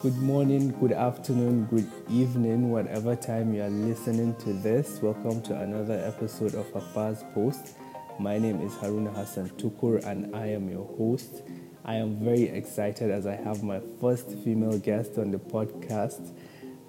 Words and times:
Good 0.00 0.16
morning, 0.16 0.70
good 0.80 0.92
afternoon, 0.92 1.66
good 1.66 1.90
evening, 2.08 2.70
whatever 2.70 3.14
time 3.14 3.52
you 3.52 3.62
are 3.62 3.68
listening 3.68 4.34
to 4.36 4.52
this. 4.52 5.00
Welcome 5.02 5.42
to 5.42 5.60
another 5.60 6.02
episode 6.04 6.54
of 6.54 6.66
Afa's 6.74 7.24
Post. 7.34 7.76
My 8.18 8.38
name 8.38 8.60
is 8.60 8.72
Haruna 8.74 9.14
Hassan 9.14 9.50
Tukur 9.50 10.04
and 10.04 10.34
I 10.34 10.46
am 10.46 10.68
your 10.68 10.86
host. 10.96 11.42
I 11.84 11.94
am 11.94 12.16
very 12.16 12.48
excited 12.48 13.10
as 13.10 13.26
I 13.26 13.36
have 13.36 13.62
my 13.62 13.80
first 14.00 14.30
female 14.44 14.78
guest 14.78 15.18
on 15.18 15.30
the 15.30 15.38
podcast. 15.38 16.32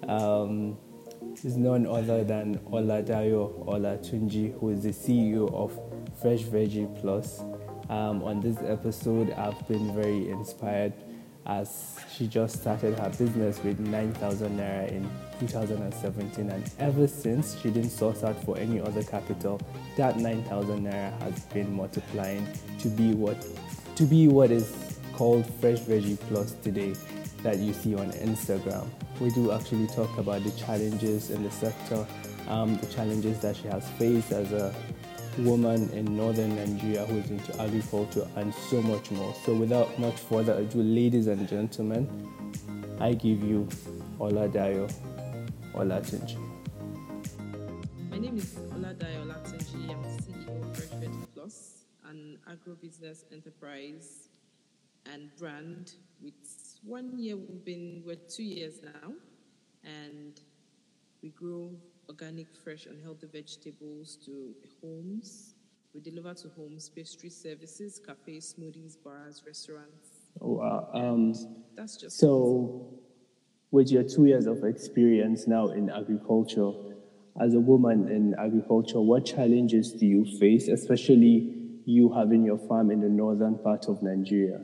Um, 0.08 0.76
is 1.44 1.56
none 1.56 1.86
other 1.86 2.22
than 2.24 2.58
Oladayo 2.70 3.64
Olatunji, 3.66 4.58
who 4.58 4.70
is 4.70 4.82
the 4.82 4.90
CEO 4.90 5.52
of 5.54 5.72
Fresh 6.20 6.42
Veggie 6.42 6.88
Plus. 7.00 7.40
Um, 7.88 8.22
on 8.22 8.40
this 8.40 8.58
episode, 8.58 9.30
I've 9.32 9.66
been 9.66 9.94
very 9.94 10.28
inspired 10.28 10.92
as 11.46 11.98
she 12.14 12.26
just 12.26 12.60
started 12.60 12.98
her 12.98 13.08
business 13.10 13.62
with 13.64 13.80
9,000 13.80 14.58
naira 14.58 14.88
in 14.90 15.08
2017 15.40 16.50
and 16.50 16.70
ever 16.78 17.08
since 17.08 17.58
she 17.58 17.70
didn't 17.70 17.90
source 17.90 18.22
out 18.22 18.36
for 18.44 18.58
any 18.58 18.78
other 18.78 19.02
capital 19.02 19.58
that 19.96 20.18
9,000 20.18 20.84
naira 20.84 21.18
has 21.22 21.46
been 21.46 21.74
multiplying 21.74 22.46
to 22.78 22.88
be 22.88 23.14
what 23.14 23.44
to 23.96 24.04
be 24.04 24.28
what 24.28 24.50
is 24.50 25.00
called 25.14 25.46
fresh 25.60 25.78
veggie 25.80 26.20
plus 26.28 26.52
today 26.62 26.94
that 27.42 27.56
you 27.56 27.72
see 27.72 27.94
on 27.94 28.12
Instagram 28.12 28.86
we 29.20 29.30
do 29.30 29.52
actually 29.52 29.86
talk 29.88 30.16
about 30.18 30.42
the 30.42 30.50
challenges 30.52 31.30
in 31.30 31.42
the 31.42 31.50
sector 31.50 32.06
um, 32.50 32.76
the 32.78 32.86
challenges 32.86 33.38
that 33.40 33.56
she 33.56 33.68
has 33.68 33.88
faced 33.90 34.32
as 34.32 34.50
a 34.52 34.74
woman 35.38 35.88
in 35.90 36.16
northern 36.16 36.56
Nigeria 36.56 37.06
who 37.06 37.18
is 37.18 37.30
into 37.30 37.60
agriculture 37.62 38.26
and 38.36 38.52
so 38.52 38.82
much 38.82 39.10
more. 39.12 39.32
So, 39.46 39.54
without 39.54 39.96
much 39.98 40.16
further 40.16 40.54
ado, 40.54 40.82
ladies 40.82 41.28
and 41.28 41.48
gentlemen, 41.48 42.08
I 43.00 43.14
give 43.14 43.42
you 43.42 43.68
Oladayo 44.18 44.92
Olatunji. 45.74 46.36
My 48.10 48.18
name 48.18 48.36
is 48.36 48.54
Oladayo 48.74 49.24
Olatunji. 49.24 49.88
I'm 49.90 50.02
CEO 50.18 51.12
of 51.12 51.34
Plus, 51.34 51.84
an 52.08 52.38
agro-business 52.50 53.24
enterprise 53.32 54.28
and 55.12 55.30
brand. 55.38 55.92
With 56.22 56.34
one 56.90 57.16
year, 57.16 57.36
we've 57.36 57.64
been 57.64 58.02
we're 58.04 58.16
two 58.16 58.42
years 58.42 58.80
now, 58.82 59.12
and 59.84 60.40
we 61.22 61.28
grow 61.30 61.70
organic, 62.08 62.48
fresh, 62.64 62.86
and 62.86 63.00
healthy 63.00 63.28
vegetables 63.32 64.18
to 64.26 64.52
homes. 64.82 65.54
We 65.94 66.00
deliver 66.00 66.34
to 66.34 66.48
homes 66.56 66.88
pastry 66.88 67.30
services, 67.30 68.00
cafes, 68.04 68.54
smoothies, 68.58 68.96
bars, 69.04 69.42
restaurants. 69.46 70.08
Oh, 70.40 70.54
wow. 70.54 70.88
Um, 70.92 71.34
That's 71.76 71.96
just 71.96 72.18
so, 72.18 72.98
with 73.70 73.90
your 73.92 74.02
two 74.02 74.26
years 74.26 74.46
of 74.46 74.64
experience 74.64 75.46
now 75.46 75.68
in 75.68 75.90
agriculture, 75.90 76.72
as 77.40 77.54
a 77.54 77.60
woman 77.60 78.08
in 78.08 78.34
agriculture, 78.34 79.00
what 79.00 79.24
challenges 79.24 79.92
do 79.92 80.06
you 80.06 80.24
face, 80.38 80.66
especially 80.66 81.54
you 81.84 82.12
having 82.12 82.44
your 82.44 82.58
farm 82.58 82.90
in 82.90 83.00
the 83.00 83.08
northern 83.08 83.58
part 83.58 83.86
of 83.86 84.02
Nigeria? 84.02 84.60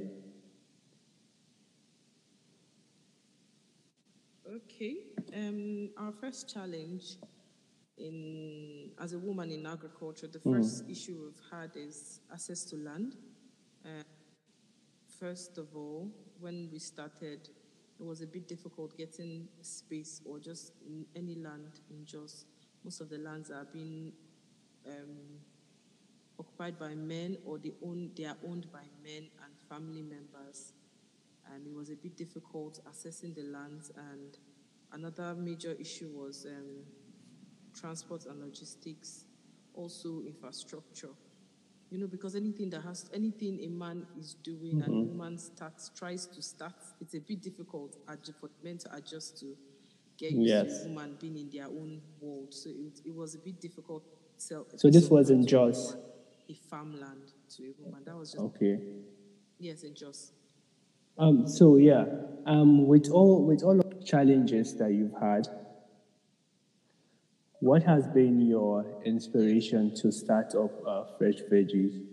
Okay. 4.77 4.97
Um, 5.35 5.89
our 5.97 6.13
first 6.13 6.53
challenge 6.53 7.17
in 7.97 8.91
as 9.01 9.15
a 9.15 9.19
woman 9.19 9.51
in 9.51 9.65
agriculture, 9.65 10.27
the 10.27 10.39
first 10.39 10.85
issue 10.87 11.17
we've 11.25 11.43
had 11.51 11.71
is 11.77 12.21
access 12.31 12.63
to 12.67 12.77
land. 12.77 13.17
Uh, 13.87 14.03
first 15.19 15.57
of 15.57 15.75
all, 15.75 16.11
when 16.41 16.69
we 16.71 16.79
started, 16.79 17.49
it 17.99 18.05
was 18.05 18.21
a 18.21 18.27
bit 18.27 18.47
difficult 18.47 18.95
getting 18.99 19.49
space 19.63 20.21
or 20.27 20.39
just 20.39 20.73
in 20.87 21.07
any 21.17 21.37
land 21.37 21.81
in 21.89 22.05
Jos. 22.05 22.45
Most 22.85 23.01
of 23.01 23.09
the 23.09 23.17
lands 23.17 23.51
are 23.51 23.65
being 23.73 24.13
um, 24.87 25.41
occupied 26.39 26.79
by 26.79 26.95
men 26.95 27.39
or 27.47 27.57
they 27.57 27.73
own 27.83 28.11
they 28.15 28.27
are 28.27 28.37
owned 28.47 28.71
by 28.71 28.85
men 29.03 29.31
and 29.43 29.55
family 29.71 30.03
members 30.03 30.75
and 31.55 31.67
it 31.67 31.75
was 31.75 31.89
a 31.89 31.97
bit 31.97 32.15
difficult 32.15 32.79
accessing 32.87 33.35
the 33.35 33.45
lands 33.45 33.91
and 34.11 34.37
another 34.93 35.35
major 35.35 35.73
issue 35.79 36.09
was 36.13 36.47
um, 36.47 36.85
transport 37.75 38.25
and 38.27 38.41
logistics 38.41 39.27
also 39.75 40.23
infrastructure 40.27 41.11
you 41.91 41.99
know 41.99 42.07
because 42.07 42.35
anything 42.35 42.71
that 42.71 42.83
has 42.83 43.09
anything 43.15 43.59
a 43.63 43.69
man 43.69 44.07
is 44.19 44.35
doing 44.43 44.81
and 44.83 44.97
a 44.97 45.03
woman 45.03 45.39
starts 45.39 45.91
tries 45.97 46.27
to 46.27 46.43
start 46.43 46.75
it's 47.01 47.15
a 47.15 47.21
bit 47.21 47.43
difficult 47.43 47.97
for 48.41 48.49
men 48.63 48.79
to 48.79 48.95
adjust 48.95 49.39
to 49.39 49.55
get 50.19 50.33
used 50.33 50.47
Yes. 50.47 50.83
to 50.83 50.87
a 50.87 50.89
woman 50.89 51.17
being 51.21 51.37
in 51.37 51.51
their 51.53 51.67
own 51.67 52.01
world 52.21 52.53
so 52.55 52.71
it, 52.71 53.01
it 53.05 53.15
was 53.15 53.35
a 53.35 53.39
bit 53.39 53.61
difficult 53.61 54.03
sell, 54.39 54.67
So 54.77 54.91
this 54.91 55.09
was 55.11 55.31
in 55.31 55.43
to 55.43 55.47
a 55.47 55.51
Jos? 55.51 55.97
a 56.49 56.55
farmland 56.71 57.33
to 57.57 57.65
a 57.65 57.73
woman 57.83 58.03
that 58.05 58.17
was 58.17 58.33
just 58.33 58.45
Okay. 58.45 58.79
yes 59.59 59.83
in 59.83 59.95
Jos 59.95 60.33
Um, 61.19 61.47
so 61.49 61.77
yeah, 61.77 62.05
um, 62.45 62.87
with 62.87 63.09
all 63.11 63.45
with 63.47 63.63
all 63.63 63.81
of 63.81 63.86
challenges 64.07 64.75
that 64.77 64.93
you've 64.93 65.19
had, 65.21 65.49
what 67.61 67.83
has 67.83 68.07
been 68.07 68.41
your 68.41 68.85
inspiration 69.05 69.95
to 69.97 70.13
start 70.13 70.55
up 70.55 70.71
uh, 70.87 71.05
Fresh 71.19 71.41
Veggies? 71.51 72.05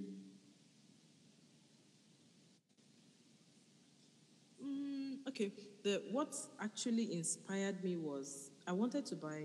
Mm, 4.66 5.18
okay. 5.28 5.52
The 5.84 6.02
what 6.12 6.36
actually 6.62 7.14
inspired 7.14 7.84
me 7.84 7.98
was 7.98 8.52
I 8.66 8.72
wanted 8.72 9.06
to 9.08 9.16
buy 9.16 9.44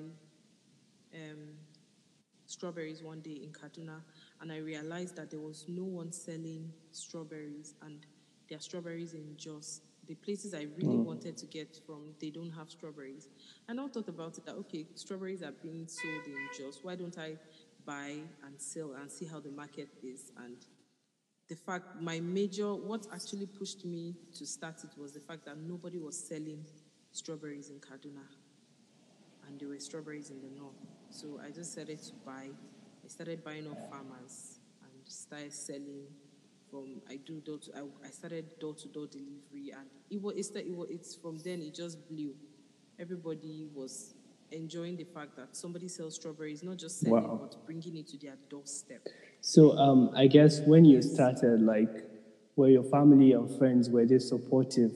um, 1.15 1.49
strawberries 2.47 3.03
one 3.03 3.21
day 3.21 3.41
in 3.43 3.51
Kaduna, 3.51 4.01
and 4.41 4.53
I 4.53 4.59
realized 4.59 5.17
that 5.17 5.31
there 5.31 5.41
was 5.41 5.65
no 5.69 5.83
one 5.85 6.13
selling 6.13 6.73
strawberries, 6.93 7.75
and 7.83 8.07
there 8.49 8.57
are 8.57 8.63
strawberries 8.63 9.15
in 9.15 9.35
Jos. 9.37 9.81
The 10.09 10.15
places 10.15 10.55
I 10.55 10.67
really 10.77 10.97
hmm. 10.97 11.05
wanted 11.05 11.37
to 11.37 11.47
get 11.47 11.79
from, 11.87 12.15
they 12.19 12.31
don't 12.31 12.51
have 12.51 12.71
strawberries. 12.71 13.29
And 13.69 13.79
I 13.79 13.87
thought 13.89 14.09
about 14.09 14.39
it 14.39 14.47
that 14.47 14.55
okay, 14.55 14.87
strawberries 14.95 15.43
are 15.43 15.53
being 15.63 15.87
sold 15.87 16.27
in 16.27 16.49
Jos. 16.57 16.81
Why 16.83 16.95
don't 16.95 17.17
I 17.19 17.37
buy 17.85 18.17
and 18.45 18.59
sell 18.59 18.95
and 18.95 19.11
see 19.11 19.27
how 19.27 19.41
the 19.41 19.51
market 19.51 19.89
is? 20.03 20.33
And 20.43 20.57
the 21.49 21.57
fact 21.57 22.01
my 22.01 22.21
major 22.21 22.75
what 22.75 23.07
actually 23.13 23.47
pushed 23.47 23.85
me 23.85 24.15
to 24.37 24.47
start 24.47 24.77
it 24.85 24.99
was 25.01 25.13
the 25.13 25.21
fact 25.21 25.45
that 25.45 25.59
nobody 25.59 25.99
was 25.99 26.19
selling 26.19 26.65
strawberries 27.13 27.71
in 27.71 27.77
Kaduna 27.77 28.25
and 29.49 29.59
there 29.59 29.69
were 29.69 29.79
strawberries 29.79 30.31
in 30.31 30.41
the 30.41 30.49
north. 30.49 30.75
So 31.11 31.41
I 31.45 31.51
just 31.51 31.73
started 31.73 32.03
to 32.03 32.13
buy. 32.25 32.49
I 33.05 33.09
started 33.09 33.43
buying 33.43 33.67
off 33.67 33.79
farmers 33.91 34.61
and 34.83 34.93
started 35.07 35.53
selling 35.53 36.05
from 36.71 37.01
I 37.09 37.17
do 37.17 37.41
door 37.41 37.59
to 37.59 37.71
I, 37.77 38.07
I 38.07 38.11
started 38.11 38.59
door 38.59 38.75
to 38.75 38.89
door 38.89 39.07
delivery 39.07 39.73
and 39.77 39.89
it 40.11 40.21
was 40.21 40.37
it's, 40.37 40.51
it 40.51 40.75
was 40.75 40.89
it's 40.91 41.15
from 41.15 41.39
then 41.39 41.63
it 41.63 41.75
just 41.75 42.09
blew. 42.09 42.35
Everybody 42.99 43.67
was 43.75 44.15
enjoying 44.51 44.97
the 44.97 45.05
fact 45.05 45.37
that 45.37 45.57
somebody 45.57 45.89
sells 45.89 46.15
strawberries, 46.17 46.63
not 46.63 46.77
just 46.79 47.01
selling 47.01 47.23
Wow. 47.29 47.39
but 47.43 47.65
bringing 47.67 47.97
it 47.97 48.09
to 48.09 48.19
their 48.19 48.37
doorstep. 48.49 49.07
So 49.41 49.77
um, 49.79 50.11
I 50.17 50.27
guess 50.27 50.61
when 50.61 50.85
you 50.85 51.01
started, 51.03 51.61
like, 51.63 51.91
were 52.57 52.69
your 52.69 52.83
family 52.83 53.33
and 53.33 53.49
friends 53.59 53.89
were 53.89 54.05
they 54.05 54.19
supportive? 54.19 54.93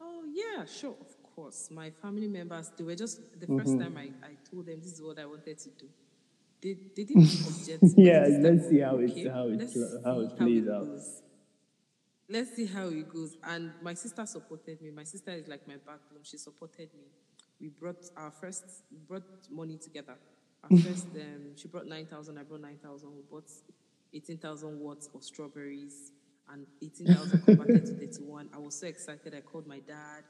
Oh 0.00 0.24
yeah, 0.32 0.64
sure, 0.64 0.96
of 1.00 1.22
course. 1.34 1.70
My 1.70 1.90
family 1.90 2.28
members, 2.28 2.70
they 2.76 2.84
were 2.84 2.94
just 2.94 3.20
the 3.40 3.46
first 3.46 3.78
time 3.78 3.96
I, 3.96 4.10
I 4.26 4.36
told 4.50 4.66
them 4.66 4.80
this 4.80 4.92
is 4.94 5.02
what 5.02 5.18
I 5.18 5.26
wanted 5.26 5.58
to 5.58 5.70
do. 5.70 5.86
They, 6.60 6.76
they 6.96 7.04
didn't 7.04 7.24
object. 7.46 7.82
Yeah, 7.96 8.26
let's 8.40 8.68
see 8.68 8.80
how 8.80 8.96
it- 8.98 9.10
okay, 9.10 9.28
how 9.28 9.46
it 9.48 9.58
let's 9.58 9.76
how 10.04 10.20
it 10.20 10.36
plays 10.36 10.68
out. 10.68 10.88
Let's 12.30 12.54
see 12.56 12.66
how 12.66 12.88
it 12.88 13.08
goes. 13.08 13.36
And 13.42 13.72
my 13.82 13.94
sister 13.94 14.26
supported 14.26 14.82
me. 14.82 14.90
My 14.90 15.04
sister 15.04 15.30
is 15.30 15.48
like 15.48 15.66
my 15.66 15.76
backbone. 15.76 16.20
She 16.22 16.36
supported 16.36 16.90
me. 16.94 17.04
We 17.60 17.68
brought 17.68 18.04
our 18.16 18.30
first, 18.30 18.64
brought 19.08 19.22
money 19.50 19.78
together. 19.78 20.16
Our 20.64 20.76
first, 20.84 21.06
um, 21.16 21.56
she 21.56 21.68
brought 21.68 21.86
9,000, 21.86 22.36
I 22.36 22.42
brought 22.42 22.60
9,000. 22.60 23.08
We 23.16 23.22
bought 23.30 23.50
18,000 24.12 24.78
watts 24.78 25.08
of 25.14 25.24
strawberries 25.24 26.12
and 26.52 26.66
18,000 26.82 27.42
converted 27.44 27.86
to 27.86 27.92
31. 27.94 28.50
I 28.54 28.58
was 28.58 28.74
so 28.78 28.86
excited. 28.86 29.34
I 29.34 29.40
called 29.40 29.66
my 29.66 29.78
dad. 29.80 30.24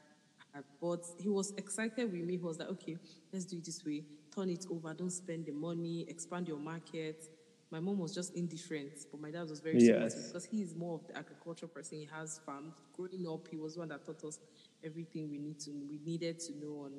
I 0.54 0.60
bought, 0.80 1.04
he 1.18 1.28
was 1.28 1.52
excited 1.56 2.12
with 2.12 2.22
me. 2.22 2.36
He 2.36 2.42
was 2.42 2.58
like, 2.58 2.68
okay, 2.70 2.96
let's 3.32 3.44
do 3.44 3.56
it 3.56 3.64
this 3.64 3.84
way. 3.84 4.04
Turn 4.34 4.50
it 4.50 4.66
over. 4.70 4.92
Don't 4.94 5.10
spend 5.10 5.46
the 5.46 5.52
money. 5.52 6.04
Expand 6.08 6.48
your 6.48 6.58
market. 6.58 7.24
My 7.70 7.80
mom 7.80 7.98
was 7.98 8.14
just 8.14 8.34
indifferent, 8.34 8.92
but 9.10 9.20
my 9.20 9.30
dad 9.30 9.48
was 9.48 9.60
very 9.60 9.78
Yes. 9.80 10.14
supportive 10.14 10.26
because 10.28 10.44
he 10.46 10.62
is 10.62 10.74
more 10.74 10.94
of 10.94 11.06
the 11.06 11.16
agricultural 11.18 11.68
person. 11.68 11.98
He 11.98 12.04
has 12.06 12.38
farms. 12.38 12.72
Growing 12.94 13.26
up, 13.28 13.46
he 13.48 13.56
was 13.58 13.76
one 13.76 13.88
that 13.88 14.06
taught 14.06 14.24
us 14.24 14.38
everything 14.82 15.28
we 15.30 15.38
need 15.38 15.58
to 15.60 15.70
we 15.90 15.98
needed 15.98 16.38
to 16.40 16.52
know 16.56 16.84
on 16.84 16.92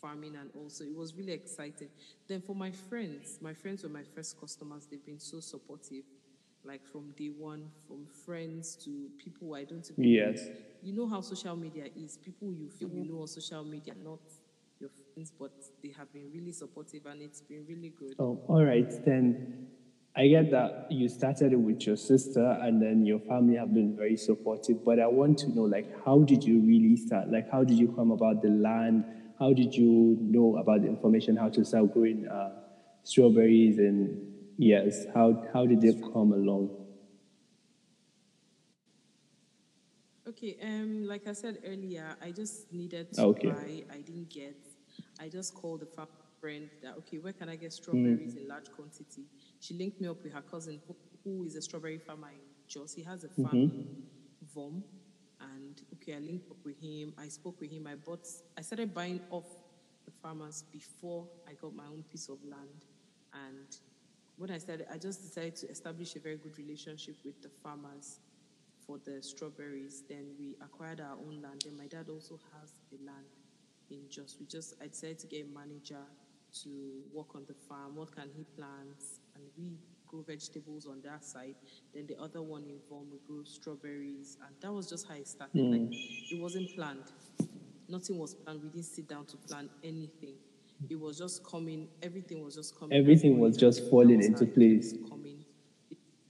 farming 0.00 0.34
and 0.34 0.50
also 0.56 0.82
it 0.84 0.96
was 0.96 1.14
really 1.14 1.32
exciting. 1.32 1.88
Then 2.26 2.40
for 2.40 2.56
my 2.56 2.72
friends, 2.72 3.38
my 3.40 3.54
friends 3.54 3.84
were 3.84 3.88
my 3.88 4.02
first 4.02 4.40
customers. 4.40 4.86
They've 4.90 5.04
been 5.04 5.20
so 5.20 5.38
supportive, 5.38 6.04
like 6.64 6.84
from 6.84 7.12
day 7.16 7.28
one, 7.28 7.70
from 7.86 8.06
friends 8.06 8.74
to 8.84 9.08
people 9.18 9.54
I 9.54 9.64
don't 9.64 9.88
even 9.88 10.02
Yes. 10.04 10.48
You 10.82 10.92
know 10.94 11.06
how 11.06 11.20
social 11.20 11.54
media 11.54 11.86
is. 11.96 12.16
People 12.16 12.52
you 12.52 12.68
feel 12.68 12.88
you 12.88 13.02
mm-hmm. 13.04 13.14
know 13.14 13.20
on 13.22 13.28
social 13.28 13.62
media, 13.64 13.94
not 14.02 14.18
but 15.38 15.52
they 15.82 15.90
have 15.90 16.12
been 16.12 16.30
really 16.32 16.52
supportive 16.52 17.06
and 17.06 17.22
it's 17.22 17.40
been 17.40 17.64
really 17.68 17.92
good. 17.98 18.16
Oh, 18.18 18.40
all 18.48 18.64
right. 18.64 18.90
Then 19.04 19.66
I 20.16 20.28
get 20.28 20.50
that 20.50 20.86
you 20.90 21.08
started 21.08 21.52
it 21.52 21.56
with 21.56 21.86
your 21.86 21.96
sister 21.96 22.58
and 22.62 22.80
then 22.80 23.04
your 23.04 23.18
family 23.20 23.56
have 23.56 23.72
been 23.74 23.96
very 23.96 24.16
supportive. 24.16 24.84
But 24.84 25.00
I 25.00 25.06
want 25.06 25.38
to 25.38 25.50
know, 25.54 25.62
like, 25.62 25.86
how 26.04 26.20
did 26.20 26.44
you 26.44 26.60
really 26.60 26.96
start? 26.96 27.30
Like, 27.30 27.50
how 27.50 27.64
did 27.64 27.78
you 27.78 27.88
come 27.88 28.10
about 28.10 28.42
the 28.42 28.48
land? 28.48 29.04
How 29.38 29.52
did 29.52 29.74
you 29.74 30.18
know 30.20 30.56
about 30.56 30.82
the 30.82 30.88
information 30.88 31.36
how 31.36 31.48
to 31.50 31.64
start 31.64 31.92
growing 31.92 32.26
uh, 32.28 32.50
strawberries? 33.02 33.78
And 33.78 34.32
yes, 34.58 35.06
how, 35.14 35.42
how 35.52 35.66
did 35.66 35.82
it 35.84 36.00
come 36.12 36.32
along? 36.32 36.70
Okay, 40.28 40.56
um, 40.62 41.04
like 41.06 41.26
I 41.26 41.32
said 41.32 41.58
earlier, 41.66 42.14
I 42.22 42.30
just 42.30 42.72
needed 42.72 43.12
to 43.14 43.22
Okay. 43.22 43.50
buy. 43.50 43.82
I 43.92 44.00
didn't 44.00 44.30
get. 44.30 44.56
I 45.20 45.28
just 45.28 45.54
called 45.54 45.80
the 45.80 45.86
farm 45.86 46.08
friend 46.42 46.68
that 46.82 46.96
okay, 46.98 47.18
where 47.18 47.32
can 47.32 47.48
I 47.48 47.56
get 47.56 47.72
hmm. 47.72 47.82
strawberries 47.82 48.34
in 48.34 48.48
large 48.48 48.70
quantity? 48.72 49.22
She 49.60 49.74
linked 49.74 50.00
me 50.00 50.08
up 50.08 50.22
with 50.22 50.32
her 50.32 50.42
cousin 50.42 50.80
who, 50.86 50.96
who 51.24 51.44
is 51.44 51.54
a 51.54 51.62
strawberry 51.62 51.98
farmer 51.98 52.28
in 52.28 52.40
Jos. 52.68 52.92
He 52.92 53.02
has 53.04 53.24
a 53.24 53.28
farm 53.28 53.46
mm-hmm. 53.46 53.76
in 53.76 54.02
Vom, 54.52 54.82
and 55.40 55.80
okay, 55.94 56.16
I 56.16 56.18
linked 56.18 56.50
up 56.50 56.58
with 56.64 56.80
him. 56.80 57.14
I 57.16 57.28
spoke 57.28 57.60
with 57.60 57.70
him. 57.70 57.86
I 57.86 57.94
bought. 57.94 58.26
I 58.58 58.62
started 58.62 58.92
buying 58.92 59.20
off 59.30 59.46
the 60.04 60.10
farmers 60.10 60.64
before 60.72 61.28
I 61.48 61.52
got 61.54 61.74
my 61.74 61.86
own 61.86 62.02
piece 62.10 62.28
of 62.28 62.38
land, 62.44 62.86
and 63.32 63.76
when 64.36 64.50
I 64.50 64.58
started, 64.58 64.86
I 64.92 64.98
just 64.98 65.22
decided 65.22 65.54
to 65.56 65.70
establish 65.70 66.16
a 66.16 66.18
very 66.18 66.36
good 66.36 66.58
relationship 66.58 67.16
with 67.24 67.40
the 67.40 67.50
farmers 67.62 68.18
for 68.84 68.98
the 68.98 69.22
strawberries. 69.22 70.02
Then 70.08 70.34
we 70.38 70.56
acquired 70.60 71.00
our 71.00 71.16
own 71.16 71.40
land. 71.40 71.62
Then 71.64 71.76
my 71.76 71.86
dad 71.86 72.08
also 72.08 72.40
has 72.58 72.72
the 72.90 72.98
land 73.06 73.26
in 73.92 74.08
Jos. 74.10 74.36
We 74.40 74.46
just 74.46 74.74
I 74.82 74.86
decided 74.88 75.18
to 75.20 75.26
get 75.26 75.46
a 75.46 75.58
manager 75.58 76.02
to 76.62 76.68
work 77.12 77.34
on 77.34 77.44
the 77.46 77.54
farm. 77.54 77.96
What 77.96 78.14
can 78.14 78.28
he 78.36 78.44
plant? 78.56 79.02
And 79.34 79.44
we 79.56 79.76
grow 80.06 80.22
vegetables 80.22 80.86
on 80.86 81.00
that 81.04 81.24
side. 81.24 81.54
Then 81.94 82.06
the 82.06 82.18
other 82.20 82.42
one 82.42 82.64
in 82.64 82.70
involved 82.70 83.08
we 83.12 83.18
grow 83.26 83.42
strawberries, 83.44 84.36
and 84.46 84.54
that 84.60 84.72
was 84.72 84.88
just 84.88 85.08
how 85.08 85.14
it 85.14 85.26
started. 85.28 85.58
Hmm. 85.60 85.72
Like 85.72 85.92
it 86.30 86.40
wasn't 86.40 86.74
planned. 86.74 87.04
Nothing 87.88 88.18
was 88.18 88.34
planned. 88.34 88.62
We 88.62 88.68
didn't 88.68 88.84
sit 88.86 89.08
down 89.08 89.26
to 89.26 89.36
plan 89.36 89.68
anything. 89.82 90.34
It 90.90 90.98
was 90.98 91.18
just 91.18 91.44
coming. 91.44 91.88
Everything 92.02 92.42
was 92.44 92.54
just 92.56 92.78
coming. 92.78 92.98
Everything 92.98 93.38
was 93.38 93.56
just 93.56 93.88
falling 93.90 94.22
into 94.22 94.46
place. 94.46 94.94
Coming. 95.08 95.44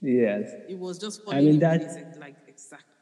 Yes. 0.01 0.51
It 0.67 0.77
was 0.77 0.99
just 0.99 1.21
I 1.21 1.25
falling 1.25 1.45
mean, 1.45 1.53
in 1.55 1.59
that- 1.61 1.81
place, 1.81 2.17
like 2.19 2.35
exactly. 2.47 2.92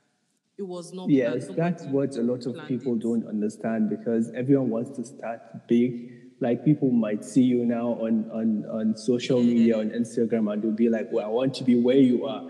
It 0.62 0.68
was 0.68 0.94
not. 0.94 1.10
Yes, 1.10 1.48
that's 1.58 1.86
what 1.86 2.16
a 2.18 2.22
lot 2.22 2.46
of 2.46 2.56
people 2.68 2.94
it. 2.94 3.02
don't 3.02 3.28
understand 3.28 3.90
because 3.90 4.32
everyone 4.36 4.70
wants 4.70 4.92
to 4.98 5.04
start 5.04 5.68
big. 5.68 6.12
Like 6.40 6.64
people 6.64 6.92
might 6.92 7.26
see 7.26 7.42
you 7.42 7.66
now 7.66 7.94
on, 7.94 8.30
on, 8.32 8.66
on 8.70 8.96
social 8.96 9.42
media, 9.42 9.80
on 9.80 9.90
Instagram, 9.90 10.54
and 10.54 10.62
they'll 10.62 10.72
be 10.72 10.88
like, 10.88 11.08
Well, 11.12 11.26
I 11.26 11.30
want 11.30 11.56
to 11.56 11.64
be 11.64 11.82
where 11.82 11.98
you 11.98 12.26
are. 12.28 12.44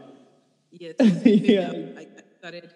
Yes. 0.71 0.95
Yeah. 1.25 1.71
I, 1.97 2.01
I 2.01 2.07
started. 2.37 2.69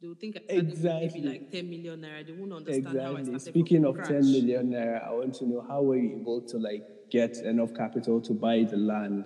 They 0.00 0.08
would 0.08 0.18
think 0.18 0.36
I 0.36 0.52
Exactly. 0.54 1.20
maybe 1.22 1.28
like 1.28 1.52
10 1.52 1.70
million 1.70 2.00
naira. 2.00 2.26
They 2.26 2.32
won't 2.32 2.52
understand 2.52 2.86
how 2.98 3.14
I 3.14 3.20
Exactly. 3.20 3.38
started. 3.38 3.52
Speaking 3.52 3.84
of 3.84 3.94
scratch. 3.94 4.08
10 4.08 4.32
million 4.32 4.70
naira, 4.72 5.06
I 5.06 5.12
want 5.12 5.34
to 5.36 5.46
know 5.46 5.64
how 5.68 5.82
were 5.82 5.96
you 5.96 6.18
able 6.20 6.40
to 6.42 6.58
like 6.58 6.82
get 7.10 7.36
enough 7.36 7.72
capital 7.72 8.20
to 8.20 8.32
buy 8.34 8.64
the 8.68 8.76
land? 8.76 9.24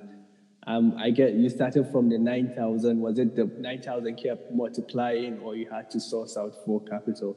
Um, 0.66 0.94
I 0.98 1.10
get 1.10 1.32
you 1.34 1.48
started 1.48 1.86
from 1.90 2.08
the 2.10 2.18
9,000. 2.18 3.00
Was 3.00 3.18
it 3.18 3.34
the 3.34 3.44
9,000 3.46 4.16
kept 4.16 4.52
multiplying 4.52 5.38
or 5.40 5.56
you 5.56 5.68
had 5.70 5.90
to 5.90 6.00
source 6.00 6.36
out 6.36 6.54
for 6.64 6.80
capital? 6.84 7.36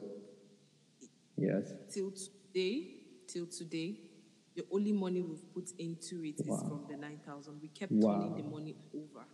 Yes. 1.36 1.72
till 1.92 2.12
today, 2.12 2.94
till 3.26 3.46
today, 3.46 3.96
the 4.54 4.64
only 4.70 4.92
money 4.92 5.20
we've 5.20 5.52
put 5.52 5.68
into 5.78 6.22
it 6.24 6.38
is 6.40 6.46
Wow. 6.46 6.58
from 6.68 6.86
the 6.88 6.96
9,000. 6.96 7.60
We 7.60 7.68
kept 7.68 7.90
Wow. 7.92 8.20
turning 8.20 8.36
the 8.44 8.48
money 8.48 8.76
over. 8.94 9.24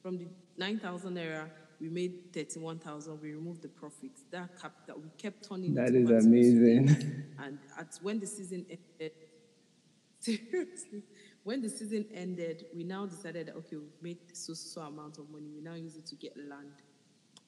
From 0.00 0.16
the 0.16 0.28
9,000 0.56 1.14
naira, 1.14 1.50
we 1.78 1.90
made 1.90 2.32
31,000. 2.32 3.20
We 3.20 3.32
removed 3.34 3.60
the 3.60 3.68
profits. 3.68 4.22
That 4.30 4.58
cap 4.58 4.72
that 4.86 4.98
we 4.98 5.10
kept 5.18 5.46
turning 5.46 5.74
That 5.74 5.94
is 5.94 6.08
amazing. 6.08 6.88
And 7.38 7.58
at 7.76 7.98
when 8.02 8.18
the 8.18 8.26
season 8.26 8.64
ended, 8.70 9.12
seriously, 10.20 11.02
when 11.44 11.62
the 11.62 11.68
season 11.68 12.04
ended, 12.14 12.66
we 12.74 12.84
now 12.84 13.06
decided 13.06 13.50
okay, 13.50 13.76
we've 13.76 14.02
made 14.02 14.18
so 14.32 14.54
so 14.54 14.82
amount 14.82 15.18
of 15.18 15.30
money. 15.30 15.50
We 15.54 15.62
now 15.62 15.74
use 15.74 15.96
it 15.96 16.06
to 16.06 16.16
get 16.16 16.36
land 16.36 16.72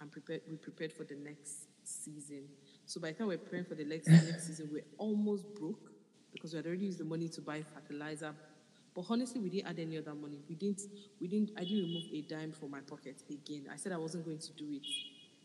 and 0.00 0.10
prepare. 0.10 0.40
We 0.48 0.56
prepared 0.56 0.92
for 0.92 1.04
the 1.04 1.16
next 1.16 1.66
season. 1.84 2.44
So 2.86 3.00
by 3.00 3.08
the 3.08 3.18
time 3.18 3.28
we're 3.28 3.38
preparing 3.38 3.64
for 3.64 3.74
the 3.74 3.84
next 3.84 4.08
next 4.08 4.46
season, 4.46 4.70
we're 4.72 4.84
almost 4.98 5.54
broke 5.54 5.92
because 6.32 6.52
we 6.52 6.56
had 6.56 6.66
already 6.66 6.86
used 6.86 6.98
the 6.98 7.04
money 7.04 7.28
to 7.28 7.40
buy 7.40 7.62
fertilizer. 7.62 8.34
But 8.94 9.06
honestly, 9.08 9.40
we 9.40 9.48
didn't 9.48 9.68
add 9.68 9.78
any 9.78 9.98
other 9.98 10.14
money. 10.14 10.40
We 10.48 10.54
didn't. 10.54 10.82
We 11.20 11.28
didn't. 11.28 11.52
I 11.56 11.60
didn't 11.60 11.84
remove 11.84 12.04
a 12.12 12.20
dime 12.22 12.52
from 12.52 12.70
my 12.70 12.80
pocket 12.80 13.22
again. 13.30 13.66
I 13.72 13.76
said 13.76 13.92
I 13.92 13.98
wasn't 13.98 14.24
going 14.24 14.38
to 14.38 14.52
do 14.52 14.66
it. 14.70 14.86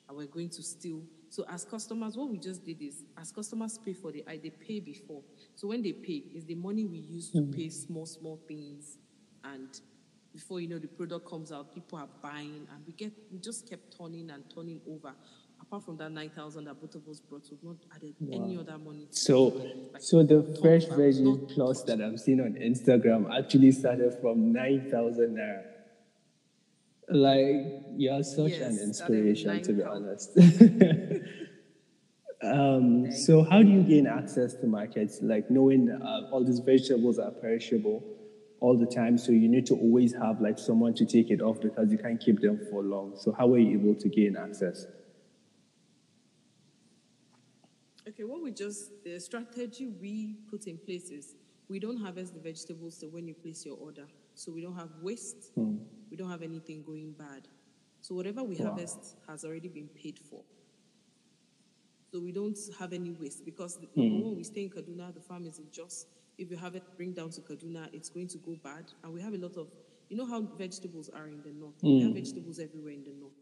And 0.08 0.18
we're 0.18 0.28
going 0.28 0.50
to 0.50 0.64
steal. 0.64 1.02
So 1.30 1.46
as 1.50 1.66
customers, 1.66 2.18
what 2.18 2.30
we 2.30 2.38
just 2.38 2.64
did 2.66 2.82
is, 2.82 3.04
as 3.20 3.32
customers 3.32 3.78
pay 3.84 3.94
for 3.94 4.12
the, 4.12 4.24
I 4.28 4.38
they 4.38 4.50
pay 4.50 4.80
before. 4.80 5.22
So 5.56 5.68
when 5.68 5.82
they 5.82 5.92
pay, 5.92 6.24
is 6.34 6.46
the 6.46 6.56
money 6.56 6.86
we 6.86 7.00
use 7.00 7.32
to 7.32 7.40
mm. 7.40 7.56
pay 7.56 7.70
small 7.70 8.06
small 8.06 8.40
things, 8.48 8.98
and 9.44 9.68
before 10.34 10.62
you 10.62 10.68
know 10.68 10.80
the 10.80 10.88
product 10.88 11.28
comes 11.28 11.52
out, 11.52 11.74
people 11.74 12.00
are 12.00 12.08
buying, 12.22 12.68
and 12.74 12.86
we 12.86 12.94
get 12.94 13.12
we 13.32 13.40
just 13.40 13.70
kept 13.70 13.98
turning 13.98 14.30
and 14.30 14.44
turning 14.54 14.82
over. 14.90 15.14
Apart 15.60 15.84
from 15.84 15.98
that 15.98 16.12
nine 16.12 16.30
thousand 16.30 16.66
that 16.66 16.80
both 16.80 16.96
of 16.96 17.08
us 17.10 17.20
brought, 17.20 17.44
we've 17.50 17.64
not 17.64 17.78
added 17.96 18.14
any 18.32 18.58
other 18.58 18.78
money. 18.78 19.08
To 19.08 19.16
So. 19.16 19.46
Like, 19.92 20.02
so 20.02 20.24
the 20.24 20.44
fresh 20.62 20.86
veggie 20.86 21.54
plus 21.54 21.84
that 21.84 22.00
I'm 22.00 22.18
seeing 22.18 22.40
on 22.40 22.54
Instagram 22.54 23.36
actually 23.36 23.72
started 23.72 24.18
from 24.22 24.54
9,000 24.54 25.36
naira. 25.36 25.64
Like, 27.10 27.84
you're 27.96 28.24
such 28.24 28.52
Yes, 28.52 28.62
an 28.62 28.80
inspiration, 28.80 29.62
to 29.64 29.74
be 29.74 29.84
honest. 29.84 30.38
um, 32.44 33.12
so, 33.12 33.44
how 33.44 33.64
do 33.64 33.70
you 33.70 33.84
gain 33.84 34.08
access 34.08 34.54
to 34.56 34.68
markets? 34.68 35.20
Like, 35.22 35.50
knowing 35.50 35.90
uh, 35.90 36.30
all 36.32 36.44
these 36.44 36.60
vegetables 36.60 37.18
are 37.18 37.32
perishable 37.32 38.04
all 38.60 38.78
the 38.78 38.86
time, 38.86 39.18
so 39.18 39.32
you 39.32 39.48
need 39.48 39.66
to 39.68 39.76
always 39.76 40.14
have 40.14 40.42
like 40.42 40.60
someone 40.60 40.94
to 40.96 41.06
take 41.06 41.30
it 41.30 41.42
off 41.42 41.62
because 41.62 41.92
you 41.92 41.98
can't 41.98 42.20
keep 42.20 42.42
them 42.42 42.60
for 42.70 42.84
long. 42.84 43.14
So, 43.16 43.32
how 43.32 43.54
are 43.54 43.58
you 43.58 43.80
able 43.80 43.96
to 43.96 44.10
gain 44.10 44.36
access? 44.36 44.86
Okay, 48.08 48.24
what 48.24 48.42
we 48.42 48.52
just, 48.52 49.04
the 49.04 49.20
strategy 49.20 49.88
we 49.88 50.38
put 50.50 50.68
in 50.68 50.78
place 50.78 51.10
is 51.10 51.36
we 51.70 51.78
don't 51.78 51.98
harvest 51.98 52.34
the 52.34 52.40
vegetables 52.40 52.98
so 53.00 53.08
when 53.08 53.28
you 53.28 53.34
place 53.34 53.66
your 53.66 53.78
order. 53.78 54.08
So 54.38 54.52
we 54.52 54.62
don't 54.62 54.76
have 54.76 54.90
waste, 55.02 55.52
hmm. 55.56 55.78
we 56.12 56.16
don't 56.16 56.30
have 56.30 56.44
anything 56.44 56.84
going 56.84 57.14
bad. 57.14 57.48
So 58.02 58.14
whatever 58.14 58.44
we 58.44 58.56
Wow. 58.56 58.68
harvest 58.68 59.18
has 59.28 59.44
already 59.44 59.68
been 59.68 59.90
paid 59.90 60.20
for. 60.20 60.44
So 62.12 62.20
we 62.20 62.32
don't 62.32 62.58
have 62.78 62.94
any 62.94 63.12
waste 63.12 63.44
because 63.44 63.78
the- 63.78 63.88
one, 63.96 64.22
hmm. 64.22 64.36
we 64.36 64.44
stay 64.44 64.64
in 64.64 64.70
Kaduna, 64.70 65.12
the 65.14 65.22
farm 65.22 65.46
is 65.48 65.58
in 65.58 65.72
Jos. 65.72 66.06
If 66.38 66.52
you 66.52 66.58
have 66.58 66.76
it 66.76 66.84
bring 66.96 67.14
down 67.14 67.32
to 67.32 67.42
Kaduna, 67.42 67.90
it's 67.94 68.10
going 68.10 68.28
to 68.28 68.38
go 68.38 68.56
bad. 68.64 68.86
And 69.04 69.12
we 69.12 69.22
have 69.22 69.34
a 69.34 69.38
lot 69.40 69.58
of, 69.58 69.72
you 70.08 70.16
know 70.16 70.26
how 70.28 70.42
vegetables 70.42 71.10
are 71.10 71.28
in 71.28 71.42
the 71.42 71.52
north. 71.52 71.82
We 71.82 72.02
have 72.02 72.12
hmm. 72.12 72.20
vegetables 72.20 72.60
everywhere 72.60 72.94
in 72.94 73.04
the 73.04 73.14
north. 73.14 73.34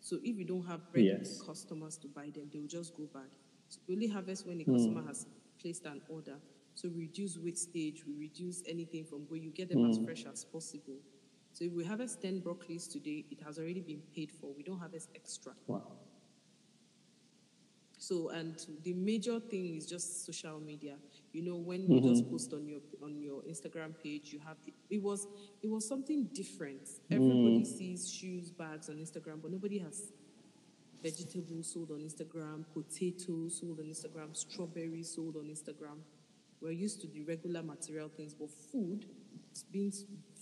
So 0.00 0.16
if 0.22 0.36
you 0.36 0.44
don't 0.44 0.66
have 0.66 0.82
ready 0.92 1.06
Yes. 1.06 1.40
customers 1.40 1.96
to 1.98 2.08
buy 2.08 2.28
them, 2.28 2.50
they 2.52 2.58
will 2.60 2.68
just 2.68 2.94
go 2.94 3.06
bad. 3.06 3.30
So 3.68 3.80
we 3.86 3.94
only 3.94 4.08
harvest 4.08 4.46
when 4.46 4.60
a 4.60 4.64
customer 4.64 5.02
has 5.06 5.26
placed 5.58 5.86
an 5.86 6.02
order. 6.10 6.38
So 6.74 6.88
we 6.88 7.02
reduce 7.02 7.38
wastage, 7.38 8.04
we 8.06 8.14
reduce 8.14 8.62
anything 8.66 9.04
from 9.04 9.20
where 9.28 9.40
you 9.40 9.50
get 9.50 9.68
them 9.68 9.88
as 9.88 9.98
mm. 9.98 10.04
fresh 10.04 10.24
as 10.30 10.44
possible. 10.44 10.96
So 11.52 11.64
if 11.64 11.72
we 11.72 11.84
harvest 11.84 12.22
10 12.22 12.40
broccolis 12.40 12.90
today, 12.90 13.26
it 13.30 13.40
has 13.44 13.58
already 13.58 13.80
been 13.80 14.00
paid 14.14 14.32
for. 14.32 14.52
We 14.56 14.62
don't 14.62 14.78
harvest 14.78 15.10
extra. 15.14 15.52
Wow. 15.66 15.82
So 17.98 18.30
and 18.30 18.56
the 18.82 18.94
major 18.94 19.38
thing 19.38 19.76
is 19.76 19.86
just 19.86 20.26
social 20.26 20.58
media. 20.58 20.96
You 21.32 21.42
know, 21.42 21.54
when 21.54 21.82
you 21.82 22.00
mm-hmm. 22.00 22.08
just 22.08 22.28
post 22.28 22.52
on 22.52 22.66
your 22.66 22.80
on 23.00 23.20
your 23.20 23.42
Instagram 23.42 23.94
page, 24.02 24.32
you 24.32 24.40
have 24.40 24.56
it, 24.66 24.74
it 24.90 25.00
was 25.00 25.28
it 25.62 25.70
was 25.70 25.86
something 25.86 26.24
different. 26.34 26.88
Everybody 27.12 27.60
mm. 27.60 27.66
sees 27.66 28.12
shoes, 28.12 28.50
bags 28.50 28.88
on 28.88 28.96
Instagram, 28.96 29.40
but 29.40 29.52
nobody 29.52 29.78
has 29.78 30.10
vegetables 31.00 31.72
sold 31.72 31.92
on 31.92 31.98
Instagram, 31.98 32.64
potatoes 32.74 33.60
sold 33.60 33.78
on 33.78 33.86
Instagram, 33.86 34.36
strawberries 34.36 35.14
sold 35.14 35.36
on 35.36 35.44
Instagram. 35.44 35.98
We're 36.62 36.70
used 36.70 37.00
to 37.00 37.08
the 37.08 37.24
regular 37.24 37.62
material 37.62 38.08
things, 38.08 38.34
but 38.34 38.48
food, 38.50 39.06
being 39.72 39.92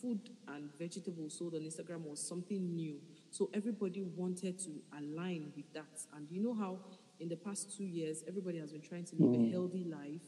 food 0.00 0.31
and 0.49 0.71
vegetables 0.79 1.39
sold 1.39 1.55
on 1.55 1.62
Instagram 1.62 2.03
was 2.03 2.21
something 2.21 2.77
new. 2.77 3.00
So 3.31 3.50
everybody 3.55 4.03
wanted 4.03 4.59
to 4.61 4.71
align 4.99 5.53
with 5.57 5.73
that. 5.73 6.05
And 6.15 6.27
you 6.31 6.43
know 6.43 6.55
how 6.55 6.79
in 7.19 7.29
the 7.29 7.37
past 7.37 7.77
two 7.77 7.85
years 7.85 8.23
everybody 8.29 8.59
has 8.59 8.73
been 8.73 8.83
trying 8.83 9.05
to 9.05 9.17
live 9.17 9.35
a 9.35 9.45
hmm. 9.45 9.50
healthy 9.50 9.85
life 9.85 10.23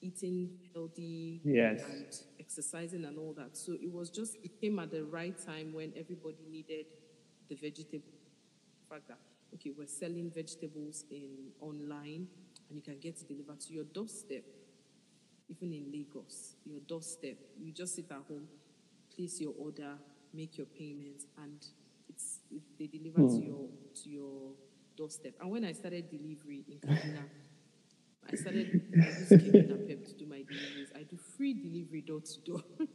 eating 0.00 0.50
healthy 0.74 1.40
Yes. 1.44 1.82
and 1.82 2.06
exercising 2.38 3.04
and 3.04 3.18
all 3.18 3.34
that. 3.34 3.56
So 3.56 3.72
it 3.72 3.92
was 3.92 4.10
just 4.10 4.36
it 4.42 4.60
came 4.60 4.78
at 4.78 4.90
the 4.90 5.04
right 5.04 5.36
time 5.44 5.72
when 5.72 5.92
everybody 5.96 6.46
needed 6.50 6.86
the 7.48 7.56
vegetable. 7.56 8.12
The 8.80 8.94
fact 8.94 9.08
that 9.08 9.18
okay, 9.54 9.72
we're 9.76 9.86
selling 9.86 10.30
vegetables 10.30 11.04
in 11.10 11.50
online 11.60 12.28
and 12.68 12.76
you 12.76 12.82
can 12.82 12.98
get 12.98 13.20
it 13.20 13.28
delivered 13.28 13.60
to 13.60 13.72
your 13.72 13.84
doorstep. 13.84 14.44
Even 15.48 15.72
in 15.72 15.90
Lagos, 15.90 16.56
your 16.64 16.80
doorstep. 16.80 17.36
You 17.58 17.72
just 17.72 17.94
sit 17.94 18.06
at 18.10 18.18
home, 18.28 18.48
place 19.14 19.40
your 19.40 19.54
order, 19.58 19.94
make 20.34 20.58
your 20.58 20.66
payments, 20.66 21.24
and 21.42 21.64
it's 22.08 22.40
it, 22.50 22.62
they 22.78 22.86
deliver 22.86 23.20
to 23.20 23.34
hmm. 23.34 23.46
your 23.46 23.68
to 24.02 24.10
your 24.10 24.52
doorstep. 24.96 25.34
And 25.40 25.50
when 25.50 25.64
I 25.64 25.72
started 25.72 26.10
delivery 26.10 26.64
in 26.68 26.78
Kaduna, 26.78 27.24
I 28.30 28.36
started 28.36 28.82
I 28.94 29.06
used 29.06 29.32
and 29.32 29.88
Pep 29.88 30.04
to 30.04 30.14
do 30.14 30.26
my 30.26 30.42
deliveries. 30.42 30.92
I 30.94 31.02
do 31.04 31.16
free 31.36 31.54
delivery 31.54 32.02
door 32.02 32.20
to 32.20 32.40
door. 32.40 32.62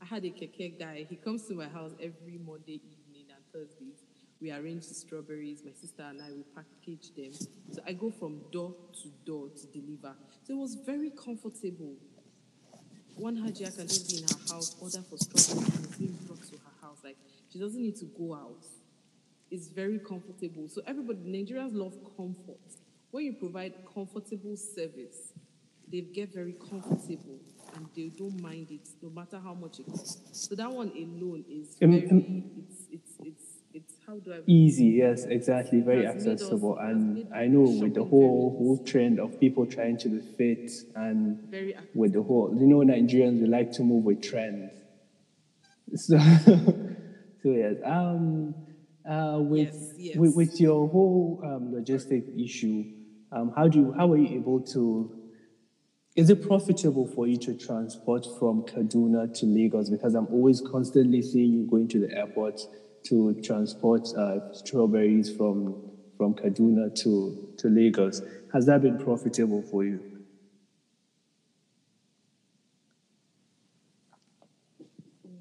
I 0.00 0.04
had 0.04 0.24
a 0.24 0.30
keke 0.30 0.78
guy. 0.78 1.06
He 1.08 1.16
comes 1.16 1.46
to 1.48 1.54
my 1.54 1.68
house 1.68 1.92
every 2.00 2.38
Monday 2.38 2.80
evening 2.84 3.26
and 3.34 3.44
Thursdays. 3.52 4.07
We 4.40 4.52
arrange 4.52 4.86
the 4.86 4.94
strawberries. 4.94 5.62
My 5.64 5.72
sister 5.72 6.02
and 6.02 6.22
I 6.22 6.30
we 6.30 6.44
package 6.54 7.12
them. 7.16 7.32
So 7.72 7.82
I 7.86 7.92
go 7.92 8.10
from 8.10 8.40
door 8.52 8.74
to 9.02 9.08
door 9.24 9.48
to 9.48 9.66
deliver. 9.66 10.14
So 10.44 10.54
it 10.54 10.58
was 10.58 10.76
very 10.76 11.10
comfortable. 11.10 11.94
One 13.16 13.36
Hajia 13.36 13.76
can 13.76 13.88
just 13.88 14.08
be 14.10 14.18
in 14.18 14.22
her 14.24 14.54
house, 14.54 14.76
order 14.80 15.02
for 15.08 15.18
strawberries, 15.18 15.74
and 15.74 15.84
it's 15.84 15.96
being 15.96 16.18
brought 16.26 16.42
to 16.42 16.52
her 16.52 16.86
house. 16.86 16.98
Like 17.02 17.16
she 17.52 17.58
doesn't 17.58 17.82
need 17.82 17.96
to 17.96 18.04
go 18.04 18.34
out. 18.34 18.64
It's 19.50 19.68
very 19.68 19.98
comfortable. 19.98 20.68
So 20.68 20.82
everybody, 20.86 21.18
Nigerians 21.20 21.74
love 21.74 21.94
comfort. 22.16 22.60
When 23.10 23.24
you 23.24 23.32
provide 23.32 23.74
comfortable 23.92 24.56
service, 24.56 25.32
they 25.90 26.02
get 26.02 26.32
very 26.32 26.52
comfortable 26.52 27.40
and 27.74 27.86
they 27.96 28.08
don't 28.16 28.40
mind 28.40 28.70
it, 28.70 28.88
no 29.02 29.10
matter 29.10 29.38
how 29.42 29.54
much 29.54 29.80
it 29.80 29.86
costs. 29.86 30.46
So 30.48 30.54
that 30.54 30.70
one 30.70 30.90
alone 30.90 31.44
is 31.50 31.76
very. 31.80 32.04
it's 32.04 32.86
it's 32.92 33.12
it's 33.24 33.47
it's 33.74 33.94
how 34.06 34.18
do 34.18 34.32
I 34.32 34.40
Easy, 34.46 34.86
yes, 34.86 35.24
exactly, 35.24 35.80
very 35.80 36.06
us- 36.06 36.16
accessible. 36.16 36.78
And 36.78 37.28
I 37.34 37.46
know 37.46 37.64
with 37.80 37.94
the 37.94 38.04
whole 38.04 38.56
whole 38.58 38.82
trend 38.84 39.18
of 39.20 39.38
people 39.38 39.66
trying 39.66 39.98
to 39.98 40.08
be 40.08 40.20
fit 40.20 40.70
and 40.96 41.38
very 41.50 41.76
with 41.94 42.12
the 42.14 42.22
whole, 42.22 42.54
you 42.58 42.66
know, 42.66 42.78
Nigerians 42.78 43.40
we 43.40 43.46
like 43.46 43.72
to 43.72 43.82
move 43.82 44.04
with 44.04 44.22
trends. 44.22 44.72
So, 45.94 46.18
so 47.42 47.50
yes. 47.50 47.76
Um, 47.84 48.54
uh, 49.08 49.38
with, 49.40 49.68
Yes, 49.72 49.92
yes. 49.96 50.16
with 50.16 50.34
with 50.36 50.60
your 50.60 50.86
whole 50.88 51.40
um, 51.44 51.72
logistic 51.72 52.38
issue, 52.42 52.84
um, 53.32 53.52
how 53.56 53.68
do 53.68 53.78
you 53.78 53.92
how 53.96 54.12
are 54.12 54.18
you 54.18 54.36
able 54.36 54.60
to? 54.74 55.14
Is 56.14 56.28
it 56.30 56.42
profitable 56.46 57.06
for 57.06 57.26
you 57.26 57.36
to 57.38 57.54
transport 57.56 58.26
from 58.38 58.64
Kaduna 58.64 59.32
to 59.38 59.46
Lagos? 59.46 59.88
Because 59.88 60.14
I'm 60.14 60.26
always 60.26 60.60
constantly 60.60 61.22
seeing 61.22 61.52
you 61.52 61.66
going 61.70 61.88
to 61.88 62.00
the 62.00 62.12
airport 62.14 62.60
to 63.08 63.34
transport 63.42 64.08
uh, 64.16 64.52
strawberries 64.52 65.34
from 65.34 65.82
from 66.16 66.34
Kaduna 66.34 66.92
to, 67.02 67.54
to 67.58 67.68
Lagos. 67.68 68.22
Has 68.52 68.66
that 68.66 68.82
been 68.82 68.98
profitable 68.98 69.62
for 69.62 69.84
you? 69.84 70.18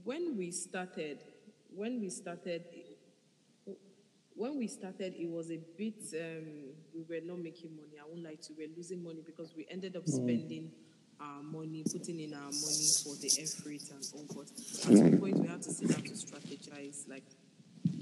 when 0.07 0.38
we 0.38 0.51
started, 0.51 1.19
when 1.75 2.00
we 2.00 2.09
started, 2.09 2.63
when 4.36 4.57
we 4.57 4.65
started, 4.67 5.13
it 5.19 5.29
was 5.29 5.51
a 5.51 5.59
bit. 5.77 6.00
Um, 6.13 6.71
we 6.95 7.03
were 7.09 7.25
not 7.25 7.39
making 7.39 7.75
money. 7.75 8.00
I 8.01 8.07
won't 8.07 8.24
lie 8.24 8.38
to. 8.43 8.53
We 8.57 8.67
were 8.67 8.74
losing 8.77 9.03
money 9.03 9.21
because 9.25 9.53
we 9.53 9.67
ended 9.69 9.97
up 9.97 10.07
spending 10.07 10.71
our 11.19 11.43
money, 11.43 11.83
putting 11.91 12.21
in 12.21 12.33
our 12.33 12.39
money 12.39 12.88
for 13.03 13.15
the 13.19 13.29
air 13.38 13.47
freight 13.47 13.91
and 13.91 14.07
all. 14.13 14.25
But 14.33 14.47
at 14.50 14.97
some 14.97 15.17
point, 15.19 15.39
we 15.39 15.47
had 15.47 15.62
to 15.63 15.74
sit 15.74 15.89
down 15.89 16.03
to 16.03 16.12
strategize. 16.12 17.09
Like, 17.09 17.25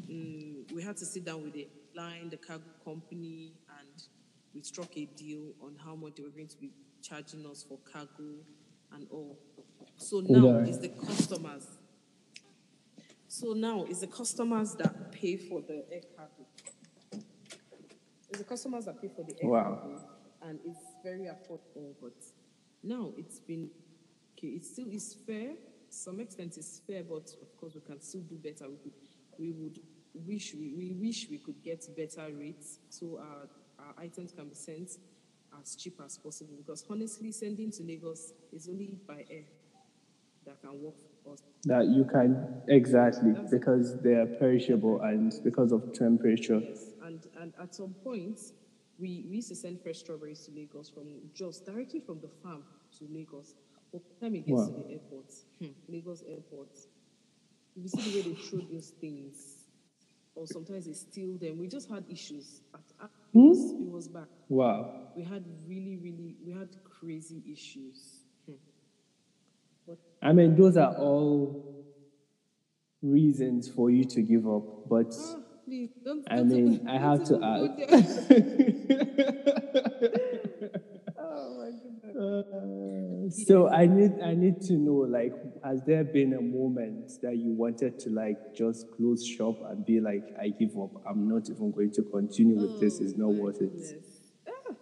mm, 0.10 0.72
we 0.74 0.82
had 0.82 0.98
to 0.98 1.06
sit 1.06 1.26
down 1.26 1.44
with 1.44 1.54
the 1.54 1.68
line, 1.96 2.30
the 2.30 2.38
cargo 2.38 2.64
company, 2.84 3.54
and 3.80 4.04
we 4.54 4.62
struck 4.62 4.96
a 4.98 5.06
deal 5.06 5.54
on 5.62 5.76
how 5.84 5.96
much 5.96 6.16
they 6.16 6.24
were 6.24 6.30
going 6.30 6.48
to 6.48 6.58
be 6.58 6.72
charging 7.02 7.46
us 7.46 7.64
for 7.68 7.78
cargo 7.92 8.36
and 8.94 9.08
all. 9.12 9.38
So 9.98 10.22
now 10.22 10.48
Alright. 10.48 10.70
it's 10.70 10.80
the 10.80 10.90
customers. 10.90 11.68
So 13.28 13.54
now 13.54 13.86
it's 13.90 14.00
the 14.00 14.08
customers 14.08 14.76
that 14.76 15.12
pay 15.12 15.38
for 15.38 15.62
the 15.62 15.84
air 15.92 16.02
cargo. 16.16 16.46
It's 18.30 18.40
the 18.40 18.44
customers 18.46 18.86
that 18.86 19.02
pay 19.02 19.10
for 19.10 19.24
the 19.24 19.34
air 19.42 19.50
Wow. 19.50 19.80
cargo, 19.82 20.02
and 20.44 20.60
it's 20.66 20.80
very 21.04 21.26
affordable. 21.26 21.94
But 22.02 22.14
now 22.84 23.12
it's 23.18 23.40
been 23.40 23.70
okay. 24.38 24.48
It 24.48 24.66
still 24.66 24.88
is 24.92 25.16
fair. 25.28 25.54
Some 25.90 26.20
extent 26.20 26.58
it's 26.58 26.82
fair, 26.88 27.04
but 27.04 27.30
of 27.42 27.56
course 27.58 27.76
we 27.76 27.82
can 27.82 28.02
still 28.02 28.22
do 28.22 28.36
better. 28.36 28.70
We 28.70 28.78
could, 28.78 28.94
we 29.40 29.52
would 29.52 29.80
wish 30.14 30.54
we, 30.58 30.74
we 30.78 30.94
wish 30.94 31.28
we 31.30 31.38
could 31.38 31.62
get 31.64 31.84
better 31.96 32.34
rates 32.34 32.80
so 32.90 33.20
our, 33.20 33.48
our 33.86 33.94
items 34.04 34.32
can 34.32 34.48
be 34.48 34.56
sent 34.56 34.92
as 35.62 35.76
cheap 35.76 36.00
as 36.04 36.18
possible. 36.18 36.54
Because 36.58 36.86
honestly, 36.90 37.32
sending 37.32 37.72
to 37.72 37.84
Lagos 37.84 38.34
is 38.54 38.68
only 38.70 38.98
by 39.08 39.26
air 39.30 39.44
that 40.46 40.62
can 40.62 40.82
work 40.82 40.96
for 41.24 41.34
us. 41.34 41.42
That 41.66 41.88
you 41.88 42.06
can 42.06 42.62
exactly 42.68 43.34
because 43.50 44.00
they 44.02 44.14
are 44.14 44.28
perishable 44.28 45.02
and 45.02 45.34
because 45.44 45.72
of 45.72 45.94
temperature. 45.94 46.60
Yes, 46.60 46.92
and 47.04 47.26
and 47.42 47.54
at 47.62 47.74
some 47.74 47.96
point, 48.04 48.40
we, 49.00 49.26
we 49.30 49.38
used 49.38 49.50
to 49.50 49.56
send 49.56 49.82
fresh 49.82 49.98
strawberries 49.98 50.46
to 50.46 50.52
Lagos 50.52 50.90
from 50.90 51.08
just 51.34 51.66
directly 51.66 52.00
from 52.00 52.20
the 52.22 52.30
farm 52.44 52.64
to 53.00 53.08
Lagos. 53.10 53.56
But 53.92 54.02
by 54.04 54.14
the 54.20 54.26
time 54.26 54.36
it 54.36 54.46
gets 54.46 54.60
Wow. 54.60 54.66
to 54.68 54.72
the 54.84 54.92
airport, 54.94 55.34
hmm, 55.60 55.68
Lagos 55.90 56.24
airport, 56.28 56.70
you 57.76 57.88
see 57.88 58.22
the 58.22 58.30
way 58.30 58.36
they 58.36 58.42
throw 58.42 58.60
those 58.72 58.94
things, 59.02 59.36
or 60.34 60.48
sometimes 60.48 60.86
they 60.86 60.94
steal 60.94 61.38
them. 61.38 61.60
We 61.60 61.68
just 61.68 61.90
had 61.90 62.06
issues. 62.10 62.62
At, 62.74 62.80
at, 63.04 63.10
it, 63.34 63.92
was, 63.92 64.08
bad. 64.08 64.28
Wow. 64.48 65.10
We 65.16 65.24
had 65.24 65.44
really, 65.68 65.98
really, 65.98 66.36
we 66.46 66.54
had 66.54 66.70
crazy 66.84 67.44
issues. 67.52 68.20
Hmm. 68.46 68.54
But 69.88 69.98
I 70.22 70.32
mean, 70.32 70.56
those 70.56 70.78
are 70.78 70.96
all 70.96 71.86
reasons 73.02 73.70
for 73.70 73.90
you 73.90 74.06
to 74.06 74.22
give 74.22 74.48
up, 74.48 74.88
but 74.90 75.14
ah, 75.18 75.36
please 75.66 75.90
don't. 76.04 76.26
I 76.32 76.38
don't 76.38 76.50
mean, 76.50 76.88
I 76.88 76.98
have 76.98 77.24
to 77.26 77.36
even 77.36 77.76
go 77.90 78.06
there. 78.08 78.72
oh 81.20 81.58
my 81.60 81.72
goodness. 81.72 83.15
So 83.30 83.70
I 83.70 83.86
need 83.86 84.14
I 84.24 84.34
need 84.34 84.62
to 84.62 84.74
know 84.74 85.06
like 85.08 85.34
has 85.64 85.82
there 85.84 86.04
been 86.04 86.34
a 86.34 86.42
moment 86.42 87.12
that 87.22 87.38
you 87.38 87.52
wanted 87.52 88.00
to 88.00 88.10
like 88.10 88.54
just 88.56 88.92
close 88.96 89.26
shop 89.26 89.56
and 89.70 89.86
be 89.86 90.00
like 90.00 90.24
I 90.40 90.50
give 90.50 90.78
up 90.78 90.92
I'm 91.08 91.28
not 91.28 91.50
even 91.50 91.72
going 91.72 91.92
to 91.92 92.04
continue 92.04 92.56
with 92.56 92.80
this 92.80 93.00
it's 93.00 93.16
not 93.18 93.28
Oh, 93.28 93.34
my 93.34 93.40
worth 93.40 93.62
it. 93.62 94.04
Ah, 94.48 94.74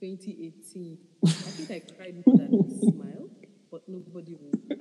2018. 0.00 0.98
I 1.24 1.28
think 1.30 1.70
I 1.70 1.94
cried 1.94 2.14
more 2.26 2.36
than 2.36 2.54
I 2.54 2.90
smiled, 2.90 3.30
but 3.70 3.82
nobody 3.88 4.36
will. 4.40 4.76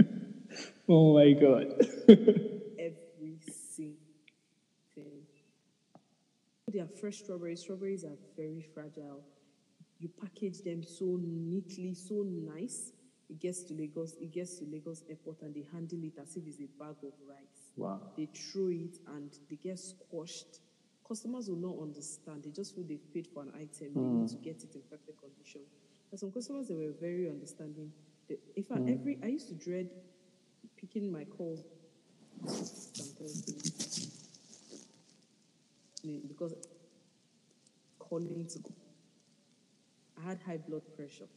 oh 0.90 1.14
my 1.16 1.32
god 1.34 1.68
Every 2.08 3.38
single 3.76 3.98
thing. 4.96 5.22
They 6.72 6.80
are 6.80 6.88
fresh 7.00 7.18
strawberries. 7.18 7.62
Strawberries 7.62 8.04
are 8.06 8.18
very 8.38 8.62
fragile. 8.74 9.22
You 10.00 10.10
package 10.20 10.62
them 10.62 10.84
so 10.84 11.20
neatly, 11.22 11.94
so 11.94 12.24
nice. 12.26 12.92
It 13.42 13.48
gets 13.48 13.64
to 13.64 13.74
Lagos. 13.74 14.14
It 14.22 14.32
gets 14.32 14.60
to 14.60 14.66
Lagos 14.66 15.04
airport, 15.10 15.42
and 15.42 15.56
they 15.56 15.66
handle 15.72 16.00
it 16.04 16.14
as 16.22 16.36
if 16.36 16.44
it's 16.46 16.60
a 16.60 16.68
bag 16.78 16.96
of 17.04 17.14
rice. 17.28 17.72
wow 17.76 18.00
They 18.16 18.28
throw 18.28 18.68
it 18.68 18.98
and 19.08 19.36
they 19.50 19.56
get 19.56 19.80
squashed. 19.80 20.60
Customers 21.08 21.50
will 21.50 21.58
not 21.58 21.82
understand. 21.82 22.44
They 22.44 22.52
just 22.52 22.76
feel 22.76 22.84
they've 22.88 23.14
paid 23.14 23.28
for 23.34 23.42
an 23.42 23.52
item. 23.56 23.94
They 23.96 24.08
need 24.08 24.28
to 24.30 24.38
get 24.38 24.64
it 24.64 24.76
in 24.76 24.82
perfect 24.90 25.20
condition. 25.20 25.62
And 26.12 26.20
some 26.20 26.32
customers 26.32 26.68
they 26.68 26.76
were 26.76 26.94
very 27.00 27.30
understanding. 27.30 27.92
They, 28.30 28.38
in 28.56 28.64
fact, 28.64 28.88
every 28.88 29.18
I 29.24 29.28
used 29.28 29.48
to 29.50 29.56
dread 29.56 29.90
picking 30.78 31.12
my 31.12 31.24
calls 31.24 31.64
on 32.44 33.06
Thursday 33.18 33.56
Mm, 36.06 36.28
because 36.28 36.56
calling 38.00 38.48
to 38.48 38.60
I 40.20 40.30
had 40.30 40.40
high 40.42 40.58
blood 40.58 40.82
pressure. 40.96 41.28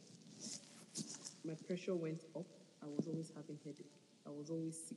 My 1.44 1.54
pressure 1.66 1.94
went 1.94 2.22
up. 2.36 2.46
I 2.82 2.86
was 2.86 3.06
always 3.06 3.32
having 3.36 3.58
headache. 3.64 3.92
I 4.26 4.30
was 4.30 4.50
always 4.50 4.76
sick 4.88 4.96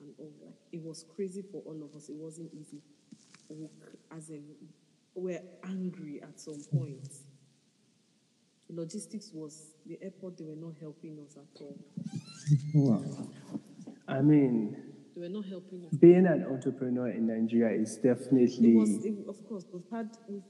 and 0.00 0.12
all 0.18 0.32
that. 0.42 0.52
It 0.72 0.82
was 0.82 1.04
crazy 1.14 1.42
for 1.42 1.62
all 1.64 1.80
of 1.84 1.94
us. 1.96 2.08
It 2.08 2.16
wasn't 2.16 2.50
easy. 2.52 2.80
We- 3.48 3.68
As 4.10 4.30
in, 4.30 4.44
we're 5.14 5.42
angry 5.64 6.20
at 6.22 6.40
some 6.40 6.60
point. 6.72 7.08
Logistics 8.68 9.30
was 9.32 9.74
the 9.86 9.98
airport. 10.02 10.36
They 10.38 10.44
were 10.44 10.56
not 10.56 10.74
helping 10.80 11.18
us 11.20 11.36
at 11.36 11.60
all. 11.62 11.78
wow 12.74 13.02
I 14.08 14.20
mean 14.20 14.76
They 15.14 15.20
were 15.22 15.28
not 15.28 15.44
helping 15.46 15.84
us. 15.86 15.94
being 15.98 16.26
an 16.26 16.44
entrepreneur 16.44 17.08
in 17.10 17.26
Nigeria 17.26 17.80
is 17.80 17.96
definitely 17.96 18.72
It 18.72 18.76
was, 18.76 19.04
it, 19.04 19.14
of 19.28 19.46
course, 19.48 19.64
we've 19.72 19.88
had 19.90 20.16
we've, 20.28 20.42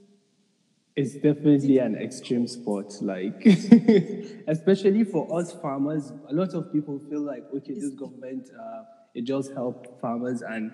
It's 0.97 1.15
definitely 1.15 1.79
an 1.79 1.97
extreme 1.97 2.47
sport, 2.47 2.95
like 3.03 3.45
especially 4.47 5.03
for 5.03 5.41
us 5.41 5.53
farmers. 5.53 6.13
A 6.31 6.33
lot 6.33 6.55
of 6.55 6.73
people 6.73 7.01
feel 7.11 7.21
like, 7.21 7.43
okay, 7.57 7.75
this 7.75 7.91
government 7.91 8.49
uh, 8.57 8.85
it 9.13 9.23
just 9.23 9.53
help 9.55 10.01
farmers, 10.01 10.43
and 10.43 10.71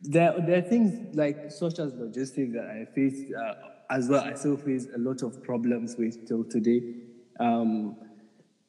there 0.00 0.34
there 0.46 0.58
are 0.58 0.62
things 0.62 1.14
like 1.14 1.50
such 1.50 1.78
as 1.78 1.92
logistics 1.92 2.54
that 2.54 2.70
I 2.70 2.86
face 2.94 3.30
uh, 3.34 3.54
as 3.90 4.08
well. 4.08 4.24
I 4.24 4.32
still 4.32 4.56
face 4.56 4.86
a 4.94 4.98
lot 4.98 5.22
of 5.22 5.42
problems 5.42 5.96
with 5.98 6.26
till 6.26 6.44
today, 6.44 6.94
um, 7.38 7.96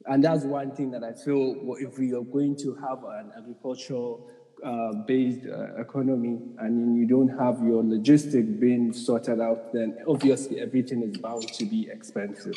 and 0.08 0.22
that's 0.22 0.44
one 0.44 0.76
thing 0.76 0.92
that 0.92 1.06
I 1.06 1.14
feel 1.14 1.56
if 1.80 1.98
we 1.98 2.14
are 2.14 2.24
going 2.24 2.58
to 2.58 2.76
have 2.76 3.06
an 3.06 3.32
agricultural 3.38 4.30
uh, 4.64 4.94
based 4.94 5.46
uh, 5.48 5.76
economy 5.76 6.40
and 6.60 6.98
you 6.98 7.06
don't 7.06 7.30
have 7.30 7.62
your 7.64 7.84
logistic 7.84 8.60
being 8.60 8.94
sorted 8.94 9.40
out, 9.40 9.74
then 9.74 9.98
obviously 10.08 10.60
everything 10.60 11.02
is 11.04 11.18
bound 11.18 11.48
to 11.54 11.66
be 11.66 11.90
expensive. 11.90 12.56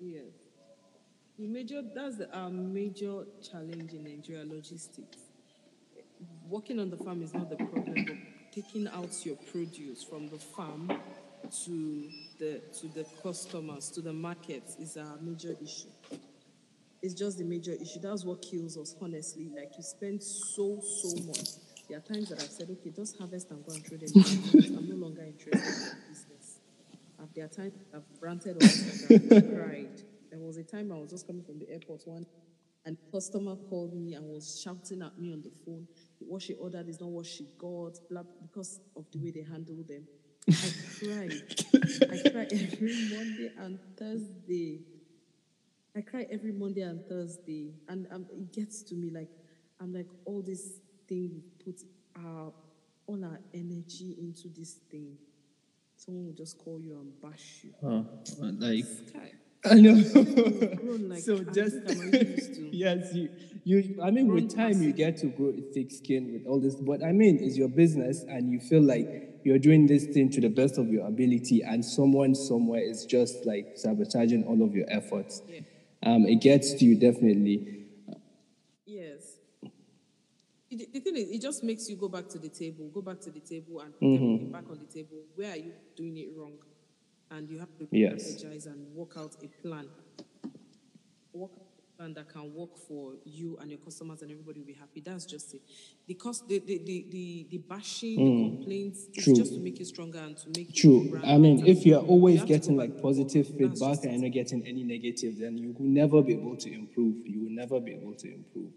Yes. 0.00 0.24
The 1.38 1.46
major, 1.46 1.82
that's 1.94 2.16
our 2.32 2.50
major 2.50 3.24
challenge 3.42 3.92
in 3.92 4.04
Nigeria 4.04 4.44
logistics. 4.44 5.18
Working 6.48 6.80
on 6.80 6.90
the 6.90 6.96
farm 6.96 7.22
is 7.22 7.34
not 7.34 7.50
the 7.50 7.56
problem, 7.56 8.04
but 8.06 8.16
taking 8.52 8.88
out 8.88 9.14
your 9.24 9.36
produce 9.52 10.02
from 10.02 10.28
the 10.28 10.38
farm 10.38 10.90
to 11.64 12.10
the 12.38 12.60
to 12.80 12.88
the 12.88 13.04
customers, 13.22 13.90
to 13.90 14.00
the 14.00 14.12
markets 14.12 14.76
is 14.80 14.96
a 14.96 15.18
major 15.20 15.54
issue 15.62 15.88
it's 17.02 17.14
just 17.14 17.38
the 17.38 17.44
major 17.44 17.72
issue. 17.72 18.00
That's 18.00 18.24
what 18.24 18.42
kills 18.42 18.76
us, 18.76 18.94
honestly. 19.00 19.50
Like 19.54 19.72
you 19.76 19.82
spend 19.82 20.22
so, 20.22 20.80
so 20.80 21.16
much. 21.26 21.48
There 21.88 21.98
are 21.98 22.00
times 22.00 22.30
that 22.30 22.42
I've 22.42 22.50
said, 22.50 22.68
okay, 22.70 22.90
just 22.90 23.16
harvest 23.18 23.50
and 23.50 23.64
go 23.64 23.74
and 23.74 23.84
trade 23.84 24.00
them. 24.00 24.78
I'm 24.78 24.88
no 24.88 24.96
longer 24.96 25.22
interested 25.22 25.54
in 25.54 25.98
business. 26.08 26.60
At 27.20 27.34
there 27.34 27.44
are 27.44 27.48
times 27.48 27.74
I've 27.94 28.02
ranted 28.20 28.56
on 28.56 28.68
Instagram, 28.68 29.56
cried. 29.56 30.02
There 30.30 30.40
was 30.40 30.56
a 30.56 30.64
time 30.64 30.90
I 30.92 30.96
was 30.96 31.10
just 31.10 31.26
coming 31.26 31.44
from 31.44 31.58
the 31.58 31.70
airport 31.70 32.02
one 32.06 32.26
and 32.86 32.96
customer 33.12 33.56
called 33.68 33.94
me 33.94 34.14
and 34.14 34.24
was 34.26 34.60
shouting 34.62 35.02
at 35.02 35.18
me 35.18 35.32
on 35.32 35.42
the 35.42 35.50
phone. 35.64 35.86
What 36.20 36.42
she 36.42 36.54
ordered 36.54 36.88
is 36.88 37.00
not 37.00 37.10
what 37.10 37.26
she 37.26 37.46
got, 37.58 37.98
blah, 38.08 38.22
because 38.40 38.80
of 38.96 39.04
the 39.12 39.18
way 39.18 39.32
they 39.32 39.42
handle 39.42 39.82
them. 39.86 40.06
I 40.48 40.70
cried. 40.98 41.32
I 42.10 42.30
cried 42.30 42.52
every 42.52 43.08
Monday 43.10 43.50
and 43.58 43.78
Thursday. 43.98 44.80
I 45.96 46.02
cry 46.02 46.26
every 46.30 46.52
Monday 46.52 46.82
and 46.82 47.02
Thursday, 47.06 47.72
and 47.88 48.06
um, 48.12 48.26
it 48.30 48.52
gets 48.52 48.82
to 48.82 48.94
me 48.94 49.08
like 49.10 49.30
I'm 49.80 49.94
like 49.94 50.08
all 50.26 50.42
this 50.42 50.80
thing 51.08 51.30
we 51.32 51.40
put 51.64 51.80
our 52.22 52.52
all 53.06 53.24
our 53.24 53.38
energy 53.54 54.14
into 54.18 54.48
this 54.48 54.74
thing. 54.90 55.16
Someone 55.96 56.26
will 56.26 56.34
just 56.34 56.58
call 56.58 56.78
you 56.78 56.98
and 57.00 57.18
bash 57.22 57.62
you. 57.64 57.72
Huh. 57.82 58.02
Like 58.58 58.84
I 59.64 59.74
know. 59.80 59.94
Like, 61.08 61.20
so 61.20 61.36
I 61.36 61.52
just 61.52 61.76
think 61.84 61.90
I'm 61.90 62.08
already 62.08 62.30
used 62.30 62.54
to. 62.54 62.68
yes, 62.76 63.14
you 63.14 63.28
you. 63.64 64.00
I 64.02 64.10
mean, 64.10 64.28
with 64.28 64.54
time 64.54 64.82
you 64.82 64.92
get 64.92 65.16
to 65.18 65.26
grow 65.26 65.52
thick 65.72 65.90
skin 65.90 66.32
with 66.32 66.46
all 66.46 66.60
this. 66.60 66.74
But 66.74 67.02
I 67.02 67.12
mean, 67.12 67.38
it's 67.40 67.56
your 67.56 67.68
business, 67.68 68.22
and 68.22 68.50
you 68.50 68.60
feel 68.60 68.82
like 68.82 69.40
you're 69.44 69.58
doing 69.58 69.86
this 69.86 70.06
thing 70.06 70.30
to 70.30 70.40
the 70.40 70.48
best 70.48 70.78
of 70.78 70.88
your 70.88 71.06
ability, 71.06 71.62
and 71.62 71.84
someone 71.84 72.34
somewhere 72.34 72.80
is 72.80 73.06
just 73.06 73.46
like 73.46 73.72
sabotaging 73.76 74.44
all 74.44 74.62
of 74.62 74.74
your 74.74 74.86
efforts. 74.90 75.42
Yeah. 75.48 75.60
Um, 76.02 76.26
it 76.26 76.36
gets 76.40 76.74
to 76.74 76.84
you 76.84 76.96
definitely. 76.98 77.86
Yes. 78.86 79.38
It, 80.70 80.92
the 80.92 81.00
thing 81.00 81.16
is, 81.16 81.28
it 81.30 81.40
just 81.40 81.62
makes 81.62 81.88
you 81.88 81.96
go 81.96 82.08
back 82.08 82.28
to 82.28 82.38
the 82.38 82.48
table, 82.48 82.88
go 82.92 83.00
back 83.02 83.20
to 83.20 83.30
the 83.30 83.40
table 83.40 83.80
and 83.80 83.92
put 83.94 84.02
Mm-hmm. 84.02 84.14
everything 84.14 84.50
back 84.50 84.68
on 84.70 84.78
the 84.78 84.86
table. 84.92 85.18
Where 85.34 85.52
are 85.52 85.56
you 85.56 85.72
doing 85.96 86.16
it 86.16 86.28
wrong? 86.36 86.58
And 87.30 87.48
you 87.48 87.58
have 87.58 87.76
to 87.78 87.88
Yes. 87.90 88.42
strategize 88.44 88.66
and 88.66 88.94
work 88.94 89.12
out 89.16 89.36
a 89.42 89.48
plan. 89.66 89.88
Work 91.32 91.52
out 91.98 92.04
a 92.08 92.14
plan 92.14 92.14
that 92.14 92.28
can 92.32 92.54
work 92.54 92.76
for 92.76 93.14
you 93.24 93.56
and 93.60 93.70
your 93.70 93.78
customers 93.80 94.22
and 94.22 94.30
everybody 94.30 94.60
will 94.60 94.66
be 94.66 94.72
happy. 94.72 95.00
That's 95.00 95.24
just 95.24 95.54
it. 95.54 95.62
The 96.06 96.14
cost, 96.14 96.48
the, 96.48 96.58
the, 96.60 96.78
the, 96.84 97.06
the, 97.10 97.46
the 97.50 97.58
bashing, 97.58 98.16
the 98.16 98.56
complaints, 98.56 99.06
Mm. 99.06 99.14
True. 99.14 99.32
it's 99.32 99.38
just 99.40 99.54
to 99.54 99.60
make 99.60 99.78
you 99.78 99.84
stronger 99.84 100.18
and 100.18 100.36
to 100.36 100.48
make 100.56 100.74
True. 100.74 101.20
I 101.24 101.38
mean, 101.38 101.66
if 101.66 101.84
you're 101.86 102.00
always 102.00 102.40
to 102.40 102.46
getting 102.46 102.76
like 102.76 103.00
positive 103.00 103.46
feedback 103.48 104.04
and 104.04 104.12
you're 104.12 104.22
not 104.22 104.32
getting 104.32 104.66
any 104.66 104.84
negative, 104.84 105.38
then 105.38 105.56
you 105.58 105.74
will 105.78 105.86
never 105.86 106.22
be 106.22 106.34
able 106.34 106.56
to 106.56 106.72
improve. 106.72 107.14
You 107.26 107.44
will 107.44 107.50
never 107.50 107.80
be 107.80 107.92
able 107.92 108.14
to 108.14 108.32
improve. 108.32 108.70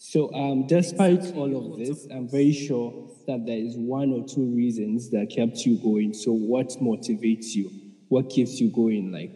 So, 0.00 0.32
um, 0.32 0.66
despite 0.66 1.34
all 1.34 1.72
of 1.72 1.78
this, 1.78 2.06
I'm 2.10 2.28
very 2.28 2.52
sure 2.52 3.08
that 3.26 3.44
there 3.46 3.58
is 3.58 3.76
one 3.76 4.12
or 4.12 4.24
two 4.26 4.44
reasons 4.54 5.10
that 5.10 5.28
kept 5.34 5.58
you 5.66 5.76
going. 5.78 6.14
So, 6.14 6.32
what 6.32 6.68
motivates 6.80 7.54
you? 7.54 7.70
What 8.08 8.30
keeps 8.30 8.60
you 8.60 8.70
going? 8.70 9.10
Like, 9.12 9.32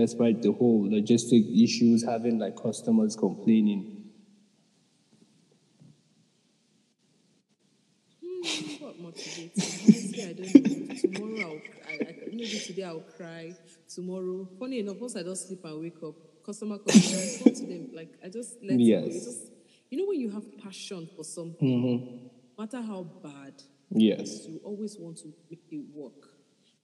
despite 0.00 0.42
the 0.42 0.52
whole 0.52 0.84
logistic 0.84 1.44
issues, 1.64 2.04
having 2.04 2.38
like 2.38 2.56
customers 2.60 3.16
complaining. 3.16 4.10
Hmm, 8.24 8.82
what 8.84 9.00
motivates 9.00 9.56
me? 9.56 9.78
Honestly, 9.84 10.24
I 10.24 10.32
don't 10.32 10.54
know. 10.54 10.94
Tomorrow, 10.96 11.50
I'll, 11.86 11.92
I, 11.92 11.92
I, 12.08 12.14
maybe 12.32 12.58
today 12.66 12.84
I'll 12.84 13.00
cry. 13.00 13.54
Tomorrow, 13.88 14.48
funny 14.58 14.80
enough, 14.80 14.96
once 14.98 15.16
I 15.16 15.22
don't 15.22 15.36
sleep 15.36 15.64
and 15.64 15.80
wake 15.80 16.02
up, 16.04 16.14
customer 16.44 16.78
comes 16.78 17.14
I 17.14 17.44
talk 17.44 17.54
to 17.54 17.66
them. 17.66 17.88
Like 17.94 18.14
I 18.24 18.28
just 18.28 18.56
let 18.62 18.72
it 18.72 18.76
go. 18.78 18.82
Yes. 18.84 19.24
Just, 19.24 19.52
you 19.90 19.98
know, 19.98 20.06
when 20.08 20.20
you 20.20 20.30
have 20.30 20.44
passion 20.58 21.08
for 21.16 21.24
something, 21.24 21.68
Mm-hmm. 21.68 22.16
no 22.58 22.64
matter 22.64 22.82
how 22.82 23.02
bad, 23.02 23.54
Yes. 23.90 24.46
you 24.46 24.60
always 24.64 24.96
want 24.98 25.16
to 25.18 25.32
make 25.50 25.62
it 25.70 25.80
work 25.94 26.28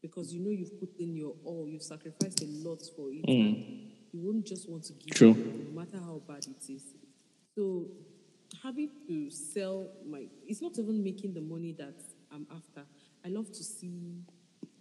because 0.05 0.35
you 0.35 0.41
know 0.45 0.51
you've 0.51 0.79
put 0.79 0.91
in 0.99 1.17
your 1.17 1.35
all, 1.47 1.67
you've 1.67 1.83
sacrificed 1.83 2.43
a 2.43 2.47
lot 2.69 2.83
for 2.95 3.09
it. 3.11 3.25
and 3.27 3.57
You 4.13 4.21
wouldn't 4.21 4.45
just 4.47 4.69
want 4.69 4.85
to 4.85 4.93
give 4.93 5.15
Mm. 5.15 5.17
True. 5.17 5.31
up, 5.31 5.37
no 5.39 5.81
matter 5.81 5.99
how 5.99 6.21
bad 6.29 6.45
it 6.47 6.71
is. 6.71 6.83
So 7.57 7.87
having 8.63 8.91
to 9.09 9.31
sell 9.31 9.89
my 10.07 10.27
it's 10.47 10.61
not 10.61 10.79
even 10.79 11.03
making 11.03 11.33
the 11.33 11.41
money 11.41 11.73
that 11.79 11.95
I'm 12.31 12.47
after. 12.55 12.83
I 13.25 13.29
love 13.29 13.49
to 13.53 13.65
see 13.65 14.23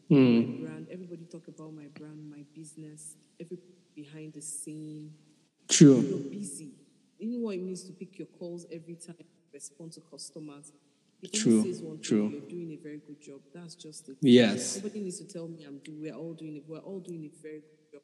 my 0.09 0.41
brand, 0.59 0.87
everybody 0.91 1.23
talk 1.31 1.47
about 1.47 1.73
my 1.73 1.87
brand, 1.97 2.29
my 2.29 2.43
business, 2.53 3.15
every 3.39 3.57
behind 3.95 4.33
the 4.33 4.41
scene. 4.41 5.13
True. 5.69 6.01
You're 6.01 6.29
busy. 6.29 6.71
You 7.17 7.29
know 7.31 7.39
what 7.45 7.55
it 7.55 7.61
means 7.63 7.83
to 7.85 7.93
pick 7.93 8.17
your 8.19 8.27
calls 8.27 8.65
every 8.71 8.95
time, 8.95 9.15
respond 9.53 9.93
to 9.93 10.01
customers. 10.01 10.73
True, 11.31 11.59
anyone 11.61 11.73
says 11.73 11.81
thing, 11.81 11.99
true. 12.01 12.29
you're 12.29 12.49
doing 12.49 12.71
a 12.79 12.83
very 12.83 12.99
good 13.05 13.21
job. 13.21 13.39
That's 13.53 13.75
just 13.75 14.09
it. 14.09 14.17
Yes. 14.21 14.75
Nobody 14.77 15.01
needs 15.01 15.19
to 15.19 15.27
tell 15.27 15.47
me 15.47 15.63
I'm 15.63 15.79
doing. 15.79 16.01
We're 16.01 16.13
all 16.15 16.33
doing 16.33 16.57
it. 16.57 16.63
We're 16.67 16.79
all 16.79 16.99
doing 16.99 17.23
a 17.25 17.41
very 17.41 17.59
good 17.61 17.91
job. 17.91 18.01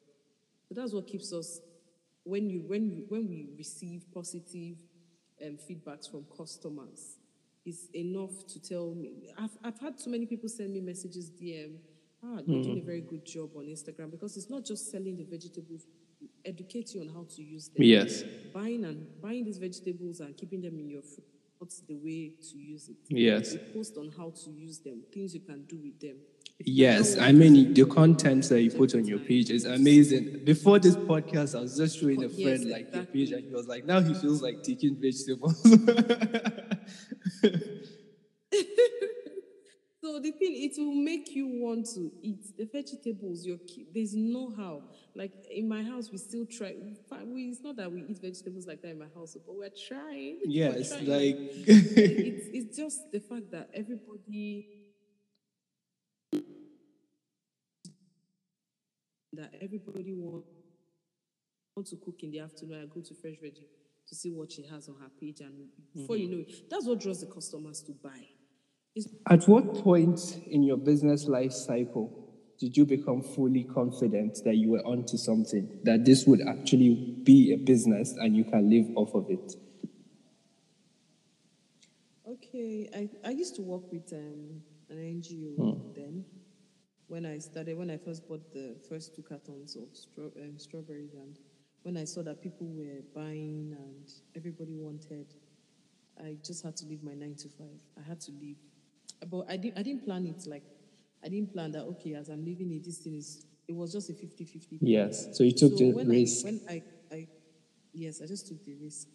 So 0.68 0.74
that's 0.80 0.92
what 0.92 1.06
keeps 1.06 1.32
us. 1.32 1.60
When 2.24 2.48
you 2.50 2.60
when 2.66 2.90
you, 2.90 3.04
when 3.08 3.28
we 3.28 3.48
receive 3.56 4.04
positive 4.14 4.76
um, 5.44 5.58
feedbacks 5.68 6.10
from 6.10 6.24
customers, 6.36 7.16
is 7.66 7.88
enough 7.94 8.46
to 8.48 8.60
tell 8.60 8.94
me. 8.94 9.32
I've 9.38 9.56
I've 9.64 9.80
had 9.80 9.98
too 9.98 10.10
many 10.10 10.26
people 10.26 10.48
send 10.48 10.72
me 10.72 10.80
messages 10.80 11.30
DM. 11.30 11.76
Ah, 12.22 12.38
you're 12.46 12.62
doing 12.62 12.78
a 12.78 12.84
very 12.84 13.00
good 13.00 13.24
job 13.24 13.50
on 13.56 13.64
Instagram 13.64 14.10
because 14.10 14.36
it's 14.36 14.50
not 14.50 14.64
just 14.64 14.90
selling 14.90 15.16
the 15.16 15.24
vegetables. 15.24 15.86
Educate 16.44 16.94
you 16.94 17.00
on 17.00 17.08
how 17.08 17.24
to 17.34 17.42
use 17.42 17.68
them 17.68 17.82
Yes. 17.82 18.22
buying 18.52 18.84
and 18.84 19.06
buying 19.22 19.42
these 19.44 19.56
vegetables 19.56 20.20
and 20.20 20.36
keeping 20.36 20.60
them 20.60 20.78
in 20.78 20.90
your 20.90 21.00
food 21.00 21.24
what's 21.60 21.80
the 21.82 21.94
way 21.94 22.32
to 22.50 22.58
use 22.58 22.88
it 22.88 22.96
Yes. 23.08 23.52
we 23.52 23.58
post 23.74 23.96
on 23.98 24.10
how 24.16 24.32
to 24.44 24.50
use 24.50 24.78
them 24.80 25.02
things 25.14 25.34
you 25.34 25.40
can 25.40 25.64
do 25.68 25.76
with 25.78 26.00
them 26.00 26.16
Yes, 26.62 27.16
I 27.18 27.32
mean 27.32 27.72
the 27.72 27.86
content 27.86 28.46
that 28.50 28.60
you 28.60 28.70
put 28.70 28.94
on 28.94 29.06
your 29.06 29.18
page 29.18 29.48
is 29.50 29.64
amazing. 29.64 30.42
Before 30.44 30.78
this 30.78 30.94
podcast, 30.94 31.56
I 31.58 31.62
was 31.62 31.74
just 31.74 31.98
showing 31.98 32.22
a 32.22 32.26
Yes, 32.28 32.42
friend 32.42 32.70
like 32.70 32.88
exactly. 32.88 33.20
page, 33.20 33.32
and 33.32 33.46
he 33.46 33.54
was 33.54 33.66
like, 33.66 33.86
"Now 33.86 34.02
he 34.02 34.12
feels 34.12 34.42
like 34.42 34.62
taking 34.62 34.94
vegetables." 35.00 35.56
so 40.10 40.18
the 40.18 40.32
thing 40.32 40.54
it 40.64 40.72
will 40.76 40.94
make 40.94 41.34
you 41.34 41.46
want 41.46 41.86
to 41.94 42.10
eat 42.22 42.56
the 42.56 42.64
vegetables 42.64 43.46
your 43.46 43.58
there's 43.94 44.14
no 44.14 44.52
how 44.56 44.82
like 45.14 45.32
in 45.50 45.68
my 45.68 45.82
house 45.82 46.10
we 46.10 46.18
still 46.18 46.44
try 46.46 46.74
we, 47.24 47.42
it's 47.44 47.62
not 47.62 47.76
that 47.76 47.90
we 47.90 48.02
eat 48.02 48.18
vegetables 48.20 48.66
like 48.66 48.82
that 48.82 48.90
in 48.90 48.98
my 48.98 49.06
house 49.14 49.36
but 49.46 49.54
we're 49.54 49.68
trying 49.88 50.40
We're 50.44 50.50
yes, 50.50 50.88
trying, 50.90 51.06
like 51.06 51.36
it's, 51.38 52.46
it's 52.52 52.76
just 52.76 53.12
the 53.12 53.20
fact 53.20 53.50
that 53.52 53.70
everybody 53.72 54.66
that 59.32 59.54
everybody 59.60 60.12
want, 60.12 60.44
want 61.76 61.86
to 61.88 61.96
cook 61.96 62.22
in 62.22 62.32
the 62.32 62.40
afternoon. 62.40 62.82
I 62.82 62.86
go 62.92 63.00
to 63.00 63.14
Fresh 63.14 63.36
Veggie 63.42 63.68
to 64.08 64.14
see 64.14 64.30
what 64.30 64.50
she 64.50 64.62
has 64.64 64.88
on 64.88 64.96
her 65.00 65.08
page, 65.20 65.40
and 65.40 65.68
before 65.94 66.16
you 66.16 66.28
mm-hmm. 66.28 66.38
know 66.38 66.44
it, 66.46 66.68
that's 66.68 66.84
what 66.84 67.00
draws 67.00 67.20
the 67.20 67.26
customers 67.26 67.80
to 67.82 67.92
buy. 67.92 68.26
At 69.28 69.46
what 69.48 69.74
point 69.74 70.40
in 70.46 70.62
your 70.62 70.76
business 70.76 71.26
life 71.26 71.52
cycle 71.52 72.16
did 72.58 72.76
you 72.76 72.84
become 72.84 73.22
fully 73.22 73.64
confident 73.64 74.38
that 74.44 74.56
you 74.56 74.70
were 74.70 74.84
onto 74.84 75.16
something, 75.16 75.80
that 75.84 76.04
this 76.04 76.26
would 76.26 76.40
actually 76.46 77.16
be 77.22 77.52
a 77.52 77.56
business 77.56 78.12
and 78.18 78.36
you 78.36 78.44
can 78.44 78.68
live 78.68 78.86
off 78.96 79.14
of 79.14 79.30
it? 79.30 79.54
okay. 82.50 82.88
I, 82.94 83.28
I 83.28 83.30
used 83.30 83.56
to 83.56 83.62
work 83.62 83.90
with 83.90 84.12
um, 84.12 84.62
an 84.88 84.96
NGO 84.96 85.94
then. 85.94 86.24
When 87.06 87.26
I 87.26 87.38
started, 87.38 87.76
when 87.76 87.90
I 87.90 87.96
first 87.96 88.28
bought 88.28 88.52
the 88.52 88.76
first 88.88 89.16
two 89.16 89.22
cartons 89.22 89.76
of 89.76 89.88
straw, 89.96 90.26
um, 90.36 90.58
strawberries, 90.58 91.14
and 91.14 91.38
when 91.82 91.96
I 91.96 92.04
saw 92.04 92.22
that 92.22 92.40
people 92.40 92.68
were 92.68 93.02
buying 93.14 93.76
and 93.76 94.12
everybody 94.36 94.76
wanted, 94.76 95.26
I 96.22 96.36
just 96.44 96.62
had 96.62 96.76
to 96.76 96.86
leave 96.86 97.02
my 97.02 97.14
nine 97.14 97.34
to 97.36 97.48
five. 97.48 97.80
I 97.98 98.08
had 98.08 98.20
to 98.22 98.32
leave, 98.32 98.58
but 99.28 99.46
I 99.48 99.56
didn't. 99.56 99.78
I 99.78 99.82
didn't 99.82 100.04
plan 100.04 100.26
it 100.26 100.46
like 100.46 100.62
I 101.24 101.28
didn't 101.28 101.52
plan 101.52 101.72
that. 101.72 101.82
Okay, 101.82 102.14
as 102.14 102.28
I'm 102.28 102.44
leaving 102.44 102.72
it, 102.72 102.84
this 102.84 102.98
thing 102.98 103.16
is. 103.16 103.46
It 103.68 103.76
was 103.76 103.92
just 103.92 104.10
a 104.10 104.14
50-50. 104.14 104.78
Yes. 104.80 105.28
So 105.38 105.44
you 105.44 105.52
took 105.52 105.76
the 105.76 105.92
when 105.92 106.08
risk. 106.08 106.44
I, 106.44 106.50
when 106.50 106.60
I, 106.68 106.82
I, 107.12 107.28
yes, 107.92 108.20
I 108.20 108.26
just 108.26 108.48
took 108.48 108.64
the 108.64 108.74
risk. 108.74 109.06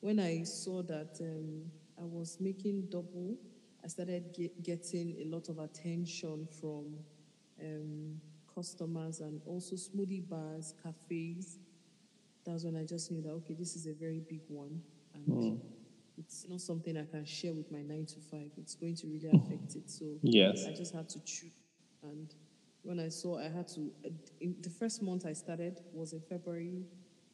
When 0.00 0.18
I 0.18 0.42
saw 0.42 0.82
that 0.82 1.16
um, 1.20 1.70
I 1.96 2.02
was 2.02 2.38
making 2.40 2.88
double, 2.90 3.36
I 3.84 3.86
started 3.86 4.34
get, 4.34 4.64
getting 4.64 5.14
a 5.20 5.26
lot 5.26 5.48
of 5.48 5.60
attention 5.60 6.48
from 6.60 6.96
um, 7.62 8.20
customers 8.52 9.20
and 9.20 9.40
also 9.46 9.76
smoothie 9.76 10.28
bars, 10.28 10.74
cafes. 10.82 11.58
That's 12.44 12.64
when 12.64 12.74
I 12.74 12.84
just 12.84 13.12
knew 13.12 13.22
that 13.22 13.30
okay, 13.30 13.54
this 13.54 13.76
is 13.76 13.86
a 13.86 13.92
very 13.92 14.20
big 14.28 14.42
one, 14.48 14.80
and 15.14 15.60
it's 16.20 16.46
not 16.48 16.60
something 16.60 16.96
I 16.96 17.04
can 17.04 17.24
share 17.24 17.54
with 17.54 17.72
my 17.72 17.80
nine 17.80 18.06
to 18.06 18.20
five. 18.30 18.50
It's 18.58 18.74
going 18.74 18.94
to 18.96 19.06
really 19.06 19.28
mm-hmm. 19.28 19.54
affect 19.54 19.74
it. 19.74 19.90
So 19.90 20.04
Yes. 20.22 20.66
I 20.68 20.72
just 20.72 20.94
had 20.94 21.08
to 21.08 21.24
choose. 21.24 21.50
And 22.02 22.32
when 22.82 23.00
I 23.00 23.08
saw 23.08 23.38
I 23.38 23.48
had 23.48 23.68
to, 23.68 23.90
uh, 24.04 24.10
in 24.40 24.56
the 24.60 24.70
first 24.70 25.02
month 25.02 25.24
I 25.26 25.32
started 25.32 25.80
was 25.92 26.12
in 26.12 26.20
February 26.20 26.84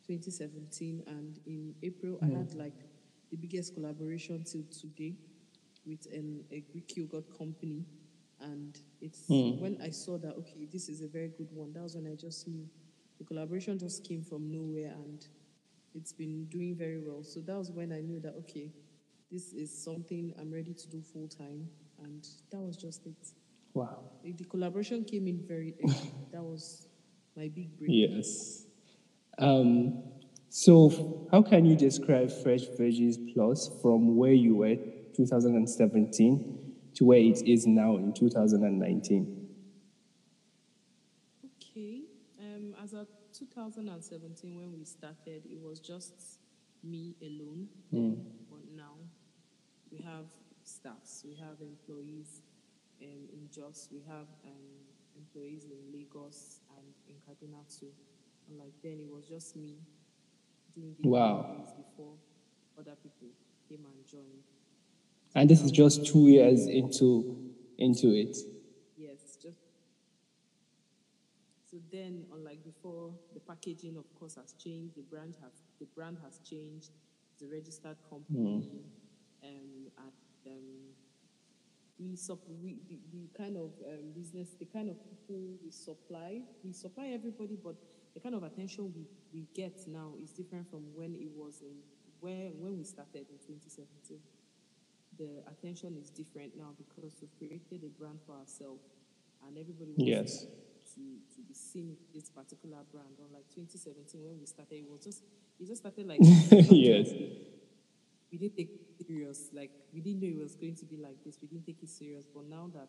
2017, 0.07 1.03
and 1.09 1.40
in 1.46 1.75
April 1.83 2.18
I 2.22 2.27
had 2.27 2.51
mm-hmm. 2.51 2.61
like 2.61 2.79
the 3.31 3.37
biggest 3.37 3.75
collaboration 3.75 4.44
till 4.44 4.62
today 4.70 5.16
with 5.85 6.07
an, 6.12 6.44
a 6.53 6.61
Greek 6.61 6.96
yogurt 6.96 7.37
company. 7.37 7.85
And 8.40 8.79
it's 9.01 9.27
mm. 9.29 9.59
when 9.61 9.81
I 9.83 9.90
saw 9.90 10.18
that, 10.18 10.35
okay, 10.37 10.68
this 10.70 10.88
is 10.88 11.01
a 11.01 11.09
very 11.09 11.29
good 11.29 11.49
one, 11.53 11.72
that 11.72 11.83
was 11.83 11.96
when 11.96 12.07
I 12.07 12.14
just 12.14 12.46
knew 12.46 12.68
the 13.18 13.25
collaboration 13.25 13.79
just 13.79 14.07
came 14.07 14.22
from 14.22 14.53
nowhere 14.53 14.92
and 14.92 15.27
it's 15.96 16.12
been 16.12 16.44
doing 16.44 16.76
very 16.76 17.00
well. 17.00 17.22
So 17.24 17.40
that 17.40 17.56
was 17.56 17.72
when 17.72 17.92
I 17.92 18.00
knew 18.00 18.20
that, 18.20 18.35
okay, 18.40 18.70
this 19.32 19.52
is 19.52 19.76
something 19.76 20.35
I'm 20.38 20.52
ready 20.52 20.74
to 20.74 20.88
do 20.88 21.00
full 21.00 21.26
time. 21.26 21.68
And 22.04 22.26
that 22.50 22.61
was 22.61 22.76
just 22.76 23.06
it. 23.06 23.32
Wow. 23.72 24.04
The 24.22 24.44
collaboration 24.44 25.04
came 25.04 25.26
in 25.26 25.42
very 25.46 25.74
early. 25.82 26.12
that 26.32 26.42
was 26.42 26.87
my 27.37 27.48
big 27.48 27.76
break. 27.78 27.90
Yes. 27.90 28.66
Um, 29.38 30.02
so, 30.48 31.28
how 31.30 31.42
can 31.42 31.64
you 31.66 31.76
describe 31.76 32.30
Fresh 32.30 32.66
Veggies 32.78 33.35
Plus 33.35 33.70
from 33.82 34.16
where 34.16 34.32
you 34.32 34.56
were 34.56 34.76
2017 35.14 36.72
to 36.94 37.04
where 37.04 37.18
it 37.18 37.42
is 37.46 37.66
now 37.66 37.96
in 37.96 38.12
2019? 38.14 39.48
Okay. 41.44 42.02
Um, 42.40 42.74
as 42.82 42.94
of 42.94 43.09
2017, 43.38 44.57
when 44.57 44.72
we 44.79 44.85
started, 44.85 45.42
it 45.44 45.61
was 45.62 45.81
just 45.81 46.40
me 46.83 47.14
alone. 47.22 47.68
But 48.51 48.64
now 48.75 48.94
we 49.90 49.99
have 49.99 50.27
staffs, 50.64 51.25
we 51.27 51.35
have 51.37 51.61
employees 51.61 52.42
um, 53.03 53.29
in 53.33 53.49
Jos, 53.53 53.88
we 53.92 54.01
have 54.09 54.27
um, 54.44 54.66
employees 55.16 55.64
in 55.64 55.92
Lagos 55.92 56.61
and 56.77 56.87
in 57.09 57.16
Kaduna 57.27 57.62
too. 57.79 57.90
And 58.49 58.59
like 58.59 58.72
then, 58.83 58.99
it 59.01 59.11
was 59.12 59.27
just 59.27 59.57
me 59.57 59.77
doing 60.75 60.94
the 61.01 61.09
Wow. 61.09 61.64
before 61.77 62.14
other 62.79 62.96
people 63.03 63.29
came 63.68 63.85
and 63.85 64.07
joined. 64.07 64.44
And 65.35 65.51
this 65.51 65.61
is 65.62 65.70
just 65.70 66.07
two 66.07 66.29
years 66.29 66.66
into 66.66 67.53
into 67.79 68.09
it. 68.14 68.37
Yes, 68.96 69.37
just 69.42 69.59
so 71.76 71.82
then, 71.92 72.24
unlike 72.32 72.64
before, 72.64 73.12
the 73.34 73.40
packaging, 73.40 73.96
of 73.98 74.04
course, 74.18 74.36
has 74.36 74.54
changed. 74.54 74.96
The 74.96 75.02
brand 75.02 75.34
has 75.42 75.52
the 75.78 75.86
brand 75.94 76.16
has 76.24 76.38
changed. 76.38 76.90
It's 77.34 77.42
a 77.42 77.46
registered 77.46 77.98
company, 78.08 78.70
um, 79.44 79.50
and 79.52 79.92
um, 80.46 80.62
we, 81.98 82.16
sup- 82.16 82.48
we 82.62 82.78
the, 82.88 82.98
the 83.12 83.28
kind 83.36 83.56
of 83.58 83.72
um, 83.86 84.12
business, 84.14 84.54
the 84.58 84.64
kind 84.64 84.88
of 84.88 84.96
people 85.04 85.58
we 85.62 85.70
supply, 85.70 86.40
we 86.64 86.72
supply 86.72 87.08
everybody, 87.12 87.58
but 87.62 87.74
the 88.14 88.20
kind 88.20 88.34
of 88.34 88.42
attention 88.42 88.90
we, 88.96 89.04
we 89.34 89.46
get 89.54 89.78
now 89.86 90.12
is 90.22 90.30
different 90.30 90.70
from 90.70 90.80
when 90.94 91.14
it 91.14 91.28
was 91.36 91.60
in 91.60 91.76
where 92.20 92.48
when 92.56 92.78
we 92.78 92.84
started 92.84 93.26
in 93.28 93.36
2017 93.36 94.18
the 95.18 95.42
attention 95.52 95.94
is 96.00 96.08
different 96.08 96.56
now 96.56 96.72
because 96.78 97.14
we've 97.20 97.36
created 97.36 97.84
a 97.84 97.90
brand 98.00 98.18
for 98.24 98.32
ourselves 98.32 98.80
and 99.46 99.58
everybody 99.58 99.92
Yes. 99.98 100.46
To, 100.96 101.00
to 101.35 101.40
be 101.46 101.54
seen 101.54 101.88
with 101.90 102.00
this 102.12 102.28
particular 102.30 102.78
brand. 102.90 103.14
Unlike 103.24 103.46
2017 103.54 104.22
when 104.24 104.38
we 104.40 104.46
started, 104.46 104.76
it 104.76 104.90
was 104.90 105.04
just 105.04 105.22
it 105.61 105.66
just 105.66 105.82
started 105.82 106.06
like 106.06 106.18
Yes. 106.70 107.11
we 108.32 108.38
didn't 108.38 108.56
take 108.56 108.70
it 108.70 109.06
serious. 109.06 109.50
Like 109.52 109.70
we 109.92 110.00
didn't 110.00 110.20
know 110.22 110.28
it 110.28 110.42
was 110.42 110.56
going 110.56 110.74
to 110.76 110.85
be 110.85 110.96
like 110.96 111.22
this. 111.24 111.38
We 111.40 111.48
didn't 111.48 111.66
take 111.66 111.82
it 111.82 111.88
serious. 111.88 112.24
But 112.35 112.44
now 112.48 112.70
that 112.74 112.88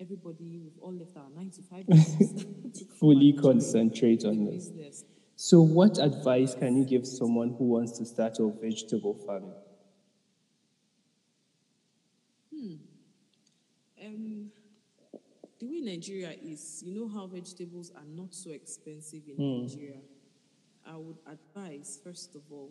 everybody 0.00 0.58
we've 0.62 0.78
all 0.82 0.92
left 0.92 1.16
our 1.16 1.30
nine 1.34 1.50
to 1.50 1.62
five 1.62 1.86
to 2.74 2.84
Fully 3.00 3.32
concentrate 3.32 4.24
on 4.24 4.44
this. 4.44 4.68
business. 4.68 5.04
So, 5.38 5.60
what 5.60 5.98
advice 5.98 6.54
can 6.54 6.76
you 6.78 6.84
give 6.86 7.06
someone 7.06 7.54
who 7.58 7.64
wants 7.64 7.92
to 7.98 8.06
start 8.06 8.38
a 8.40 8.48
vegetable 8.48 9.14
farming? 9.14 9.52
Um, 14.02 14.50
the 15.58 15.66
way 15.66 15.80
Nigeria 15.80 16.32
is, 16.42 16.82
you 16.84 16.92
know 16.92 17.08
how 17.08 17.26
vegetables 17.26 17.90
are 17.96 18.04
not 18.06 18.34
so 18.34 18.50
expensive 18.50 19.22
in 19.28 19.62
Nigeria. 19.62 20.00
I 20.86 20.96
would 20.96 21.16
advise, 21.26 21.98
first 22.04 22.34
of 22.34 22.42
all, 22.50 22.70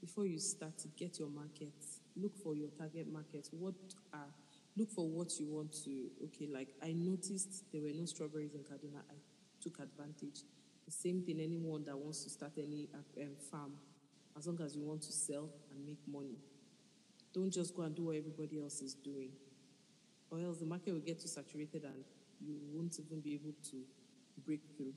before 0.00 0.26
you 0.26 0.38
start 0.38 0.76
to 0.78 0.88
get 0.88 1.18
your 1.18 1.28
market. 1.28 1.72
Look 2.16 2.36
for 2.36 2.54
your 2.54 2.68
target 2.78 3.10
market. 3.10 3.48
What 3.52 3.74
are 4.12 4.28
look 4.76 4.90
for 4.90 5.08
what 5.08 5.38
you 5.38 5.46
want 5.46 5.72
to. 5.84 6.10
Okay, 6.24 6.46
like 6.52 6.68
I 6.82 6.92
noticed 6.92 7.64
there 7.72 7.80
were 7.80 7.92
no 7.94 8.04
strawberries 8.04 8.54
in 8.54 8.60
Kaduna. 8.60 9.00
I 9.10 9.14
took 9.62 9.78
advantage. 9.78 10.42
The 10.84 10.92
same 10.92 11.22
thing. 11.22 11.40
Anyone 11.40 11.84
that 11.84 11.96
wants 11.96 12.22
to 12.24 12.30
start 12.30 12.52
any 12.58 12.88
um, 12.94 13.28
farm, 13.50 13.72
as 14.36 14.46
long 14.46 14.60
as 14.60 14.76
you 14.76 14.82
want 14.82 15.02
to 15.02 15.12
sell 15.12 15.48
and 15.70 15.86
make 15.86 16.00
money, 16.06 16.36
don't 17.32 17.50
just 17.50 17.74
go 17.74 17.82
and 17.82 17.94
do 17.94 18.04
what 18.04 18.16
everybody 18.16 18.60
else 18.60 18.82
is 18.82 18.94
doing 18.94 19.30
or 20.34 20.40
else 20.44 20.58
the 20.58 20.66
market 20.66 20.92
will 20.92 21.00
get 21.00 21.20
too 21.20 21.28
saturated 21.28 21.84
and 21.84 22.04
you 22.40 22.56
won't 22.72 22.98
even 22.98 23.20
be 23.20 23.34
able 23.34 23.54
to 23.70 23.76
break 24.44 24.60
through. 24.76 24.92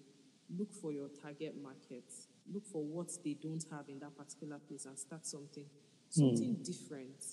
Look 0.57 0.73
for 0.73 0.91
your 0.91 1.09
target 1.21 1.55
market. 1.61 2.05
Look 2.51 2.65
for 2.65 2.83
what 2.83 3.09
they 3.23 3.33
don't 3.33 3.63
have 3.71 3.89
in 3.89 3.99
that 3.99 4.17
particular 4.17 4.57
place 4.57 4.85
and 4.85 4.97
start 4.97 5.25
something. 5.25 5.65
Something 6.09 6.55
hmm. 6.55 6.63
different. 6.63 7.25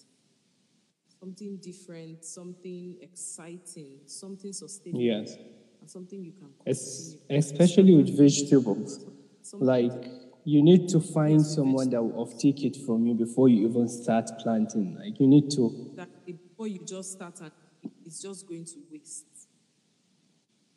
Something 1.20 1.56
different, 1.56 2.24
something 2.24 2.96
exciting, 3.00 4.00
something 4.06 4.52
sustainable. 4.52 5.00
Yes. 5.00 5.36
And 5.80 5.88
something 5.88 6.22
you 6.22 6.32
can 6.32 6.50
Es- 6.66 7.16
especially 7.30 7.94
with 7.94 8.18
vegetables. 8.18 9.06
Something 9.40 9.66
Like, 9.66 10.10
you 10.44 10.62
need 10.62 10.88
to 10.90 11.00
find 11.00 11.40
someone 11.40 11.88
that 11.90 12.02
will 12.02 12.26
offtake 12.26 12.64
it 12.64 12.76
from 12.84 13.06
you 13.06 13.14
before 13.14 13.48
you 13.48 13.66
even 13.66 13.88
start 13.88 14.30
planting. 14.40 14.96
Like, 14.96 15.18
you 15.18 15.26
need 15.26 15.50
to. 15.52 15.92
that 15.94 16.08
before 16.26 16.68
you 16.68 16.80
just 16.84 17.12
start 17.12 17.40
and 17.40 17.50
it's 18.04 18.20
just 18.20 18.46
going 18.46 18.64
to 18.64 18.76
waste. 18.90 19.48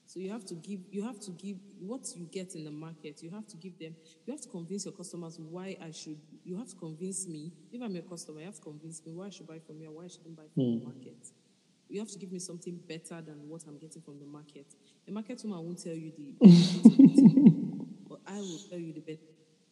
So 0.08 0.22
you 0.22 0.32
have 0.32 0.46
to 0.46 0.56
give 0.56 0.80
you 0.90 1.04
have 1.04 1.20
to 1.20 1.32
give 1.32 1.58
what 1.80 2.02
you 2.16 2.26
get 2.32 2.56
in 2.56 2.64
the 2.64 2.72
market, 2.72 3.22
you 3.22 3.30
have 3.30 3.46
to 3.48 3.58
give 3.58 3.78
them 3.78 3.94
you 4.26 4.32
have 4.32 4.42
to 4.42 4.48
convince 4.48 4.86
your 4.86 4.94
customers 4.94 5.38
why 5.38 5.76
I 5.84 5.92
should 5.92 6.18
you 6.46 6.58
have 6.58 6.70
to 6.70 6.76
convince 6.78 7.28
me, 7.28 7.52
if 7.74 7.82
I'm 7.82 7.96
a 7.96 8.02
customer, 8.02 8.40
you 8.40 8.46
have 8.46 8.56
to 8.56 8.62
convince 8.62 9.06
me 9.06 9.12
why 9.12 9.26
I 9.26 9.30
should 9.30 9.48
buy 9.48 9.60
from 9.60 9.82
you 9.82 9.88
and 9.88 9.96
why 9.96 10.06
I 10.06 10.08
shouldn't 10.08 10.38
buy 10.38 10.44
from 10.54 10.64
the 10.64 10.80
hmm. 10.80 10.86
market. 10.86 11.18
You 11.90 12.00
have 12.00 12.10
to 12.10 12.18
give 12.18 12.32
me 12.32 12.40
something 12.40 12.80
better 12.88 13.22
than 13.22 13.48
what 13.50 13.64
I'm 13.68 13.78
getting 13.78 14.02
from 14.02 14.20
the 14.20 14.26
market. 14.26 14.66
The 15.06 15.12
market 15.12 15.42
woman 15.44 15.66
won't 15.66 15.84
tell 15.84 15.94
you 15.94 16.12
the 16.18 16.36
but 18.10 18.20
I 18.28 18.38
will 18.38 18.60
tell 18.70 18.80
you 18.80 18.94
the 18.94 19.02
better 19.02 19.20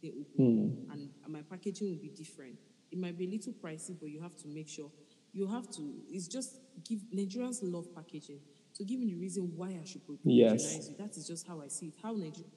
they 0.03 0.09
will 0.09 0.25
be. 0.37 0.43
Hmm. 0.43 0.91
and 0.91 1.09
my 1.29 1.43
packaging 1.49 1.89
will 1.89 2.01
be 2.01 2.09
different. 2.09 2.59
It 2.91 2.99
might 2.99 3.17
be 3.17 3.25
a 3.25 3.29
little 3.29 3.53
pricey, 3.53 3.95
but 3.97 4.09
you 4.09 4.21
have 4.21 4.35
to 4.37 4.47
make 4.49 4.67
sure 4.67 4.91
you 5.35 5.45
have 5.47 5.69
to. 5.69 5.83
It's 6.09 6.27
just 6.27 6.61
give 6.87 6.99
Nigerians 7.13 7.59
love 7.61 7.93
packaging. 7.93 8.39
So 8.71 8.85
give 8.85 8.99
me 8.99 9.07
the 9.07 9.15
reason 9.15 9.51
why 9.55 9.77
I 9.81 9.85
should 9.85 10.01
Yes. 10.23 10.63
patronize 10.63 10.89
you. 10.89 10.95
That 10.97 11.17
is 11.17 11.27
just 11.27 11.45
how 11.45 11.61
I 11.61 11.67
see 11.67 11.87
it. 11.87 11.95
How 12.01 12.13
Nigeria. 12.13 12.49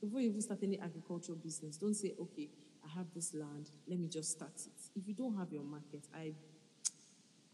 Before 0.00 0.20
you 0.20 0.30
even 0.30 0.40
start 0.40 0.60
any 0.62 0.80
agricultural 0.80 1.36
business, 1.36 1.76
don't 1.76 1.94
say, 1.94 2.14
okay, 2.18 2.48
I 2.82 2.88
have 2.96 3.12
this 3.14 3.34
land, 3.34 3.68
let 3.86 3.98
me 3.98 4.08
just 4.08 4.30
start 4.30 4.54
it. 4.66 4.72
If 4.96 5.06
you 5.06 5.12
don't 5.14 5.36
have 5.36 5.52
your 5.52 5.62
market, 5.62 6.06
I 6.14 6.32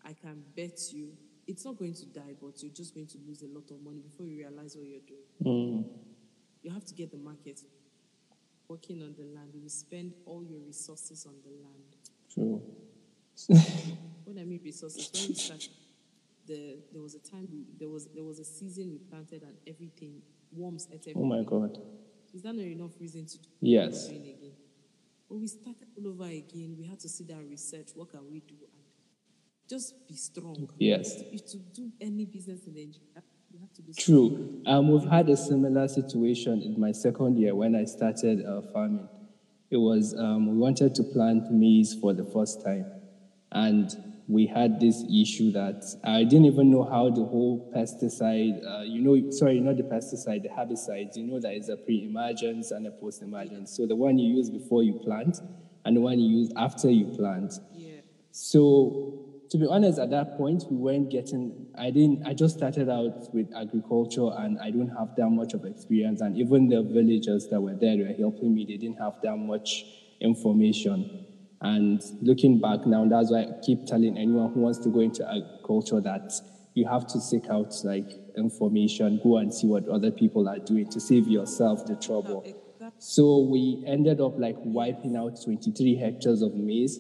I 0.05 0.13
can 0.13 0.45
bet 0.57 0.79
you 0.93 1.11
it's 1.49 1.65
not 1.65 1.77
going 1.77 1.95
to 1.95 2.07
die, 2.07 2.35
but 2.41 2.63
you're 2.63 2.73
just 2.73 2.95
going 2.95 3.09
to 3.09 3.19
lose 3.27 3.43
a 3.43 3.49
lot 3.49 3.69
of 3.73 3.83
money 3.83 3.99
before 4.01 4.27
you 4.27 4.39
realize 4.39 4.77
what 4.77 4.87
you're 4.87 5.01
doing. 5.09 5.27
Mm. 5.45 5.85
You 6.63 6.71
have 6.71 6.85
to 6.85 6.95
get 6.95 7.11
the 7.11 7.19
market. 7.19 7.61
Working 8.69 9.03
on 9.03 9.15
the 9.17 9.25
land, 9.25 9.51
you 9.55 9.61
will 9.63 9.69
spend 9.69 10.13
all 10.25 10.45
your 10.45 10.61
resources 10.61 11.25
on 11.27 11.35
the 11.45 11.51
land. 11.51 11.97
True. 12.33 12.63
When 14.25 14.39
I 14.39 14.45
mean 14.45 14.61
resources, 14.65 15.11
when 15.13 15.29
we 15.29 15.35
started, 15.35 15.69
the, 16.47 16.79
there 16.93 17.03
was 17.03 17.15
a 17.15 17.19
time, 17.19 17.49
we, 17.53 17.65
there 17.79 17.89
was 17.89 18.09
there 18.15 18.25
was 18.25 18.39
a 18.39 18.45
season 18.45 18.91
we 18.93 18.99
planted 18.99 19.43
and 19.43 19.55
everything, 19.67 20.23
worms 20.53 20.89
ate 20.93 21.01
everything. 21.09 21.23
Oh 21.23 21.27
my 21.27 21.43
God. 21.43 21.79
Is 22.35 22.43
that 22.43 22.55
not 22.55 22.65
enough 22.65 22.93
reason 23.01 23.27
to 23.27 23.39
do 23.39 23.49
Yes. 23.61 24.07
what 24.07 24.17
again? 24.17 24.53
But 25.29 25.37
we 25.39 25.47
started 25.49 25.89
all 25.97 26.09
over 26.09 26.25
again. 26.25 26.77
We 26.79 26.87
had 26.87 27.01
to 27.01 27.09
sit 27.09 27.27
down 27.29 27.39
and 27.41 27.51
research 27.51 27.89
what 27.95 28.11
can 28.11 28.21
we 28.31 28.41
do 28.41 28.55
and 28.55 28.83
just 29.69 30.07
be 30.07 30.15
strong. 30.15 30.69
Yes. 30.79 31.21
If 31.33 31.47
to 31.53 31.57
do 31.59 31.91
any 32.01 32.25
business 32.25 32.61
in 32.67 32.75
Nigeria, 32.75 33.23
you 33.51 33.59
have 33.61 33.73
to 33.75 33.83
be 33.83 33.93
True. 33.95 34.63
Um, 34.67 34.89
we've 34.93 35.09
had 35.11 35.29
a 35.29 35.37
similar 35.37 35.89
situation 35.89 36.63
in 36.63 36.79
my 36.79 36.93
second 36.93 37.39
year 37.39 37.55
when 37.55 37.75
I 37.75 37.85
started 37.85 38.45
uh, 38.45 38.63
farming. 38.73 39.09
It 39.71 39.79
was 39.79 40.15
um, 40.17 40.47
we 40.53 40.57
wanted 40.59 40.95
to 40.97 41.03
plant 41.03 41.51
maize 41.51 41.95
for 41.95 42.13
the 42.13 42.25
first 42.25 42.63
time, 42.65 42.87
and 43.53 43.91
we 44.29 44.47
had 44.47 44.81
this 44.81 45.05
issue 45.05 45.53
that 45.53 45.85
I 46.03 46.25
didn't 46.25 46.47
even 46.47 46.71
know 46.71 46.83
how 46.83 47.11
the 47.11 47.25
whole 47.25 47.73
pesticide, 47.75 48.65
uh, 48.67 48.83
you 48.83 49.01
know, 49.01 49.31
sorry, 49.31 49.61
not 49.61 49.77
the 49.77 49.85
pesticide, 49.85 50.43
the 50.43 50.49
herbicides. 50.49 51.17
You 51.17 51.29
know, 51.29 51.41
that 51.41 51.55
is 51.55 51.69
a 51.69 51.77
pre-emergence 51.77 52.73
and 52.73 52.87
a 52.89 52.91
post-emergence. 52.91 53.77
So 53.77 53.87
the 53.87 53.95
one 53.95 54.19
you 54.19 54.35
use 54.35 54.51
before 54.51 54.83
you 54.83 54.95
plant, 54.95 55.39
and 55.85 55.97
the 55.97 56.01
one 56.01 56.19
you 56.19 56.39
use 56.41 56.53
after 56.57 56.91
you 56.91 57.07
plant. 57.17 57.55
Yeah. 57.73 58.01
So, 58.33 59.23
to 59.51 59.59
be 59.59 59.67
honest, 59.67 60.01
at 60.01 60.11
that 60.11 60.37
point, 60.37 60.65
we 60.69 60.77
weren't 60.77 61.11
getting. 61.11 61.69
I 61.79 61.91
didn't. 61.91 62.27
I 62.27 62.35
just 62.35 62.57
started 62.57 62.91
out 62.91 63.33
with 63.33 63.47
agriculture, 63.57 64.29
and 64.37 64.59
I 64.59 64.73
don't 64.73 64.89
have 64.89 65.15
that 65.17 65.31
much 65.31 65.55
of 65.55 65.65
experience. 65.65 66.21
And 66.21 66.37
even 66.37 66.69
the 66.69 66.83
villagers 66.83 67.47
that 67.51 67.61
were 67.61 67.75
there, 67.75 67.97
they 67.97 68.03
were 68.03 68.19
helping 68.19 68.53
me. 68.53 68.67
They 68.67 68.77
didn't 68.77 68.99
have 68.99 69.23
that 69.23 69.37
much 69.37 69.85
information. 70.21 71.26
And 71.61 72.03
looking 72.21 72.61
back 72.61 72.87
now, 72.87 73.07
that's 73.09 73.31
why 73.31 73.43
I 73.45 73.47
keep 73.65 73.87
telling 73.87 74.19
anyone 74.19 74.53
who 74.53 74.61
wants 74.61 74.79
to 74.81 74.89
go 74.91 75.01
into 75.01 75.25
agriculture 75.25 76.01
that 76.01 76.33
you 76.75 76.87
have 76.87 77.07
to 77.09 77.21
seek 77.21 77.49
out 77.49 77.75
like 77.85 78.11
information, 78.37 79.21
go 79.23 79.39
and 79.39 79.53
see 79.53 79.67
what 79.67 79.89
other 79.89 80.11
people 80.11 80.49
are 80.49 80.59
doing 80.59 80.91
to 80.91 81.01
save 81.01 81.27
yourself 81.27 81.87
the 81.87 81.97
trouble. 81.97 82.43
Exactly. 82.45 82.91
So 82.99 83.39
we 83.51 83.83
ended 83.87 84.21
up 84.21 84.39
like 84.39 84.57
wiping 84.59 85.17
out 85.17 85.43
23 85.43 85.97
hectares 85.97 86.43
of 86.43 86.55
maize. 86.55 86.99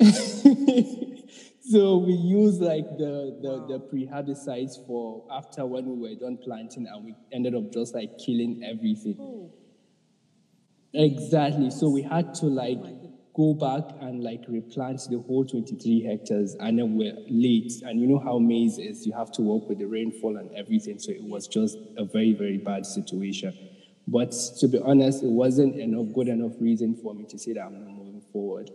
so 0.00 1.98
we 1.98 2.12
used 2.14 2.60
like 2.60 2.98
the, 2.98 3.38
the, 3.40 3.66
the 3.68 3.78
pre-herbicides 3.78 4.84
for 4.84 5.24
after 5.30 5.64
when 5.64 5.86
we 5.86 6.08
were 6.08 6.16
done 6.16 6.36
planting 6.36 6.88
and 6.88 7.04
we 7.04 7.14
ended 7.32 7.54
up 7.54 7.72
just 7.72 7.94
like 7.94 8.18
killing 8.18 8.62
everything. 8.64 9.16
Oh, 9.20 9.52
Exactly. 10.94 11.70
So 11.70 11.90
we 11.90 12.02
had 12.02 12.34
to 12.34 12.46
oh 12.46 12.50
like 12.50 12.78
go 13.34 13.52
back 13.52 13.82
and 14.00 14.22
like 14.22 14.42
replant 14.48 15.00
the 15.10 15.18
whole 15.26 15.44
23 15.44 16.02
hectares 16.04 16.54
and 16.60 16.78
then 16.78 16.96
we're 16.96 17.16
late. 17.28 17.72
And 17.84 18.00
you 18.00 18.06
know 18.06 18.20
how 18.20 18.38
maize 18.38 18.78
is, 18.78 19.06
you 19.06 19.12
have 19.12 19.32
to 19.32 19.42
work 19.42 19.68
with 19.68 19.78
the 19.78 19.86
rainfall 19.86 20.36
and 20.36 20.50
everything. 20.54 20.98
So 21.00 21.10
it 21.10 21.22
was 21.22 21.48
just 21.48 21.76
a 21.96 22.04
very, 22.04 22.32
very 22.32 22.58
bad 22.58 22.86
situation. 22.86 23.52
But 24.06 24.32
to 24.60 24.68
be 24.68 24.78
honest, 24.78 25.22
it 25.24 25.30
wasn't 25.30 25.76
enough 25.76 26.14
good 26.14 26.28
enough 26.28 26.52
reason 26.60 26.94
for 26.94 27.14
me 27.14 27.24
to 27.24 27.38
say 27.38 27.54
that 27.54 27.62
I'm 27.62 27.72
not 27.84 27.92
moving 27.92 28.22
forward. 28.32 28.70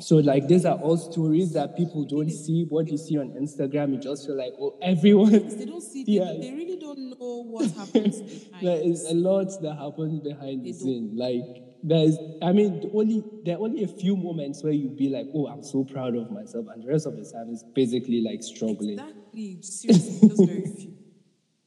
So 0.00 0.16
like 0.16 0.48
these 0.48 0.64
are 0.64 0.76
all 0.78 0.96
stories 0.96 1.52
that 1.52 1.76
people 1.76 2.04
don't 2.04 2.30
see. 2.30 2.64
What 2.68 2.88
you 2.90 2.98
see 2.98 3.18
on 3.18 3.28
Instagram, 3.32 3.92
you 3.92 3.98
just 3.98 4.26
feel 4.26 4.36
like, 4.36 4.54
oh, 4.58 4.76
everyone 4.82 5.30
they 5.48 5.64
don't 5.64 5.80
see. 5.82 6.02
They, 6.04 6.12
Yeah. 6.12 6.32
they 6.40 6.50
really 6.52 6.76
don't 6.76 6.98
know 7.10 7.44
what 7.48 7.70
happens 7.70 8.20
behind. 8.20 8.50
there 8.66 8.80
is 8.82 9.04
a 9.08 9.14
lot 9.14 9.48
that 9.62 9.74
happens 9.76 10.18
behind 10.20 10.64
the 10.64 10.72
They 10.72 10.78
scene. 10.78 11.12
Like 11.14 11.61
there's, 11.82 12.16
I 12.40 12.52
mean, 12.52 12.90
only 12.94 13.24
there 13.44 13.56
are 13.56 13.60
only 13.60 13.84
a 13.84 13.88
few 13.88 14.16
moments 14.16 14.62
where 14.62 14.72
you'd 14.72 14.96
be 14.96 15.08
like, 15.08 15.26
"Oh, 15.34 15.46
I'm 15.46 15.62
so 15.62 15.84
proud 15.84 16.14
of 16.14 16.30
myself," 16.30 16.66
and 16.72 16.82
the 16.82 16.88
rest 16.88 17.06
of 17.06 17.16
the 17.16 17.24
time 17.24 17.50
is 17.50 17.64
basically 17.74 18.20
like 18.20 18.42
struggling. 18.42 18.98
Exactly. 18.98 19.58
Seriously, 19.62 20.28
just 20.28 20.46
very 20.46 20.66
few. 20.66 20.94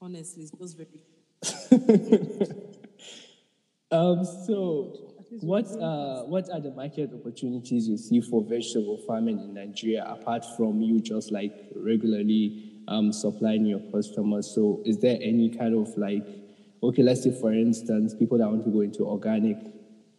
Honestly, 0.01 0.43
it's 0.43 0.51
just 0.51 0.77
very 0.77 0.89
few. 0.89 2.65
Um, 3.91 4.25
so 4.25 5.13
what 5.41 5.65
uh, 5.79 6.23
what 6.23 6.49
are 6.51 6.59
the 6.59 6.71
market 6.71 7.11
opportunities 7.13 7.87
you 7.87 7.97
see 7.97 8.19
for 8.19 8.43
vegetable 8.43 8.97
farming 9.07 9.39
in 9.39 9.53
Nigeria 9.53 10.03
apart 10.05 10.43
from 10.57 10.81
you 10.81 10.99
just 10.99 11.31
like 11.31 11.53
regularly 11.75 12.81
um, 12.87 13.13
supplying 13.13 13.65
your 13.65 13.79
customers? 13.91 14.53
So 14.53 14.81
is 14.85 14.99
there 14.99 15.17
any 15.21 15.49
kind 15.49 15.75
of 15.75 15.95
like, 15.97 16.25
okay, 16.81 17.03
let's 17.03 17.23
say 17.23 17.39
for 17.39 17.53
instance, 17.53 18.15
people 18.15 18.37
that 18.39 18.49
want 18.49 18.65
to 18.65 18.71
go 18.71 18.81
into 18.81 19.05
organic 19.05 19.57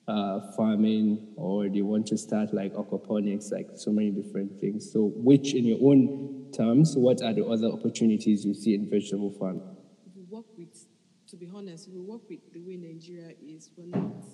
uh, 0.09 0.41
farming 0.57 1.35
or 1.37 1.69
they 1.69 1.83
want 1.83 2.07
to 2.07 2.17
start 2.17 2.55
like 2.55 2.73
aquaponics, 2.75 3.51
like 3.53 3.69
so 3.75 3.91
many 3.91 4.11
different 4.11 4.61
things. 4.61 4.93
So 4.93 5.13
which, 5.17 5.55
in 5.55 5.65
your 5.65 5.79
own 5.83 6.51
terms, 6.53 6.97
what 6.97 7.23
are 7.23 7.33
the 7.33 7.45
other 7.45 7.67
opportunities 7.69 8.45
you 8.45 8.55
see 8.55 8.75
in 8.75 8.89
vegetable 8.89 9.33
farming? 9.33 9.77
we 10.17 10.23
work 10.31 10.47
with, 10.57 10.87
to 11.29 11.37
be 11.37 11.49
honest, 11.55 11.89
we 11.93 12.01
work 12.01 12.23
with 12.29 12.41
the 12.53 12.61
way 12.61 12.77
Nigeria 12.77 13.33
is. 13.45 13.71
We're 13.77 13.87
not, 13.87 14.25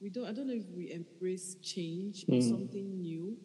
we 0.00 0.10
don't, 0.10 0.26
I 0.26 0.32
don't 0.32 0.46
know 0.46 0.54
if 0.54 0.68
we 0.74 0.92
embrace 0.92 1.56
change 1.62 2.24
or 2.28 2.40
something 2.40 3.00
new. 3.00 3.36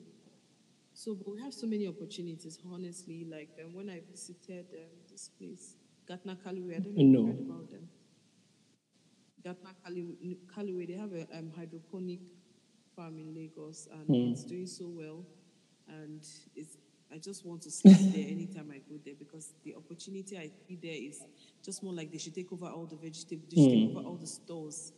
So, 0.93 1.15
but 1.15 1.33
we 1.33 1.41
have 1.41 1.53
so 1.53 1.65
many 1.65 1.87
opportunities, 1.87 2.59
honestly. 2.71 3.25
Like 3.29 3.49
um, 3.63 3.73
when 3.73 3.89
I 3.89 4.01
visited 4.09 4.67
um, 4.73 4.85
this 5.11 5.29
place, 5.29 5.75
Gatna 6.07 6.37
Kaliwe, 6.37 6.75
I 6.75 6.79
don't 6.79 6.95
know 6.95 7.01
if 7.01 7.11
you 7.11 7.25
heard 7.25 7.39
about 7.39 7.71
them. 7.71 7.89
Gatna 9.45 9.73
Kaliwe, 9.86 10.88
they 10.88 10.93
have 10.93 11.12
a 11.13 11.27
um, 11.38 11.51
hydroponic 11.56 12.19
farm 12.95 13.17
in 13.17 13.34
Lagos 13.34 13.88
and 13.91 14.32
it's 14.32 14.43
doing 14.43 14.67
so 14.67 14.86
well. 14.88 15.25
And 15.88 16.25
it's, 16.56 16.77
I 17.12 17.17
just 17.17 17.45
want 17.45 17.62
to 17.63 17.71
sleep 17.71 17.97
there 18.13 18.25
anytime 18.27 18.71
I 18.71 18.77
go 18.77 18.97
there 19.03 19.15
because 19.17 19.53
the 19.63 19.75
opportunity 19.75 20.38
I 20.38 20.49
see 20.67 20.77
there 20.82 20.95
is 20.95 21.21
just 21.63 21.84
more 21.84 21.93
like 21.93 22.12
they 22.12 22.17
should 22.17 22.36
take 22.36 22.51
over 22.53 22.67
all 22.67 22.86
the 22.86 22.95
vegetables, 22.95 23.49
they 23.49 23.62
should 23.62 23.71
take 23.71 23.97
over 23.97 24.08
all 24.08 24.15
the 24.15 24.27
stores 24.27 24.93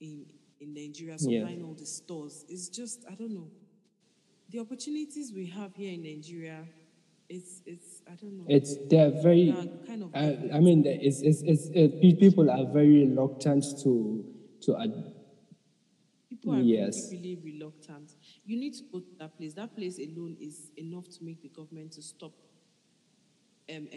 in, 0.00 0.26
in 0.60 0.74
Nigeria, 0.74 1.18
supplying 1.18 1.62
all 1.64 1.74
the 1.74 1.86
stores. 1.86 2.44
It's 2.48 2.68
just, 2.68 3.04
I 3.10 3.14
don't 3.14 3.32
know. 3.32 3.48
The 4.50 4.60
opportunities 4.60 5.32
we 5.34 5.46
have 5.46 5.74
here 5.74 5.92
in 5.94 6.02
Nigeria, 6.02 6.64
it's, 7.28 7.62
it's 7.66 8.02
I 8.10 8.14
don't 8.14 8.36
know. 8.38 8.44
It's 8.48 8.76
they're 8.88 9.10
very. 9.22 9.50
They 9.50 9.58
are 9.58 9.86
kind 9.86 10.02
of 10.04 10.10
I, 10.14 10.56
I 10.56 10.60
mean, 10.60 10.84
it's, 10.86 11.20
it's, 11.22 11.42
it's, 11.42 11.68
pe- 11.70 12.14
people 12.14 12.50
are 12.50 12.64
very 12.72 13.04
reluctant 13.06 13.64
to 13.82 14.24
to 14.62 14.76
ad- 14.80 15.12
People 16.28 16.54
are 16.54 16.60
Yes. 16.60 17.08
really, 17.12 17.36
really 17.36 17.52
reluctant. 17.58 18.12
You 18.44 18.58
need 18.58 18.74
to 18.74 18.82
go 18.92 19.00
to 19.00 19.06
that 19.18 19.36
place. 19.36 19.54
That 19.54 19.74
place 19.76 19.98
alone 19.98 20.36
is 20.40 20.70
enough 20.76 21.08
to 21.10 21.24
make 21.24 21.40
the 21.42 21.48
government 21.48 21.92
to 21.92 22.02
stop 22.02 22.32
um, 23.74 23.88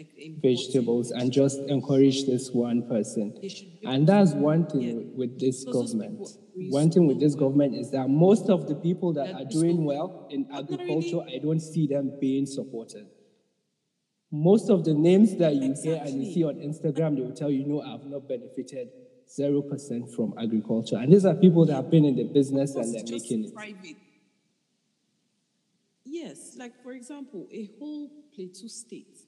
vegetables 0.42 1.10
and 1.12 1.30
just 1.32 1.58
encourage 1.68 2.26
this 2.26 2.50
one 2.50 2.88
person. 2.88 3.36
They 3.40 3.48
should 3.48 3.80
be 3.80 3.86
And 3.86 4.06
that's 4.06 4.32
one 4.32 4.66
thing 4.66 4.80
Yeah. 4.80 4.94
with, 4.94 5.06
with 5.16 5.40
this 5.40 5.64
those 5.64 5.92
government. 5.92 6.20
are 6.20 6.70
One 6.70 6.90
thing 6.90 7.06
with 7.06 7.20
this 7.20 7.34
government 7.34 7.74
is 7.74 7.90
that 7.92 8.08
most 8.08 8.48
of 8.48 8.66
the 8.68 8.74
people 8.74 9.12
that 9.14 9.26
They're 9.26 9.44
doing 9.46 9.76
doing 9.76 9.84
well 9.84 10.26
in 10.30 10.46
agriculture, 10.52 11.20
I 11.32 11.38
don't 11.38 11.60
see 11.60 11.86
them 11.86 12.12
being 12.20 12.46
supported. 12.46 13.06
Most 14.30 14.70
of 14.70 14.84
the 14.84 14.94
names 14.94 15.36
that 15.36 15.54
you 15.56 15.74
hear 15.82 16.00
and 16.04 16.22
you 16.24 16.32
see 16.32 16.44
on 16.44 16.54
Instagram, 16.56 17.16
they 17.16 17.22
will 17.22 17.32
tell 17.34 17.50
you, 17.50 17.64
no, 17.66 17.80
I've 17.82 18.06
not 18.06 18.28
benefited 18.28 18.88
0% 19.28 20.14
from 20.14 20.34
agriculture. 20.38 20.96
And 20.96 21.12
these 21.12 21.24
are 21.24 21.34
people 21.34 21.64
that 21.66 21.74
have 21.74 21.90
been 21.90 22.04
in 22.04 22.14
the 22.16 22.24
business 22.24 22.74
and 22.76 22.94
they're 22.94 23.04
making 23.04 23.44
it. 23.46 23.54
private. 23.54 23.96
Yes, 26.04 26.56
like 26.58 26.80
for 26.82 26.92
example, 26.92 27.48
a 27.52 27.68
whole 27.78 28.10
Plateau 28.34 28.68
state. 28.68 29.18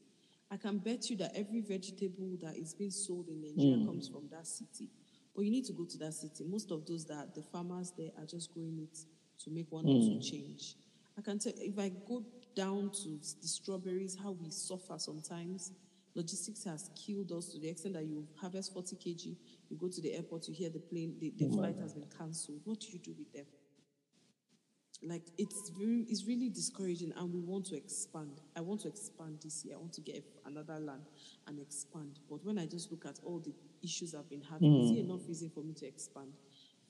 I 0.51 0.57
can 0.57 0.79
bet 0.79 1.09
you 1.11 1.17
that 1.17 1.33
every 1.35 1.61
vegetable 1.61 2.37
that 2.43 2.57
is 2.57 2.75
being 2.75 2.91
sold 2.91 3.29
in 3.29 3.41
Nigeria 3.41 3.79
Hmm. 3.79 3.87
comes 3.87 4.09
from 4.09 4.29
that 4.31 4.47
city. 4.47 4.91
But 5.35 5.43
you 5.45 5.51
need 5.51 5.65
to 5.67 5.73
go 5.73 5.85
to 5.85 5.99
that 5.99 6.13
city. 6.15 6.45
Most 6.45 6.71
of 6.71 6.85
those 6.87 7.05
that 7.07 7.35
the 7.35 7.43
farmers 7.43 7.93
there 7.97 8.11
are 8.19 8.27
just 8.27 8.53
growing 8.53 8.79
it 8.79 8.99
to 9.45 9.51
make 9.51 9.71
one 9.73 9.87
or 9.87 9.95
Hmm. 10.01 10.15
two 10.15 10.21
change. 10.21 10.77
I 11.17 11.23
can 11.23 11.39
tell 11.39 11.53
if 11.57 11.79
I 11.79 11.89
go 11.89 12.25
down 12.55 12.91
to 13.03 13.19
the 13.41 13.49
strawberries, 13.49 14.17
how 14.23 14.33
we 14.33 14.51
suffer 14.51 14.99
sometimes. 14.99 15.73
Logistics 16.15 16.65
has 16.65 16.91
killed 16.95 17.33
us 17.33 17.49
to 17.49 17.59
the 17.59 17.69
extent 17.69 17.95
that 17.95 18.05
you 18.05 18.27
harvest 18.37 18.75
40 18.75 18.97
kg, 18.97 19.37
you 19.71 19.77
go 19.79 19.89
to 19.89 20.01
the 20.03 20.13
airport, 20.15 20.47
you 20.47 20.55
hear 20.55 20.69
the 20.69 20.79
plane, 20.79 21.17
the, 21.19 21.33
the 21.39 21.49
flight 21.49 21.77
has 21.81 21.95
been 21.95 22.07
cancelled. 22.19 22.61
What 22.65 22.81
do 22.81 22.89
you 22.91 22.99
do 22.99 23.15
with 23.19 23.33
them? 23.33 23.47
like 25.05 25.23
it's 25.37 25.71
very 25.71 26.07
it's 26.09 26.27
really 26.27 26.49
discouraging 26.49 27.13
and 27.17 27.33
we 27.33 27.41
want 27.41 27.65
to 27.67 27.77
expand 27.77 28.41
i 28.57 28.61
want 28.61 28.81
to 28.81 28.89
expand 28.89 29.39
this 29.43 29.65
year 29.65 29.75
i 29.75 29.79
want 29.79 29.93
to 29.93 30.01
get 30.01 30.25
another 30.47 30.79
land 30.79 31.03
and 31.49 31.59
expand 31.59 32.21
but 32.31 32.45
when 32.45 32.59
i 32.59 32.67
just 32.67 32.91
look 32.91 33.05
at 33.07 33.19
all 33.25 33.41
the 33.41 33.53
issues 33.83 34.15
i've 34.15 34.29
been 34.31 34.43
having 34.43 34.81
is 34.83 34.91
it 34.91 34.95
hmm. 34.95 35.11
enough 35.11 35.27
reason 35.27 35.51
for 35.51 35.63
me 35.65 35.73
to 35.75 35.87
expand 35.87 36.33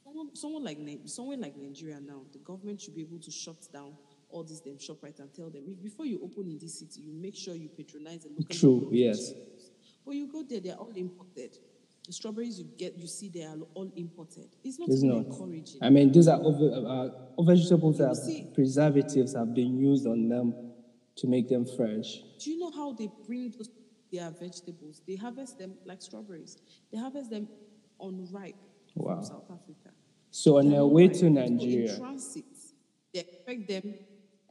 someone, 0.05 0.37
someone 0.37 0.65
like 0.65 0.79
somewhere 1.07 1.39
like 1.39 1.57
nigeria 1.57 2.01
now 2.01 2.21
the 2.33 2.39
government 2.41 2.81
should 2.81 2.95
be 2.95 3.03
able 3.03 3.19
to 3.19 3.31
shut 3.31 3.67
down 3.73 3.95
all 4.33 4.43
these 4.45 4.61
them 4.61 4.77
ShopRite 4.79 5.21
and 5.21 5.33
tell 5.33 5.51
them 5.51 5.77
before 5.83 6.07
you 6.07 6.21
open 6.25 6.49
in 6.49 6.59
this 6.59 6.79
city 6.79 7.01
you 7.03 7.13
make 7.13 7.37
sure 7.37 7.55
you 7.55 7.69
patronize 7.69 8.23
the 8.25 8.31
local 8.31 8.45
True, 8.57 8.89
yes. 8.93 9.33
but 10.05 10.15
you 10.15 10.27
go 10.31 10.43
there 10.43 10.61
they're 10.61 10.77
all 10.77 10.93
imported 10.97 11.57
the 12.05 12.13
strawberries 12.13 12.59
you 12.59 12.65
get, 12.77 12.99
you 12.99 13.07
see 13.07 13.29
they 13.29 13.45
are 13.45 13.55
all 13.75 13.89
imported. 13.95 14.49
It's 14.65 14.77
not 14.77 14.89
It's 14.89 15.05
not. 15.05 15.19
encouraging. 15.19 15.79
I 15.81 15.89
mean, 15.89 16.11
those 16.11 16.27
are 16.27 16.41
over, 16.43 16.67
uh, 17.39 17.43
vegetables 17.45 17.99
that 17.99 18.17
see- 18.17 18.49
preservatives 18.53 19.35
have 19.35 19.55
been 19.55 19.79
used 19.79 20.05
on 20.09 20.29
them 20.29 20.53
to 21.15 21.29
make 21.29 21.49
them 21.49 21.65
fresh. 21.65 22.25
Do 22.41 22.51
you 22.51 22.59
know 22.59 22.73
how 22.73 22.93
they 22.93 23.09
bring 23.25 23.51
those, 23.57 23.71
their 24.13 24.29
vegetables? 24.33 25.01
They 25.07 25.15
harvest 25.15 25.61
them 25.61 25.75
like 25.85 26.03
strawberries. 26.03 26.57
They 26.91 26.99
harvest 26.99 27.31
them 27.31 27.47
unripe 28.01 28.57
Wow. 28.97 29.15
from 29.15 29.25
South 29.25 29.45
Africa. 29.53 29.95
So 30.33 30.59
on 30.59 30.71
their 30.71 30.85
way 30.85 31.07
to 31.07 31.31
Nigeria, 31.31 31.97
transit, 31.97 32.45
they 33.15 33.21
expect 33.21 33.69
them, 33.69 33.95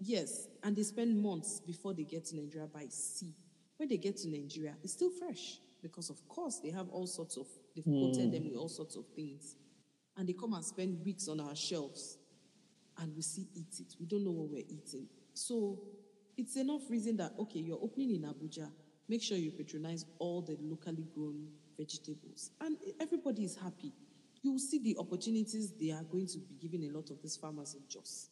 yes, 0.02 0.48
and 0.64 0.76
they 0.76 0.84
spend 0.84 1.22
months 1.22 1.60
before 1.60 1.94
they 1.94 2.04
get 2.04 2.26
to 2.26 2.36
Nigeria 2.36 2.68
by 2.68 2.86
sea. 2.90 3.34
When 3.78 3.90
they 3.90 3.98
get 3.98 4.18
to 4.18 4.30
Nigeria, 4.30 4.76
it's 4.84 4.94
still 4.94 5.10
fresh 5.10 5.60
because, 5.82 6.10
of 6.10 6.28
course, 6.28 6.60
they 6.60 6.70
have 6.70 6.90
all 6.90 7.08
sorts 7.08 7.38
of, 7.38 7.48
they've 7.76 7.86
coated 7.86 8.32
them 8.32 8.46
with 8.46 8.56
all 8.56 8.70
sorts 8.70 8.96
of 8.96 9.06
things. 9.16 9.56
And 10.18 10.28
they 10.28 10.34
come 10.34 10.54
and 10.54 10.64
spend 10.64 11.04
weeks 11.04 11.28
on 11.28 11.40
our 11.40 11.56
shelves 11.56 12.18
and 13.00 13.16
we 13.16 13.22
see 13.22 13.48
eat 13.56 13.80
it. 13.80 13.96
We 14.00 14.06
don't 14.06 14.24
know 14.24 14.32
what 14.32 14.50
we're 14.50 14.66
eating. 14.68 15.08
So 15.34 15.80
it's 16.38 16.56
enough 16.58 16.82
reason 16.90 17.18
that, 17.18 17.34
okay, 17.40 17.60
you're 17.60 17.80
opening 17.82 18.12
in 18.16 18.22
Abuja, 18.24 18.70
make 19.08 19.22
sure 19.24 19.38
you 19.38 19.52
patronize 19.52 20.06
all 20.20 20.42
the 20.42 20.58
locally 20.62 21.08
grown 21.16 21.48
vegetables. 21.78 22.52
And 22.60 22.78
everybody 23.00 23.44
is 23.46 23.56
happy. 23.56 23.94
You 24.44 24.52
will 24.52 24.60
see 24.60 24.80
the 24.80 24.98
opportunities 25.00 25.74
they 25.80 25.92
are 25.92 26.04
going 26.04 26.28
to 26.28 26.40
be 26.40 26.56
giving 26.60 26.90
a 26.90 26.96
lot 26.96 27.10
of 27.12 27.22
these 27.22 27.38
farmers 27.38 27.76
in 27.76 27.82
Jos. 27.88 28.31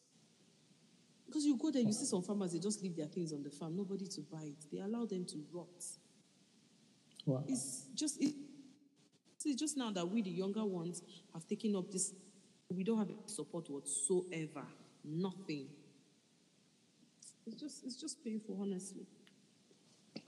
Because 1.29 1.45
you 1.45 1.55
go 1.57 1.69
there, 1.69 1.83
you 1.83 1.93
see 1.93 2.05
some 2.05 2.23
farmers, 2.23 2.53
they 2.53 2.59
just 2.59 2.81
leave 2.81 2.95
their 2.95 3.05
things 3.05 3.31
on 3.31 3.43
the 3.43 3.51
farm, 3.51 3.77
nobody 3.77 4.07
to 4.07 4.21
buy 4.21 4.45
it. 4.45 4.65
They 4.71 4.79
allow 4.79 5.05
them 5.05 5.25
to 5.25 5.37
rot. 5.53 5.67
wow. 7.23 7.43
It's 7.47 7.85
just 7.93 8.19
it, 8.19 8.33
it's 9.45 9.59
just 9.59 9.77
now 9.77 9.91
that 9.91 10.09
we, 10.09 10.23
the 10.23 10.31
younger 10.31 10.65
ones, 10.65 11.03
have 11.33 11.47
taken 11.47 11.75
up 11.75 11.91
this. 11.91 12.13
We 12.71 12.83
don't 12.83 12.97
have 12.97 13.09
support 13.27 13.69
whatsoever. 13.69 14.65
Nothing. 15.05 15.67
It's 17.45 17.61
just 17.61 17.85
it's 17.85 17.95
just 17.95 18.23
painful, 18.23 18.57
honestly. 18.59 19.05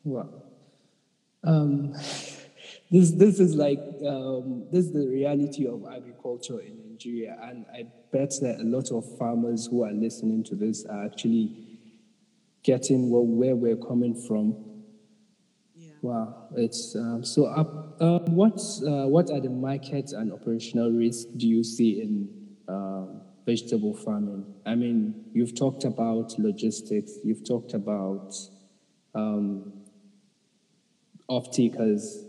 Wow. 0.03 0.29
Um, 1.43 1.93
this 2.91 3.09
this 3.11 3.39
is 3.39 3.55
like 3.55 3.81
um, 4.07 4.65
this 4.71 4.85
is 4.85 4.93
the 4.93 5.07
reality 5.07 5.65
of 5.65 5.83
agriculture 5.91 6.59
in 6.59 6.80
Nigeria, 7.01 7.37
and 7.43 7.65
I 7.73 7.85
bet 8.11 8.33
that 8.41 8.59
a 8.59 8.63
lot 8.63 8.91
of 8.91 9.17
farmers 9.17 9.67
who 9.67 9.83
are 9.83 9.91
listening 9.91 10.43
to 10.45 10.55
this 10.55 10.85
are 10.85 11.05
actually 11.05 11.51
getting 12.63 13.09
well, 13.09 13.25
where 13.25 13.55
we're 13.55 13.75
coming 13.75 14.13
from. 14.13 14.83
Yeah. 15.75 15.89
Wow, 16.01 16.47
it's 16.55 16.95
um, 16.95 17.23
so. 17.23 17.45
Up, 17.45 17.97
uh, 17.99 18.19
what 18.29 18.59
uh, 18.85 19.07
what 19.07 19.31
are 19.31 19.39
the 19.39 19.49
market 19.49 20.11
and 20.13 20.31
operational 20.31 20.91
risks 20.91 21.25
do 21.25 21.47
you 21.47 21.63
see 21.63 22.01
in 22.01 22.29
um, 22.67 23.21
vegetable 23.45 23.95
farming? 23.95 24.45
I 24.65 24.75
mean, 24.75 25.25
you've 25.33 25.55
talked 25.55 25.85
about 25.85 26.37
logistics. 26.37 27.13
You've 27.23 27.47
talked 27.47 27.73
about 27.73 28.35
um, 29.15 29.73
off 31.27 31.51
takers, 31.51 32.25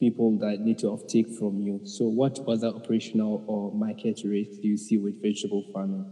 people 0.00 0.36
that 0.38 0.60
need 0.60 0.78
to 0.78 0.88
off 0.88 1.06
take 1.06 1.28
from 1.28 1.60
you. 1.60 1.80
So, 1.84 2.04
what 2.06 2.38
other 2.46 2.68
operational 2.68 3.42
or 3.46 3.72
market 3.72 4.20
risks 4.24 4.58
do 4.58 4.68
you 4.68 4.76
see 4.76 4.96
with 4.96 5.20
vegetable 5.20 5.64
farming? 5.72 6.06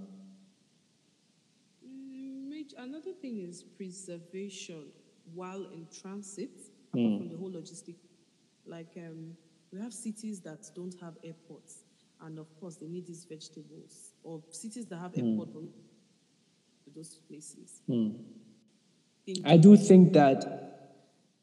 Mm, 1.86 2.46
Another 2.78 3.12
thing 3.12 3.38
is 3.40 3.62
preservation 3.62 4.86
while 5.34 5.64
in 5.72 5.86
transit, 6.00 6.50
apart 6.92 7.18
from 7.18 7.28
the 7.28 7.36
whole 7.36 7.50
logistic. 7.50 7.94
Like 8.66 8.88
um, 8.96 9.36
we 9.72 9.80
have 9.80 9.92
cities 9.92 10.40
that 10.40 10.68
don't 10.74 10.94
have 11.00 11.14
airports, 11.24 11.84
and 12.22 12.38
of 12.38 12.46
course 12.60 12.76
they 12.76 12.86
need 12.86 13.06
these 13.06 13.24
vegetables, 13.24 14.10
or 14.24 14.42
cities 14.50 14.86
that 14.86 14.96
have 14.98 15.12
airport 15.16 15.52
but 15.54 15.62
to 15.62 16.90
those 16.94 17.14
places. 17.28 17.80
Thing- 17.86 19.42
I 19.44 19.56
do 19.56 19.76
think 19.76 20.12
that 20.14 20.92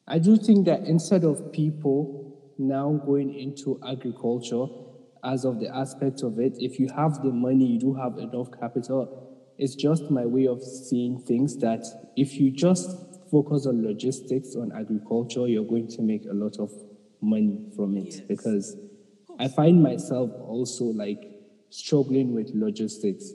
I 0.07 0.19
do 0.19 0.35
think 0.37 0.65
that 0.65 0.81
instead 0.85 1.23
of 1.23 1.51
people 1.53 2.32
now 2.57 3.01
going 3.05 3.33
into 3.33 3.79
agriculture 3.87 4.65
as 5.23 5.45
of 5.45 5.59
the 5.59 5.73
aspect 5.73 6.21
of 6.23 6.39
it, 6.39 6.53
if 6.59 6.79
you 6.79 6.87
have 6.95 7.21
the 7.21 7.31
money, 7.31 7.65
you 7.65 7.79
do 7.79 7.93
have 7.93 8.17
enough 8.17 8.47
capital, 8.59 9.53
it's 9.57 9.75
just 9.75 10.09
my 10.09 10.25
way 10.25 10.47
of 10.47 10.61
seeing 10.61 11.19
things 11.19 11.57
that 11.59 11.85
if 12.17 12.39
you 12.39 12.51
just 12.51 12.89
focus 13.31 13.65
on 13.65 13.83
logistics 13.85 14.55
on 14.55 14.71
agriculture, 14.73 15.47
you're 15.47 15.65
going 15.65 15.87
to 15.87 16.01
make 16.01 16.25
a 16.29 16.33
lot 16.33 16.57
of 16.59 16.71
money 17.21 17.57
from 17.75 17.95
it 17.97 18.05
Yes. 18.13 18.21
because 18.27 18.75
I 19.39 19.47
find 19.47 19.81
myself 19.81 20.29
also 20.41 20.85
like 20.85 21.23
struggling 21.69 22.33
with 22.33 22.51
logistics. 22.53 23.31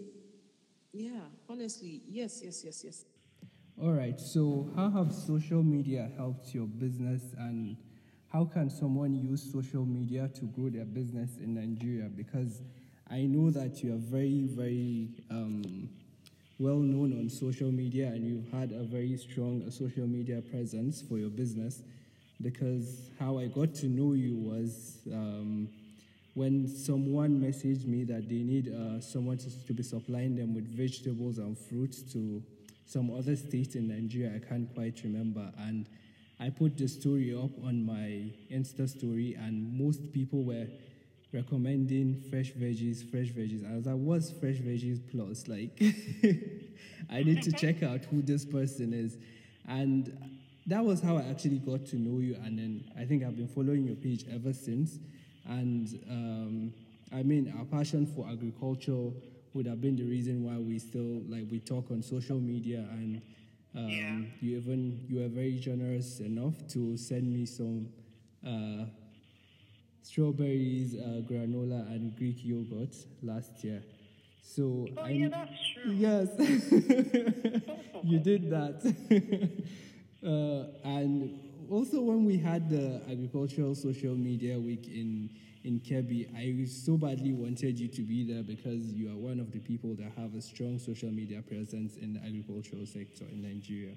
Yeah, 0.93 1.21
honestly, 1.49 2.03
yes, 2.09 2.41
yes, 2.43 2.63
yes, 2.65 2.83
yes. 2.85 3.05
All 3.81 3.93
right. 3.93 4.19
So, 4.19 4.71
how 4.75 4.91
have 4.91 5.13
social 5.13 5.63
media 5.63 6.11
helped 6.17 6.55
your 6.55 6.67
business, 6.67 7.23
and 7.39 7.77
how 8.33 8.45
can 8.45 8.69
someone 8.69 9.15
use 9.15 9.51
social 9.53 9.85
media 9.85 10.29
to 10.37 10.45
grow 10.45 10.69
their 10.69 10.85
business 10.85 11.31
in 11.39 11.55
Nigeria? 11.55 12.09
Because 12.09 12.61
I 13.11 13.23
know 13.23 13.51
that 13.51 13.83
you 13.83 13.95
are 13.95 13.99
very, 13.99 14.47
very 14.51 15.09
um, 15.31 15.89
well 16.59 16.77
known 16.77 17.19
on 17.19 17.31
social 17.31 17.73
media, 17.73 18.09
and 18.09 18.27
you've 18.27 18.53
had 18.53 18.73
a 18.73 18.85
very 18.85 19.17
strong 19.17 19.65
uh, 19.67 19.71
social 19.71 20.07
media 20.07 20.43
presence 20.43 21.01
for 21.01 21.17
your 21.19 21.31
business. 21.31 21.81
Because 22.41 23.11
how 23.19 23.39
I 23.39 23.47
got 23.47 23.75
to 23.77 23.87
know 23.87 24.13
you 24.13 24.35
was. 24.37 24.99
Um, 25.13 25.69
when 26.35 26.69
someone 26.69 27.41
messaged 27.41 27.85
me 27.85 28.05
that 28.05 28.29
they 28.29 28.37
need 28.37 28.73
uh, 28.73 29.01
someone 29.01 29.37
to, 29.37 29.67
to 29.67 29.73
be 29.73 29.83
supplying 29.83 30.37
them 30.37 30.55
with 30.55 30.69
vegetables 30.69 31.39
and 31.39 31.59
fruits 31.59 32.01
to 32.13 32.41
some 32.87 33.11
other 33.13 33.35
state 33.35 33.75
in 33.75 33.89
Nigeria, 33.89 34.37
I 34.37 34.39
can't 34.49 34.73
quite 34.73 35.01
remember. 35.03 35.51
And 35.59 35.89
I 36.41 36.51
put 36.51 36.77
the 36.77 36.87
story 36.87 37.35
up 37.35 37.51
on 37.65 37.85
my 37.85 38.33
Insta 38.51 38.89
story, 38.89 39.35
and 39.35 39.77
most 39.77 40.13
people 40.13 40.45
were 40.45 40.67
recommending 41.33 42.23
fresh 42.31 42.53
veggies, 42.53 43.09
fresh 43.11 43.29
veggies. 43.29 43.65
As 43.65 43.73
I 43.73 43.77
was 43.77 43.87
like, 43.87 43.97
what's 43.97 44.31
fresh 44.31 44.57
veggies 44.57 45.01
plus? 45.11 45.49
Like, 45.49 45.77
I 47.11 47.23
need 47.23 47.43
to 47.43 47.53
check 47.53 47.83
out 47.83 48.05
who 48.05 48.23
this 48.23 48.45
person 48.45 48.93
is. 48.95 49.17
And 49.69 50.17
that 50.67 50.85
was 50.85 51.01
how 51.01 51.17
I 51.17 51.23
actually 51.23 51.59
got 51.59 51.87
to 51.87 51.97
know 51.97 52.21
you. 52.21 52.37
And 52.45 52.59
then 52.59 52.85
I 52.99 53.05
think 53.05 53.25
I've 53.25 53.37
been 53.37 53.49
following 53.49 53.85
your 53.85 53.97
page 53.97 54.25
ever 54.33 54.53
since. 54.53 54.99
And 55.47 55.89
um, 56.09 56.73
I 57.13 57.23
mean, 57.23 57.53
our 57.59 57.65
passion 57.65 58.07
for 58.07 58.27
agriculture 58.31 59.11
would 59.55 59.67
have 59.67 59.81
been 59.81 59.97
the 59.97 60.05
reason 60.05 60.45
why 60.45 60.57
we 60.59 60.79
still 60.79 61.23
like 61.27 61.47
we 61.51 61.59
talk 61.59 61.91
on 61.91 62.03
social 62.03 62.39
media. 62.39 62.87
And 62.93 63.23
um, 63.79 63.91
Yeah. 63.91 64.17
you 64.41 64.57
even 64.59 65.05
you 65.09 65.21
were 65.21 65.29
very 65.29 65.59
generous 65.59 66.21
enough 66.21 66.57
to 66.75 66.97
send 66.97 67.33
me 67.33 67.47
some 67.47 67.89
uh, 68.47 68.87
strawberries, 70.03 70.95
uh, 70.95 71.21
granola, 71.29 71.87
and 71.91 72.17
Greek 72.17 72.45
yogurt 72.45 72.95
last 73.23 73.63
year. 73.65 73.83
So 74.43 74.89
Oh, 74.97 75.03
I 75.05 75.11
yeah, 75.11 75.29
that's 75.29 75.51
true. 75.75 75.93
Yes, 75.93 76.29
you 78.05 78.19
did 78.19 78.51
that. 78.51 78.81
uh, 80.25 80.89
and 80.89 81.39
also, 81.71 82.01
when 82.01 82.25
we 82.25 82.39
had 82.39 82.69
the 82.71 83.01
agricultural 83.11 83.75
social 83.75 84.15
media 84.15 84.59
week 84.59 84.87
in 84.87 85.31
in 85.65 85.81
Kebbi, 85.81 86.35
I 86.37 86.65
so 86.67 86.97
badly 86.97 87.33
wanted 87.33 87.79
you 87.79 87.89
to 87.89 88.03
be 88.03 88.25
there 88.25 88.43
because 88.43 88.93
you 88.95 89.11
are 89.11 89.17
one 89.17 89.41
of 89.41 89.51
the 89.53 89.59
people 89.59 89.95
that 89.97 90.13
have 90.17 90.35
a 90.35 90.41
strong 90.41 90.79
social 90.79 91.11
media 91.11 91.43
presence 91.43 91.97
in 91.97 92.15
the 92.15 92.21
agricultural 92.21 92.87
sector 92.87 93.25
in 93.31 93.43
Nigeria. 93.43 93.95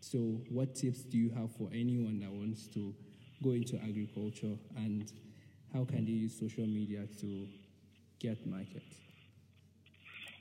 So, 0.00 0.18
what 0.50 0.74
tips 0.74 1.00
do 1.00 1.16
you 1.16 1.30
have 1.30 1.50
for 1.52 1.68
anyone 1.72 2.20
that 2.20 2.30
wants 2.30 2.66
to 2.74 2.94
go 3.42 3.52
into 3.52 3.76
agriculture, 3.76 4.56
and 4.76 5.10
how 5.72 5.84
can 5.84 6.04
they 6.04 6.12
use 6.12 6.38
social 6.38 6.66
media 6.66 7.06
to 7.20 7.46
get 8.18 8.46
market? 8.46 8.82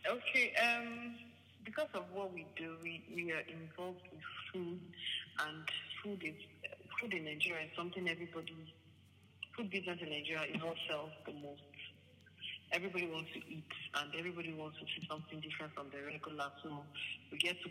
Okay, 0.10 0.54
um, 0.62 1.16
because 1.64 1.90
of 1.94 2.04
what 2.14 2.34
we 2.34 2.46
do, 2.58 2.76
we, 2.84 3.04
we 3.14 3.32
are 3.32 3.44
involved 3.50 4.02
with 4.12 4.22
food, 4.54 4.80
and 5.40 5.64
food 6.06 6.22
is 6.22 6.38
food 7.02 7.14
in 7.14 7.26
Nigeria 7.26 7.66
is 7.66 7.74
something 7.76 8.08
everybody, 8.08 8.54
food 9.58 9.70
business 9.74 9.98
in 10.02 10.10
Nigeria 10.14 10.46
is 10.54 10.62
what 10.62 10.78
sells 10.88 11.10
the 11.26 11.34
most. 11.34 11.66
Everybody 12.72 13.10
wants 13.10 13.34
to 13.34 13.40
eat, 13.50 13.72
and 13.98 14.14
everybody 14.18 14.54
wants 14.54 14.78
to 14.80 14.86
see 14.86 15.02
something 15.10 15.42
different 15.42 15.74
from 15.74 15.90
the 15.90 16.06
regular. 16.06 16.54
So 16.62 16.86
we 17.32 17.38
get 17.38 17.58
to 17.66 17.70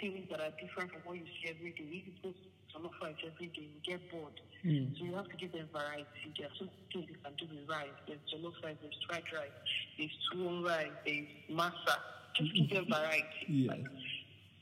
things 0.00 0.24
that 0.30 0.40
are 0.40 0.52
different 0.56 0.92
from 0.92 1.02
what 1.04 1.16
you 1.20 1.28
see 1.36 1.52
every 1.52 1.72
day. 1.76 2.00
If 2.00 2.06
you 2.08 2.14
post 2.22 2.40
jollof 2.72 2.96
rice 3.02 3.20
every 3.24 3.48
day, 3.52 3.68
you 3.68 3.80
get 3.84 4.00
bored. 4.10 4.40
Hmm. 4.62 4.94
So 4.96 5.04
you 5.04 5.14
have 5.14 5.28
to 5.28 5.36
give 5.36 5.52
them 5.52 5.68
variety. 5.72 6.32
There 6.36 6.48
are 6.48 6.56
some 6.58 6.70
things 6.92 7.06
you 7.08 7.18
can 7.20 7.34
do 7.36 7.46
with 7.50 7.68
rice. 7.68 7.96
There's 8.06 8.22
jollof 8.28 8.56
rice, 8.64 8.76
there's 8.80 9.00
fried 9.08 9.28
rice, 9.34 9.56
there's 9.98 10.16
tuwon 10.32 10.64
rice, 10.64 10.96
there's 11.04 11.28
masa. 11.50 11.96
Just 12.36 12.54
give 12.54 12.70
them 12.70 12.86
variety. 12.92 13.44
Yes. 13.48 13.68
Like, 13.68 13.86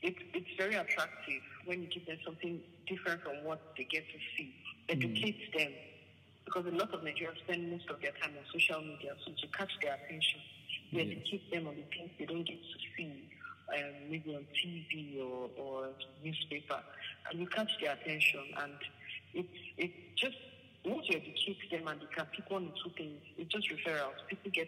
it, 0.01 0.15
it's 0.33 0.47
very 0.57 0.75
attractive 0.75 1.41
when 1.65 1.81
you 1.81 1.87
give 1.87 2.05
them 2.05 2.17
something 2.25 2.61
different 2.87 3.21
from 3.23 3.43
what 3.43 3.59
they 3.77 3.83
get 3.85 4.03
to 4.09 4.17
see. 4.37 4.53
Educate 4.89 5.37
them. 5.57 5.73
because 6.45 6.65
a 6.65 6.71
lot 6.75 6.93
of 6.93 7.01
Nigerians 7.01 7.37
spend 7.43 7.69
most 7.69 7.89
of 7.89 7.99
their 8.01 8.11
time 8.21 8.35
on 8.37 8.43
social 8.53 8.81
media. 8.81 9.11
So 9.25 9.31
to 9.41 9.47
catch 9.57 9.71
their 9.81 9.95
attention, 9.95 10.41
you 10.91 11.01
Yes. 11.01 11.09
educate 11.11 11.43
them 11.51 11.67
on 11.67 11.75
the 11.75 11.85
things 11.95 12.11
they 12.19 12.25
don't 12.25 12.43
get 12.47 12.59
to 12.59 12.79
see, 12.97 13.27
um, 13.75 14.09
maybe 14.09 14.33
on 14.35 14.45
TV 14.55 15.19
or, 15.21 15.49
or 15.57 15.89
newspaper, 16.23 16.81
and 17.29 17.39
you 17.39 17.47
catch 17.47 17.71
their 17.81 17.93
attention. 17.93 18.41
And 18.57 18.79
it's 19.33 19.49
it's 19.77 19.93
just 20.17 20.37
once 20.85 21.07
you 21.09 21.17
educate 21.17 21.57
them 21.71 21.87
and 21.87 22.01
you 22.01 22.07
can 22.15 22.25
pick 22.35 22.49
one 22.49 22.65
or 22.67 22.71
two 22.83 22.91
things, 22.97 23.21
it's 23.37 23.51
just 23.51 23.67
referrals. 23.69 24.15
People 24.29 24.51
get, 24.53 24.67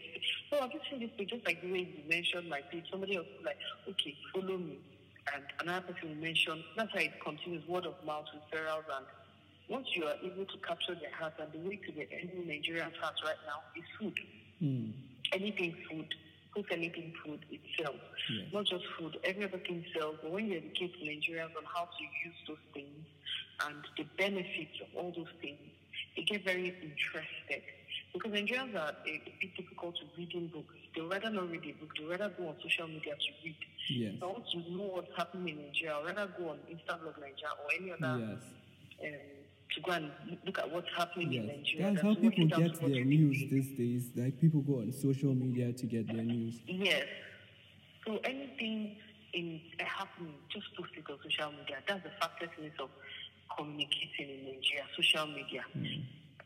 oh, 0.51 0.59
I've 0.61 0.71
just 0.71 0.89
seen 0.89 0.99
this 0.99 1.11
thing, 1.17 1.27
just 1.29 1.45
like 1.45 1.61
the 1.61 1.71
way 1.71 1.87
you 1.95 2.03
mentioned 2.09 2.49
my 2.49 2.61
page. 2.71 2.85
Somebody 2.91 3.15
else 3.15 3.27
like, 3.43 3.57
okay, 3.89 4.15
follow 4.33 4.57
me. 4.57 4.79
And 5.35 5.43
another 5.61 5.93
person 5.93 6.09
will 6.09 6.15
mention, 6.23 6.63
that's 6.75 6.91
how 6.91 6.99
it 6.99 7.11
continues, 7.23 7.67
word 7.67 7.85
of 7.85 7.95
mouth, 8.05 8.25
referrals. 8.33 8.85
And 8.95 9.05
once 9.69 9.87
you 9.95 10.05
are 10.05 10.15
able 10.23 10.45
to 10.45 10.57
capture 10.67 10.95
their 10.95 11.13
heart, 11.13 11.33
and 11.39 11.51
the 11.51 11.67
way 11.67 11.75
to 11.75 11.91
get 11.91 12.09
any 12.11 12.43
Nigerian's 12.45 12.95
heart 12.97 13.15
right 13.23 13.37
now 13.45 13.61
is 13.75 13.85
food. 13.99 14.19
Mm. 14.61 14.91
Anything 15.31 15.75
food. 15.89 16.07
Cook 16.55 16.65
anything 16.71 17.13
food, 17.23 17.45
it 17.51 17.59
sells. 17.79 17.99
Yes. 18.31 18.47
Not 18.51 18.65
just 18.65 18.83
food, 18.97 19.19
every 19.23 19.43
other 19.43 19.59
thing 19.59 19.85
sells. 19.95 20.15
But 20.23 20.31
when 20.31 20.47
you 20.47 20.57
educate 20.57 20.95
Nigerians 20.99 21.55
on 21.55 21.63
how 21.71 21.85
to 21.85 22.03
use 22.25 22.35
those 22.47 22.57
things 22.73 23.05
and 23.67 23.75
the 23.97 24.05
benefits 24.17 24.81
of 24.81 24.87
all 24.95 25.13
those 25.15 25.31
things, 25.41 25.59
they 26.15 26.23
get 26.23 26.43
very 26.43 26.69
interested. 26.69 27.61
Because 28.13 28.31
Nigerians 28.31 28.75
are 28.75 28.93
a, 29.05 29.21
bit 29.39 29.55
difficult 29.55 29.95
to 29.97 30.01
reading 30.17 30.47
books. 30.47 30.73
They'd 30.95 31.01
rather 31.03 31.29
not 31.29 31.49
read 31.51 31.63
a 31.63 31.73
book, 31.79 31.91
they'd 31.97 32.07
rather 32.09 32.29
go 32.37 32.47
on 32.49 32.55
social 32.63 32.87
media 32.87 33.13
to 33.15 33.29
read. 33.45 33.55
Yes. 33.89 34.13
So 34.19 34.29
I 34.29 34.31
want 34.31 34.49
to 34.51 34.57
know 34.71 34.83
what's 34.95 35.15
happening 35.15 35.57
in 35.57 35.65
Nigeria. 35.67 35.95
I'd 35.97 36.05
rather 36.17 36.31
go 36.37 36.49
on 36.49 36.57
Instablog 36.69 37.15
Nigeria 37.19 37.53
or 37.63 37.69
any 37.79 37.91
other 37.91 38.19
Yes. 38.19 38.43
um, 39.03 39.19
to 39.75 39.81
go 39.81 39.91
and 39.91 40.11
look 40.45 40.57
at 40.57 40.71
what's 40.71 40.87
happening 40.97 41.33
in 41.33 41.43
Yes. 41.45 41.55
Nigeria. 41.57 41.93
That's 41.93 42.01
how 42.03 42.15
people 42.15 42.47
get 42.47 42.81
their 42.81 43.05
news 43.05 43.37
these 43.51 43.69
days. 43.77 44.09
Like 44.15 44.39
people 44.41 44.61
go 44.61 44.79
on 44.79 44.91
social 44.91 45.33
media 45.33 45.71
to 45.73 45.85
get 45.85 46.07
their 46.07 46.23
news. 46.23 46.55
Yes. 46.65 47.05
So 48.07 48.17
anything 48.23 48.95
in 49.33 49.61
uh, 49.79 49.83
happening, 49.85 50.33
just 50.51 50.65
post 50.75 50.89
it 50.97 51.05
on 51.11 51.17
social 51.23 51.51
media. 51.51 51.77
That's 51.87 52.03
the 52.03 52.09
fastest 52.19 52.59
means 52.59 52.73
of 52.79 52.89
communicating 53.55 54.29
in 54.29 54.45
Nigeria. 54.45 54.85
Social 54.95 55.27
media. 55.27 55.63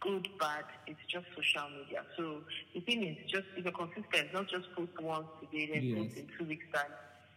Good, 0.03 0.27
bad, 0.37 0.65
it's 0.85 0.99
just 1.07 1.25
social 1.35 1.69
media. 1.79 2.03
So 2.17 2.41
the 2.73 2.81
thing 2.81 3.03
is 3.03 3.17
just 3.31 3.45
if 3.55 3.63
you're 3.63 3.73
consistent, 3.73 4.33
not 4.33 4.49
just 4.49 4.67
post 4.75 4.91
once 5.01 5.27
today, 5.39 5.71
then 5.73 5.95
post 5.95 6.17
in 6.17 6.27
two 6.37 6.45
weeks 6.45 6.65
time. 6.73 6.91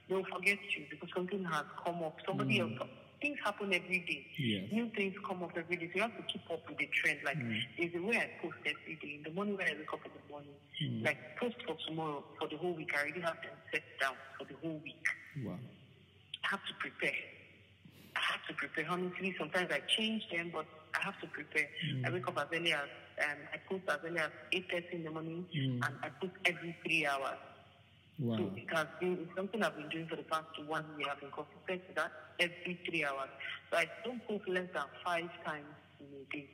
They'll 0.08 0.24
forget 0.24 0.58
you 0.76 0.84
because 0.90 1.08
something 1.14 1.44
has 1.44 1.64
come 1.84 2.02
up. 2.02 2.18
Somebody 2.26 2.58
mm. 2.58 2.80
else 2.80 2.88
things 3.20 3.38
happen 3.44 3.72
every 3.72 4.00
day. 4.00 4.26
Yes. 4.38 4.72
New 4.72 4.90
things 4.90 5.14
come 5.26 5.42
up 5.42 5.52
every 5.56 5.76
day. 5.76 5.88
So 5.92 5.96
you 5.96 6.02
have 6.02 6.16
to 6.16 6.22
keep 6.32 6.42
up 6.50 6.68
with 6.68 6.78
the 6.78 6.88
trend. 6.92 7.18
Like 7.24 7.38
mm. 7.38 7.58
there's 7.78 7.94
a 7.94 8.02
way 8.02 8.16
I 8.16 8.28
post 8.42 8.58
every 8.64 8.98
day. 9.00 9.16
In 9.16 9.22
the 9.22 9.30
morning 9.30 9.56
when 9.56 9.66
I 9.66 9.74
wake 9.78 9.92
up 9.92 10.04
in 10.04 10.12
the 10.12 10.30
morning, 10.30 10.54
mm. 10.82 11.04
like 11.04 11.18
post 11.38 11.56
for 11.66 11.76
tomorrow 11.86 12.24
for 12.38 12.48
the 12.48 12.56
whole 12.56 12.74
week. 12.74 12.90
I 12.94 13.02
already 13.02 13.20
have 13.20 13.36
them 13.42 13.56
set 13.72 13.82
down 14.00 14.14
for 14.38 14.44
the 14.44 14.54
whole 14.62 14.80
week. 14.84 15.06
Wow. 15.44 15.58
I 16.44 16.48
have 16.50 16.64
to 16.66 16.74
prepare. 16.78 17.18
I 18.14 18.20
have 18.32 18.46
to 18.48 18.54
prepare. 18.54 18.86
Honestly, 18.88 19.34
sometimes 19.38 19.70
I 19.70 19.80
change 19.96 20.22
them, 20.30 20.50
but 20.52 20.66
I 20.96 21.04
have 21.04 21.18
to 21.20 21.26
prepare. 21.28 21.68
I 22.04 22.10
wake 22.10 22.26
up 22.28 22.38
as 22.38 22.46
early 22.52 22.72
as 22.72 22.88
um, 23.22 23.38
I 23.52 23.58
cook 23.68 23.82
as 23.88 23.98
early 24.04 24.18
as 24.18 24.30
eight 24.52 24.66
thirty 24.70 24.96
in 24.96 25.04
the 25.04 25.10
morning, 25.10 25.46
and 25.82 25.94
I 26.02 26.08
cook 26.20 26.32
every 26.46 26.74
three 26.84 27.06
hours. 27.06 27.38
Wow. 28.18 28.36
So 28.38 28.50
it 28.56 28.64
has 28.74 28.86
been 29.00 29.18
it's 29.20 29.34
something 29.36 29.62
I've 29.62 29.76
been 29.76 29.88
doing 29.88 30.06
for 30.08 30.16
the 30.16 30.22
past 30.24 30.46
one 30.66 30.84
year. 30.98 31.08
I've 31.12 31.20
been 31.20 31.30
consistent 31.30 31.82
with 31.86 31.96
that 31.96 32.12
every 32.40 32.78
three 32.88 33.04
hours. 33.04 33.28
So 33.70 33.78
I 33.78 33.86
don't 34.04 34.20
cook 34.26 34.42
less 34.48 34.68
than 34.74 34.84
five 35.04 35.28
times 35.44 35.76
in 36.00 36.06
a 36.16 36.24
day, 36.34 36.48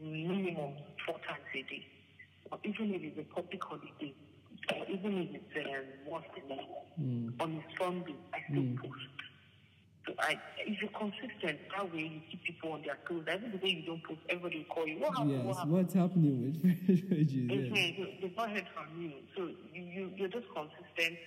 minimum 0.00 0.74
four 1.06 1.18
times 1.28 1.46
a 1.54 1.62
day. 1.62 1.86
Or 2.50 2.58
even 2.64 2.94
if 2.94 3.02
it's 3.02 3.18
a 3.18 3.34
public 3.34 3.62
holiday, 3.62 4.14
or 4.74 4.84
even 4.88 5.18
if 5.18 5.30
it's 5.34 5.68
um, 5.68 5.86
once 6.06 6.26
a 6.36 6.48
month, 6.48 6.68
on 7.40 7.56
a 7.56 7.62
Sunday, 7.78 8.16
I 8.34 8.38
still 8.50 8.66
post. 8.82 9.06
So 10.06 10.14
I, 10.20 10.38
if 10.58 10.80
you're 10.80 10.90
consistent, 10.90 11.58
that 11.74 11.92
way 11.92 12.02
you 12.02 12.20
keep 12.30 12.44
people 12.44 12.72
on 12.72 12.82
their 12.82 12.96
toes. 13.08 13.24
Every 13.26 13.48
day 13.58 13.68
you 13.80 13.86
don't 13.86 14.02
post, 14.04 14.20
everybody 14.28 14.58
will 14.58 14.74
call 14.74 14.86
you. 14.86 15.00
What 15.00 15.12
happened? 15.14 15.30
Yes. 15.32 15.44
What 15.44 15.56
happened? 15.56 15.72
What's 15.72 15.94
happening 15.94 16.42
with 16.44 16.86
fresh 16.86 17.02
veggies? 17.10 17.50
Yes. 17.50 17.72
They- 17.74 18.18
They've 18.22 18.36
not 18.36 18.50
heard 18.50 18.66
from 18.74 19.02
you. 19.02 19.12
So 19.36 19.50
you, 19.74 19.82
you, 19.82 20.10
you're 20.16 20.28
just 20.28 20.46
consistent, 20.54 21.18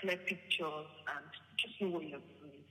clear 0.00 0.16
pictures, 0.18 0.86
and 1.08 1.24
just 1.56 1.80
know 1.80 1.88
what 1.88 2.02
you're 2.02 2.18
doing. 2.20 2.62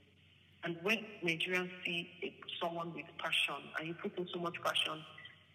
And 0.64 0.76
when 0.82 0.98
Nigerians 1.24 1.70
see 1.84 2.08
a, 2.22 2.32
someone 2.62 2.94
with 2.94 3.06
passion, 3.18 3.62
and 3.78 3.88
you 3.88 3.94
put 3.94 4.16
in 4.18 4.26
so 4.32 4.38
much 4.40 4.54
passion 4.64 5.02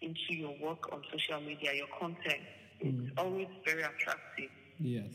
into 0.02 0.34
your 0.34 0.54
work 0.60 0.92
on 0.92 1.02
social 1.10 1.40
media, 1.40 1.72
your 1.74 1.86
content, 1.98 2.42
it's 2.80 2.96
mm. 2.96 3.10
always 3.16 3.48
very 3.64 3.82
attractive. 3.82 4.50
Yes. 4.78 5.12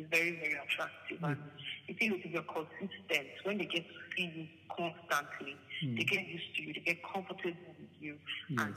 It's 0.00 0.10
very, 0.10 0.36
very 0.36 0.54
attractive. 0.54 1.18
And 1.22 1.36
hmm. 1.36 1.42
the 1.88 1.94
thing 1.94 2.14
is, 2.14 2.20
if 2.24 2.32
you're 2.32 2.42
consistent, 2.42 3.28
when 3.44 3.58
they 3.58 3.66
get 3.66 3.84
to 3.86 3.94
see 4.16 4.32
you 4.34 4.46
constantly, 4.74 5.56
hmm. 5.82 5.96
they 5.96 6.04
get 6.04 6.26
used 6.26 6.56
to 6.56 6.62
you, 6.62 6.74
they 6.74 6.80
get 6.80 7.02
comfortable 7.02 7.74
with 7.78 7.94
you, 8.00 8.16
and 8.58 8.74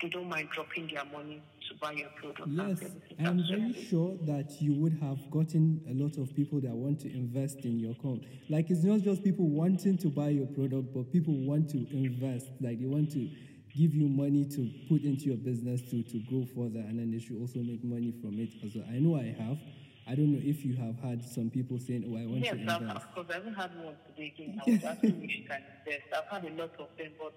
they 0.00 0.08
don't 0.08 0.28
mind 0.28 0.48
dropping 0.54 0.88
their 0.92 1.04
money 1.04 1.42
to 1.68 1.74
buy 1.80 1.92
your 1.92 2.08
product. 2.16 2.40
and 2.46 2.56
Yes, 2.56 2.80
services. 2.80 3.02
I'm 3.18 3.42
very 3.48 3.86
sure 3.88 4.16
that 4.26 4.60
you 4.60 4.74
would 4.74 4.98
have 5.00 5.30
gotten 5.30 5.80
a 5.88 5.94
lot 5.94 6.16
of 6.18 6.34
people 6.34 6.60
that 6.60 6.72
want 6.72 7.00
to 7.00 7.12
invest 7.12 7.58
in 7.64 7.78
your 7.78 7.94
company. 7.94 8.28
Like 8.48 8.70
it's 8.70 8.84
not 8.84 9.00
just 9.00 9.22
people 9.22 9.48
wanting 9.48 9.98
to 9.98 10.08
buy 10.08 10.28
your 10.30 10.46
product, 10.46 10.94
but 10.94 11.12
people 11.12 11.34
want 11.34 11.70
to 11.70 11.78
invest. 11.94 12.48
Like 12.60 12.80
they 12.80 12.86
want 12.86 13.12
to 13.12 13.28
give 13.76 13.94
you 13.94 14.08
money 14.08 14.44
to 14.44 14.70
put 14.88 15.02
into 15.02 15.24
your 15.26 15.36
business 15.36 15.82
to 15.90 16.02
to 16.02 16.18
grow 16.28 16.46
further, 16.54 16.80
and 16.80 16.98
then 16.98 17.10
they 17.10 17.18
should 17.18 17.40
also 17.40 17.60
make 17.60 17.84
money 17.84 18.14
from 18.22 18.38
it 18.40 18.50
as 18.64 18.74
well. 18.74 18.84
I 18.88 18.98
know 18.98 19.16
I 19.16 19.34
have. 19.42 19.58
I 20.06 20.14
don't 20.14 20.32
know 20.32 20.40
if 20.44 20.64
you 20.64 20.76
have 20.76 20.98
had 21.00 21.24
some 21.24 21.48
people 21.50 21.78
saying, 21.78 22.04
"Oh, 22.06 22.16
I 22.16 22.26
want 22.26 22.40
Yes, 22.44 22.52
to 22.54 22.60
invest." 22.60 22.96
of 22.96 23.14
course. 23.14 23.26
I 23.30 23.34
haven't 23.34 23.54
had 23.54 23.70
one 23.82 23.96
today 24.06 24.32
again. 24.34 24.60
I 24.66 24.70
was 24.70 24.84
asking 24.84 25.24
if 25.24 25.30
she 25.30 25.40
can 25.48 25.62
invest. 25.86 26.06
I've 26.12 26.28
had 26.42 26.44
a 26.50 26.54
lot 26.60 26.72
of 26.78 26.88
them, 26.98 27.12
but 27.18 27.32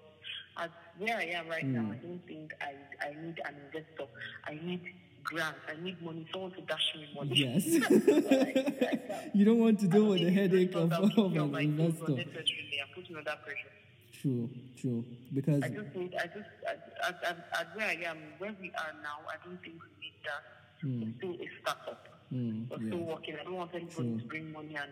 as 0.58 0.70
where 0.98 1.16
I 1.16 1.24
am 1.38 1.48
right 1.48 1.64
now, 1.64 1.82
hmm. 1.82 1.92
I 1.92 1.96
don't 1.96 2.26
think 2.26 2.52
I, 2.60 2.74
I 3.06 3.10
need 3.24 3.40
an 3.44 3.54
investor. 3.66 4.04
I 4.46 4.54
need 4.62 4.82
grants. 5.24 5.60
I 5.66 5.82
need 5.82 6.00
money. 6.02 6.26
Someone 6.30 6.50
to 6.52 6.60
dash 6.62 6.94
me 6.94 7.08
money. 7.14 7.30
Yes. 7.34 7.64
I- 7.90 9.30
you 9.32 9.44
don't 9.44 9.58
want 9.58 9.80
to 9.80 9.88
deal 9.88 10.06
with 10.06 10.20
the 10.20 10.30
headache 10.30 10.74
of, 10.74 10.92
of 10.92 11.36
an 11.36 11.50
my 11.52 11.60
investor. 11.62 12.04
unnecessarily 12.06 12.78
and 12.82 12.90
put 12.94 13.08
me 13.10 13.16
under 13.16 13.34
pressure. 13.44 13.72
True, 14.12 14.50
true. 14.76 15.04
Because 15.32 15.62
I 15.62 15.68
just 15.68 15.94
need, 15.94 16.14
I 16.16 16.26
just, 16.26 16.48
at, 16.66 16.92
at, 17.06 17.22
at, 17.24 17.48
at 17.60 17.76
where 17.76 17.86
I 17.86 17.94
am, 18.04 18.18
where 18.38 18.54
we 18.60 18.68
are 18.70 18.92
now, 19.02 19.20
I 19.30 19.36
don't 19.46 19.60
think 19.62 19.76
we 19.80 19.88
need 20.00 20.14
that. 20.24 20.42
Hmm. 20.82 21.02
It's 21.02 21.16
still 21.18 21.34
a 21.34 21.48
startup. 21.62 22.08
Mm, 22.32 22.68
We're 22.70 22.80
yeah. 22.82 22.86
still 22.88 23.04
working. 23.04 23.34
I 23.40 23.44
don't 23.44 23.54
want 23.54 23.70
anybody 23.74 23.94
True. 23.94 24.18
to 24.20 24.24
bring 24.26 24.52
money 24.52 24.74
and 24.76 24.90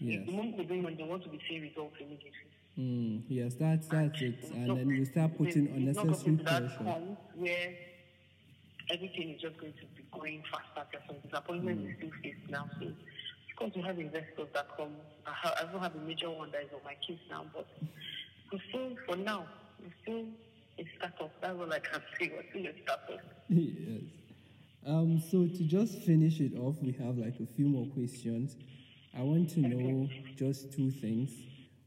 Yes. 0.00 0.26
the 0.26 0.32
moment 0.32 0.56
they 0.56 0.64
bring 0.64 0.82
money, 0.82 0.96
they 0.96 1.02
want 1.04 1.22
to 1.24 1.28
be 1.28 1.40
seeing 1.48 1.62
results 1.62 1.96
immediately. 2.00 2.32
Mm, 2.78 3.22
yes, 3.28 3.54
that's 3.54 3.86
that's 3.88 4.20
it. 4.22 4.44
And 4.52 4.66
not- 4.68 4.76
then 4.78 4.88
you 4.90 5.04
start 5.04 5.32
it's- 5.32 5.38
putting 5.38 5.66
it's 5.66 5.96
not 5.96 6.04
unnecessary 6.04 6.36
to 6.36 6.44
that 6.44 6.62
pressure. 6.66 6.84
point 6.84 7.18
where 7.34 7.74
everything 8.90 9.30
is 9.30 9.40
just 9.40 9.56
going 9.58 9.72
to 9.74 9.86
be 9.96 10.02
going 10.12 10.42
faster. 10.50 10.86
There's 10.92 11.04
some 11.06 11.16
disappointment 11.24 11.84
we 11.84 11.94
still 11.94 12.10
face 12.22 12.36
now. 12.48 12.68
So 12.80 12.86
of 12.86 13.56
course 13.56 13.72
we 13.74 13.82
have 13.82 13.98
investors 13.98 14.48
that 14.54 14.66
come. 14.76 14.94
I, 15.26 15.30
ha- 15.32 15.54
I 15.60 15.64
don't 15.72 15.80
have 15.82 15.94
a 15.96 16.00
major 16.00 16.30
one 16.30 16.50
that 16.52 16.62
is 16.62 16.70
on 16.72 16.80
my 16.84 16.94
case 17.06 17.18
now, 17.28 17.44
but 17.52 17.66
we're 18.52 18.60
still 18.68 18.96
for 19.06 19.16
now, 19.16 19.46
we're 19.82 19.92
still 20.02 20.24
a 20.78 20.84
startup. 20.96 21.32
That's 21.40 21.58
all 21.58 21.72
I 21.72 21.78
can 21.80 22.00
say. 22.20 22.30
We're 22.34 22.48
still 22.50 22.66
a 22.66 22.82
startup. 22.82 23.20
yes. 23.48 24.02
Um, 24.86 25.20
so 25.30 25.46
to 25.46 25.64
just 25.64 26.02
finish 26.02 26.40
it 26.40 26.56
off, 26.58 26.76
we 26.82 26.92
have 26.92 27.18
like 27.18 27.34
a 27.40 27.46
few 27.46 27.68
more 27.68 27.86
questions. 27.88 28.56
I 29.16 29.22
want 29.22 29.50
to 29.50 29.60
know 29.60 30.08
just 30.36 30.72
two 30.72 30.90
things. 30.90 31.30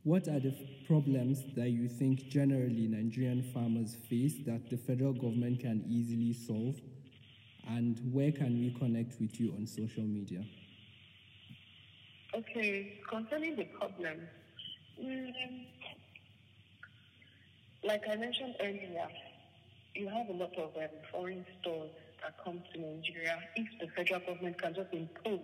What 0.04 0.28
are 0.28 0.40
the 0.40 0.54
problems 0.88 1.44
that 1.56 1.70
you 1.70 1.88
think 1.88 2.28
generally 2.28 2.88
Nigerian 2.88 3.44
farmers 3.54 3.96
face 4.10 4.34
that 4.46 4.70
the 4.70 4.78
federal 4.78 5.14
government 5.14 5.60
can 5.62 5.84
easily 5.88 6.34
solve? 6.34 6.76
And 7.68 8.00
where 8.12 8.32
can 8.32 8.60
we 8.60 8.72
connect 8.78 9.20
with 9.22 9.40
you 9.40 9.54
on 9.54 9.68
social 9.68 10.04
media? 10.04 10.44
Okay, 12.34 13.00
concerning 13.10 13.56
the 13.56 13.66
problem, 13.66 14.22
mm, 15.02 15.34
like 17.84 18.04
I 18.10 18.16
mentioned 18.16 18.56
earlier, 18.62 19.08
you 19.96 20.08
have 20.08 20.30
a 20.30 20.34
lot 20.34 20.58
of 20.58 20.76
um, 20.76 20.90
foreign 21.12 21.46
stores 21.60 21.92
that 22.22 22.36
come 22.44 22.62
to 22.74 22.80
Nigeria. 22.80 23.40
If 23.56 23.68
the 23.80 23.88
federal 23.96 24.20
government 24.22 24.62
can 24.62 24.74
just 24.74 24.94
impose 24.94 25.40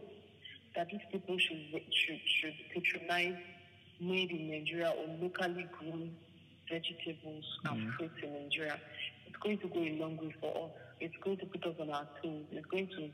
that 0.75 0.87
these 0.89 1.01
people 1.11 1.37
should 1.37 1.57
should 1.91 2.19
should 2.25 2.53
patronize 2.73 3.37
made 3.99 4.31
in 4.31 4.51
Nigeria 4.51 4.89
or 4.91 5.07
locally 5.21 5.67
grown 5.79 6.11
vegetables 6.69 7.45
and 7.65 7.79
mm-hmm. 7.79 7.89
fruits 7.97 8.13
in 8.21 8.33
Nigeria, 8.43 8.79
it's 9.25 9.37
going 9.37 9.57
to 9.59 9.67
go 9.67 9.79
a 9.79 9.93
long 9.99 10.17
way 10.17 10.33
for 10.39 10.65
us. 10.65 10.71
It's 10.99 11.15
going 11.23 11.37
to 11.37 11.45
put 11.45 11.65
us 11.65 11.75
on 11.79 11.89
our 11.89 12.07
toes. 12.21 12.45
It's 12.51 12.65
going 12.67 12.87
to 12.87 13.09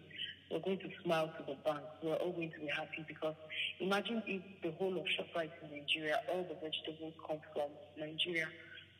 we're 0.51 0.59
going 0.59 0.77
to 0.79 0.89
smile 1.03 1.33
to 1.37 1.43
the 1.47 1.57
bank. 1.65 1.81
We're 2.03 2.13
all 2.15 2.31
going 2.31 2.51
to 2.51 2.59
be 2.59 2.67
happy 2.67 3.03
because 3.07 3.33
imagine 3.79 4.21
if 4.27 4.41
the 4.61 4.71
whole 4.77 4.95
of 4.97 5.05
ShopRite 5.05 5.49
in 5.63 5.79
Nigeria, 5.79 6.19
all 6.31 6.43
the 6.43 6.53
vegetables 6.61 7.13
come 7.27 7.39
from 7.53 7.69
Nigeria, 7.97 8.47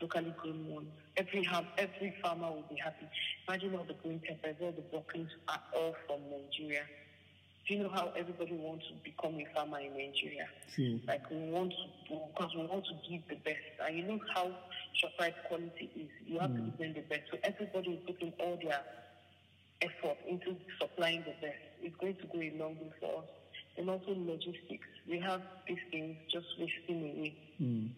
locally 0.02 0.34
grown 0.38 0.68
ones. 0.68 0.88
Every 1.18 1.44
ham, 1.44 1.66
every 1.78 2.14
farmer 2.22 2.50
will 2.50 2.66
be 2.70 2.76
happy. 2.76 3.08
Imagine 3.48 3.76
all 3.76 3.86
the 3.86 3.94
green 3.94 4.20
peppers, 4.20 4.56
all 4.62 4.72
the 4.72 4.82
broccoli 4.82 5.28
are 5.48 5.62
all 5.76 5.96
from 6.08 6.20
Nigeria. 6.30 6.84
Do 7.68 7.76
you 7.76 7.84
know 7.84 7.90
how 7.94 8.12
everybody 8.18 8.54
wants 8.56 8.86
to 8.88 8.94
become 9.04 9.36
a 9.40 9.46
farmer 9.56 9.80
in 9.80 9.94
Nigeria? 9.94 10.48
True. 10.76 11.00
Like 11.08 11.30
we 11.30 11.50
want 11.50 11.72
to, 11.72 12.16
because 12.36 12.52
we 12.56 12.66
want 12.66 12.86
to 12.86 13.10
give 13.10 13.22
the 13.30 13.36
best. 13.36 13.64
And 13.86 13.98
you 13.98 14.04
know 14.04 14.20
how 14.36 14.52
ShopRite 15.00 15.36
quality 15.48 15.90
is. 15.96 16.10
You 16.26 16.40
have 16.40 16.54
to 16.54 16.62
give 16.62 16.78
them 16.78 16.94
the 16.94 17.02
best. 17.02 17.22
So 17.32 17.38
everybody 17.44 17.92
is 17.92 18.00
putting 18.06 18.34
all 18.40 18.60
their 18.62 18.82
effort 19.82 20.18
into 20.28 20.58
supplying 20.80 21.24
the 21.24 21.36
best. 21.40 21.60
It's 21.82 21.96
going 22.02 22.16
to 22.16 22.28
go 22.28 22.40
a 22.42 22.52
long 22.62 22.76
way 22.82 22.92
for 23.00 23.20
us. 23.20 23.30
And 23.78 23.90
also 23.90 24.12
logistics. 24.12 24.88
We 25.10 25.20
have 25.20 25.42
these 25.68 25.80
things 25.90 26.18
just 26.32 26.46
wasting 26.60 27.02
away. 27.02 27.36
Mm. 27.62 27.90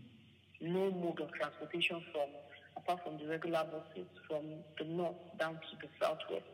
No 0.65 0.91
mode 0.91 1.21
of 1.21 1.29
transportation 1.31 2.01
from, 2.11 2.29
apart 2.77 2.99
from 3.03 3.17
the 3.17 3.27
regular 3.27 3.63
buses, 3.69 4.09
from 4.27 4.63
the 4.79 4.85
north 4.85 5.15
down 5.39 5.53
to 5.69 5.77
the 5.81 5.87
southwest 6.01 6.45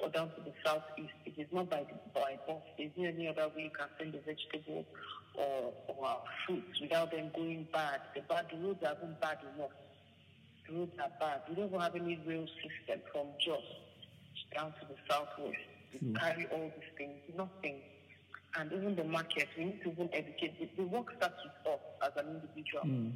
or 0.00 0.08
down 0.08 0.30
to 0.30 0.40
the 0.40 0.52
southeast. 0.64 1.12
It 1.24 1.34
is 1.36 1.46
not 1.52 1.68
by, 1.70 1.84
by 2.14 2.38
bus. 2.46 2.62
There's 2.76 2.90
no 2.96 3.04
any 3.08 3.28
other 3.28 3.48
way 3.48 3.62
you 3.64 3.70
can 3.70 3.88
send 3.98 4.14
the 4.14 4.20
vegetable 4.26 4.84
or, 5.34 5.72
or 5.86 6.18
fruits 6.46 6.80
without 6.80 7.10
them 7.10 7.30
going 7.34 7.66
bad. 7.72 8.00
The, 8.14 8.22
bad. 8.22 8.46
the 8.50 8.58
roads 8.58 8.82
are 8.84 8.96
even 9.00 9.16
bad 9.20 9.38
enough. 9.54 9.70
The 10.68 10.74
roads 10.74 10.92
are 10.98 11.12
bad. 11.20 11.42
We 11.48 11.54
don't 11.54 11.80
have 11.80 11.94
any 11.94 12.18
rail 12.26 12.46
system 12.58 13.02
from 13.12 13.28
Jos 13.44 13.62
down 14.54 14.72
to 14.80 14.86
the 14.88 14.96
southwest 15.08 15.56
to 15.92 15.98
carry 16.18 16.46
all 16.50 16.72
these 16.74 16.90
things. 16.96 17.18
Nothing. 17.36 17.82
And 18.56 18.72
even 18.72 18.96
the 18.96 19.04
market, 19.04 19.48
we 19.56 19.66
need 19.66 19.82
to 19.82 19.92
even 19.92 20.08
educate. 20.12 20.58
The, 20.58 20.68
the 20.76 20.88
work 20.88 21.06
starts 21.16 21.36
with 21.44 21.74
us 21.74 21.80
as 22.02 22.10
an 22.16 22.30
individual. 22.30 22.84
Mm. 22.84 23.12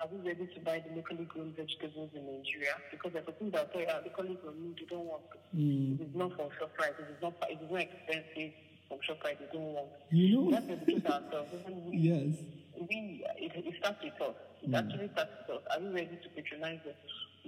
Are 0.00 0.08
we 0.10 0.18
ready 0.28 0.46
to 0.52 0.60
buy 0.60 0.82
the 0.86 0.94
locally 0.96 1.24
grown 1.24 1.52
vegetables 1.56 2.10
in 2.14 2.26
Nigeria? 2.26 2.74
Because 2.90 3.12
there's 3.12 3.28
a 3.28 3.32
thing 3.32 3.50
that 3.52 3.70
say, 3.72 3.86
ah, 3.88 4.00
locally 4.04 4.36
grown, 4.42 4.54
no, 4.60 4.74
they 4.78 4.86
don't 4.90 5.06
want 5.06 5.22
it. 5.32 5.56
Mm. 5.56 6.00
It 6.00 6.04
is 6.08 6.14
not 6.14 6.30
from 6.36 6.50
ShopRite. 6.58 6.98
It 6.98 7.08
is 7.14 7.22
not, 7.22 7.34
it 7.48 7.58
is 7.62 7.70
not 7.70 7.80
expensive 7.80 8.52
from 8.88 8.98
ShopRite. 9.06 9.38
They 9.38 9.48
don't 9.52 9.72
want 9.72 9.88
it. 9.88 10.16
You 10.16 10.40
We 10.42 10.50
know, 10.52 10.58
educate 10.58 11.06
ourselves. 11.06 11.50
We, 11.86 11.96
yes. 12.10 12.36
we 12.76 13.24
it, 13.38 13.52
it 13.54 13.74
starts 13.78 14.02
with 14.02 14.20
us. 14.20 14.34
It 14.62 14.74
actually 14.74 15.08
starts 15.14 15.30
with 15.48 15.56
us. 15.56 15.62
Are 15.72 15.80
we 15.80 15.88
ready 15.94 16.18
to 16.22 16.28
patronize 16.34 16.80
the 16.84 16.94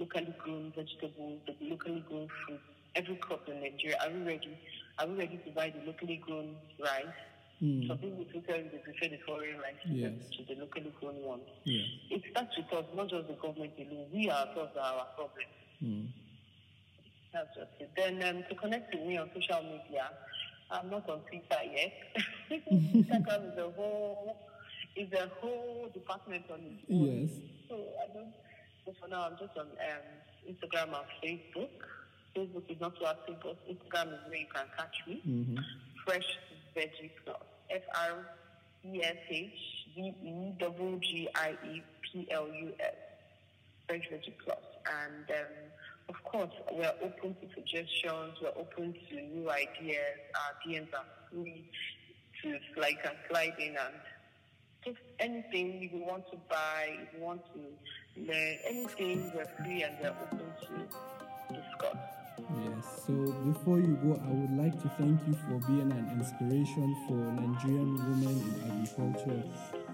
locally 0.01 0.33
grown 0.39 0.71
vegetables, 0.75 1.41
the 1.45 1.53
locally 1.69 2.03
grown 2.07 2.27
fruit, 2.45 2.61
every 2.95 3.15
crop 3.17 3.47
in 3.49 3.61
Nigeria? 3.61 3.97
Are 4.01 4.09
we 4.09 4.21
ready? 4.23 4.57
Are 4.99 5.07
we 5.07 5.15
ready 5.15 5.37
to 5.45 5.51
buy 5.51 5.69
the 5.75 5.85
locally 5.85 6.17
grown 6.25 6.55
rice? 6.79 7.05
Mm. 7.63 7.87
Some 7.87 7.97
people 7.97 8.17
will 8.33 8.41
tell 8.43 8.57
you 8.57 8.69
they 8.71 8.77
prefer 8.77 9.07
the 9.09 9.19
foreign 9.25 9.57
rice 9.57 9.81
Yes. 9.85 10.13
to 10.37 10.43
the 10.45 10.59
locally 10.61 10.93
grown 10.99 11.15
one. 11.23 11.41
Yes. 11.63 11.87
It 12.11 12.21
starts 12.31 12.55
with 12.55 12.71
us, 12.71 12.85
not 12.95 13.09
just 13.09 13.27
the 13.27 13.33
government 13.33 13.73
alone. 13.79 14.07
We 14.13 14.29
ourselves 14.29 14.77
are 14.77 14.93
our 14.93 15.05
problem. 15.15 15.47
Mm. 15.83 16.07
That's 17.33 17.49
just 17.55 17.71
it. 17.79 17.89
Then 17.97 18.21
um, 18.23 18.43
to 18.49 18.55
connect 18.55 18.93
with 18.93 19.05
me 19.07 19.17
on 19.17 19.29
social 19.33 19.61
media, 19.63 20.09
I'm 20.69 20.89
not 20.89 21.09
on 21.09 21.21
Twitter 21.29 21.63
yet. 21.73 21.93
Instagram 22.71 23.51
is 23.53 23.57
a 23.57 23.69
whole 23.75 24.37
is 24.95 25.11
a 25.13 25.29
whole 25.41 25.89
department 25.93 26.45
on 26.51 26.59
its 26.61 26.83
own. 26.91 27.27
Yes. 27.27 27.29
So 27.69 27.75
I 27.75 28.13
don't. 28.13 28.33
So 28.85 28.93
for 29.01 29.07
now, 29.07 29.25
I'm 29.29 29.37
just 29.37 29.57
on 29.57 29.65
um, 29.67 30.05
Instagram 30.47 30.93
and 30.95 31.07
Facebook. 31.23 31.69
Facebook 32.35 32.69
is 32.69 32.79
not 32.79 32.93
so 32.99 33.07
active, 33.07 33.35
but 33.41 33.57
Instagram 33.67 34.13
is 34.13 34.19
where 34.29 34.37
you 34.37 34.47
can 34.53 34.65
catch 34.77 34.95
me. 35.07 35.21
Mm-hmm. 35.27 35.57
Fresh 36.05 36.37
Plus. 37.23 37.37
F 37.69 37.81
R 37.95 38.25
E 38.85 39.01
S 39.03 39.15
H 39.29 39.49
V 39.95 40.13
E 40.23 40.53
double 40.59 40.97
G 40.99 41.27
I 41.35 41.55
E 41.65 41.83
P 42.01 42.27
L 42.31 42.47
U 42.47 42.71
S. 42.79 42.95
Plus. 43.89 44.57
And 44.85 45.29
um, 45.29 45.45
of 46.09 46.23
course, 46.23 46.51
we're 46.71 46.93
open 47.01 47.35
to 47.35 47.53
suggestions. 47.53 48.37
We're 48.41 48.57
open 48.57 48.93
to 49.09 49.15
new 49.15 49.49
ideas. 49.49 50.19
Our 50.35 50.53
DMs 50.65 50.93
are 50.93 51.05
free 51.31 51.69
to 52.43 52.59
like 52.79 52.99
and 53.03 53.15
slide 53.29 53.55
in 53.59 53.75
and 53.75 53.95
just 54.85 54.99
anything 55.19 55.83
if 55.83 55.91
you 55.91 56.05
want 56.05 56.29
to 56.31 56.37
buy, 56.49 56.97
if 57.01 57.13
you 57.13 57.25
want 57.25 57.41
to 57.53 58.21
learn 58.21 58.57
anything, 58.65 59.31
we're 59.35 59.45
free 59.63 59.83
and 59.83 59.95
we're 60.01 60.09
open 60.09 60.39
to 60.61 61.53
discuss. 61.53 62.16
Yes. 62.37 63.03
So 63.05 63.13
before 63.51 63.79
you 63.79 63.97
go, 64.03 64.21
I 64.23 64.29
would 64.29 64.57
like 64.57 64.79
to 64.81 64.89
thank 64.97 65.19
you 65.27 65.33
for 65.47 65.57
being 65.67 65.91
an 65.91 66.09
inspiration 66.19 66.95
for 67.07 67.15
Nigerian 67.15 67.95
women 67.97 68.37
in 68.45 68.55
agriculture, 68.71 69.43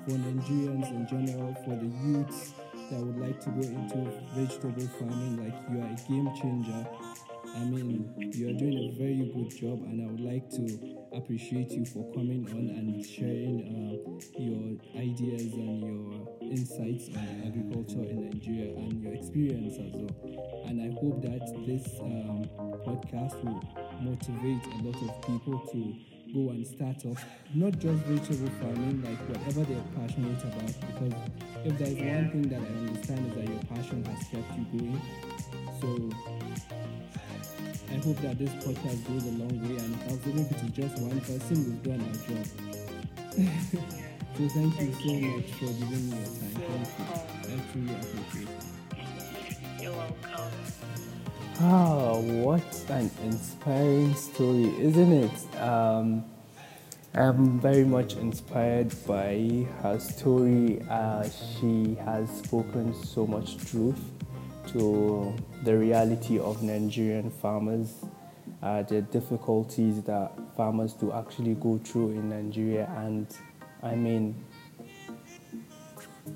for 0.04 0.12
Nigerians 0.12 0.90
in 0.92 1.08
general, 1.08 1.56
for 1.64 1.76
the 1.76 1.88
youths 2.04 2.54
that 2.92 3.00
would 3.00 3.18
like 3.18 3.40
to 3.42 3.50
go 3.50 3.62
into 3.62 4.12
vegetable 4.36 4.88
farming. 5.00 5.38
Like 5.44 5.56
you 5.72 5.80
are 5.80 5.88
a 5.88 5.96
game 6.08 6.30
changer. 6.36 6.86
I 7.56 7.60
mean, 7.66 8.14
you 8.34 8.50
are 8.50 8.54
doing 8.54 8.90
a 8.90 8.98
very 8.98 9.30
good 9.34 9.50
job, 9.56 9.84
and 9.84 10.02
I 10.02 10.12
would 10.12 10.22
like 10.22 10.50
to 10.58 10.98
appreciate 11.16 11.70
you 11.72 11.86
for 11.86 12.12
coming 12.14 12.48
on 12.50 12.70
and 12.74 13.06
sharing 13.06 13.62
uh, 13.70 14.42
your 14.42 14.82
ideas 15.00 15.54
and 15.54 15.84
your 15.86 16.28
insights 16.42 17.10
on 17.16 17.44
agriculture 17.46 18.10
in 18.10 18.30
Nigeria 18.32 18.76
and 18.76 19.02
your 19.02 19.14
experience 19.14 19.76
as 19.78 19.94
well. 19.94 20.66
And 20.66 20.82
I 20.82 20.90
hope 21.00 21.22
that 21.22 21.46
this 21.68 22.00
um, 22.02 22.50
podcast 22.86 23.38
will 23.46 23.62
motivate 24.02 24.66
a 24.74 24.78
lot 24.82 24.98
of 24.98 25.22
people 25.22 25.60
to 25.74 25.96
go 26.34 26.50
and 26.50 26.66
start 26.66 27.06
off 27.06 27.24
not 27.54 27.78
just 27.78 28.02
vegetable 28.06 28.50
farming, 28.60 29.04
like 29.04 29.20
whatever 29.30 29.62
they're 29.62 29.86
passionate 29.96 30.42
about. 30.42 30.74
Because 30.90 31.14
if 31.66 31.78
there's 31.78 32.02
one 32.02 32.32
thing 32.32 32.50
that 32.50 32.62
I 32.62 32.74
understand 32.88 33.28
is 33.30 33.36
that 33.36 33.48
your 33.48 33.64
passion 33.70 34.04
has 34.06 34.28
kept 34.28 34.58
you 34.58 34.80
going. 34.80 35.02
So 35.80 36.10
I 37.94 37.98
hope 37.98 38.18
that 38.22 38.40
this 38.40 38.50
podcast 38.50 39.08
goes 39.08 39.24
a 39.24 39.32
long 39.38 39.62
way, 39.62 39.78
and 39.78 39.94
also 40.10 40.30
if 40.30 40.52
it 40.52 40.64
is 40.64 40.72
just 40.72 41.00
one 41.00 41.20
person, 41.22 41.64
we've 41.64 41.84
done 41.84 42.02
our 42.02 42.18
job. 42.26 42.46
so 44.36 44.48
thank 44.50 44.82
you 44.82 44.92
so 44.94 45.14
much 45.14 45.52
for 45.52 45.66
giving 45.66 46.10
me 46.10 46.18
your 46.18 46.26
time. 46.26 46.56
Thank 46.58 46.90
you. 46.98 47.54
I 47.54 47.72
truly 47.72 47.94
appreciate 47.94 48.50
it. 48.50 49.84
You're 49.84 49.92
welcome. 49.92 50.52
Ah, 51.60 52.18
what 52.18 52.86
an 52.90 53.12
inspiring 53.26 54.16
story, 54.16 54.76
isn't 54.80 55.14
it? 55.14 55.62
Um, 55.62 56.26
I'm 57.14 57.60
very 57.60 57.86
much 57.86 58.16
inspired 58.16 58.92
by 59.06 59.68
her 59.84 60.00
story. 60.00 60.84
Uh, 60.90 61.30
she 61.30 61.96
has 62.04 62.28
spoken 62.40 62.96
so 62.96 63.28
much 63.28 63.58
truth 63.58 64.13
to 64.68 65.36
the 65.64 65.78
reality 65.78 66.40
of 66.40 66.64
Nigerian 66.64 67.30
farmers, 67.30 68.06
uh, 68.62 68.84
the 68.84 69.02
difficulties 69.02 70.02
that 70.04 70.32
farmers 70.56 70.94
do 70.94 71.12
actually 71.12 71.56
go 71.56 71.78
through 71.84 72.12
in 72.12 72.30
Nigeria, 72.30 72.90
and 72.98 73.28
I 73.82 73.96
mean, 73.96 74.44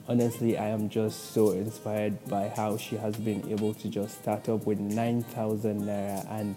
honestly, 0.08 0.58
I 0.58 0.68
am 0.68 0.90
just 0.90 1.32
so 1.34 1.52
inspired 1.52 2.24
by 2.26 2.50
how 2.50 2.78
she 2.78 2.96
has 2.98 3.16
been 3.16 3.50
able 3.50 3.74
to 3.76 3.90
just 3.90 4.22
start 4.22 4.50
up 4.50 4.66
with 4.66 4.80
9,000 4.80 5.82
naira 5.82 6.26
and 6.40 6.56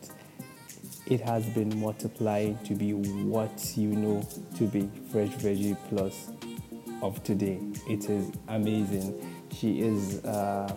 it 1.06 1.20
has 1.20 1.44
been 1.46 1.78
multiplying 1.80 2.58
to 2.64 2.74
be 2.74 2.92
what 2.94 3.72
you 3.76 3.88
know 3.88 4.26
to 4.56 4.64
be 4.66 4.88
Fresh 5.10 5.30
Veggie 5.30 5.76
Plus 5.88 6.30
of 7.02 7.22
today. 7.24 7.60
It 7.88 8.08
is 8.08 8.30
amazing. 8.48 9.46
She 9.52 9.80
is 9.80 10.24
uh, 10.24 10.72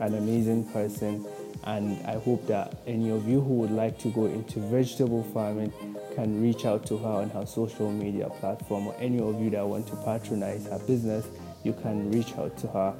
an 0.00 0.14
amazing 0.14 0.64
person, 0.72 1.26
and 1.64 2.04
I 2.06 2.18
hope 2.18 2.46
that 2.46 2.74
any 2.86 3.10
of 3.10 3.28
you 3.28 3.40
who 3.40 3.54
would 3.54 3.70
like 3.70 3.98
to 4.00 4.08
go 4.08 4.26
into 4.26 4.60
vegetable 4.60 5.22
farming 5.24 5.72
can 6.14 6.42
reach 6.42 6.64
out 6.64 6.86
to 6.86 6.98
her 6.98 7.08
on 7.08 7.30
her 7.30 7.46
social 7.46 7.90
media 7.92 8.28
platform, 8.40 8.88
or 8.88 8.94
any 8.98 9.20
of 9.20 9.40
you 9.40 9.50
that 9.50 9.66
want 9.66 9.86
to 9.88 9.96
patronize 9.96 10.66
her 10.66 10.78
business, 10.80 11.26
you 11.62 11.72
can 11.72 12.10
reach 12.10 12.32
out 12.36 12.56
to 12.58 12.66
her 12.68 12.94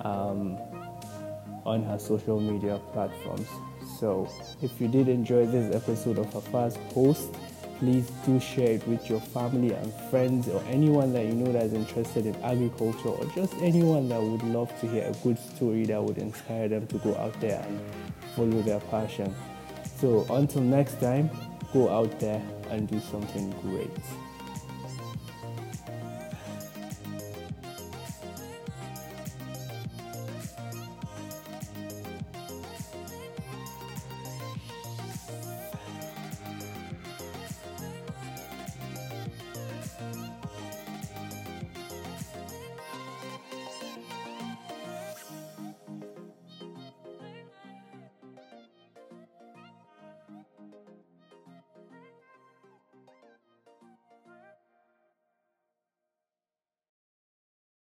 um, 0.00 0.56
on 1.64 1.82
her 1.82 1.98
social 1.98 2.40
media 2.40 2.80
platforms. 2.92 3.48
So, 3.98 4.28
if 4.62 4.80
you 4.80 4.88
did 4.88 5.08
enjoy 5.08 5.46
this 5.46 5.74
episode 5.74 6.18
of 6.18 6.32
her 6.32 6.40
first 6.40 6.78
post, 6.90 7.34
please 7.78 8.10
do 8.24 8.38
share 8.40 8.70
it 8.70 8.86
with 8.88 9.08
your 9.08 9.20
family 9.20 9.72
and 9.72 9.92
friends 10.10 10.48
or 10.48 10.62
anyone 10.68 11.12
that 11.12 11.26
you 11.26 11.32
know 11.32 11.52
that 11.52 11.64
is 11.64 11.72
interested 11.72 12.26
in 12.26 12.34
agriculture 12.42 13.08
or 13.08 13.24
just 13.34 13.54
anyone 13.62 14.08
that 14.08 14.20
would 14.22 14.42
love 14.44 14.68
to 14.80 14.86
hear 14.86 15.04
a 15.04 15.12
good 15.22 15.38
story 15.38 15.84
that 15.84 16.02
would 16.02 16.18
inspire 16.18 16.68
them 16.68 16.86
to 16.86 16.98
go 16.98 17.16
out 17.16 17.38
there 17.40 17.64
and 17.66 17.80
follow 18.36 18.62
their 18.62 18.80
passion. 18.80 19.34
So, 19.96 20.26
until 20.30 20.62
next 20.62 21.00
time, 21.00 21.30
go 21.72 21.88
out 21.88 22.18
there 22.20 22.42
and 22.70 22.88
do 22.88 23.00
something 23.00 23.50
great. 23.62 23.90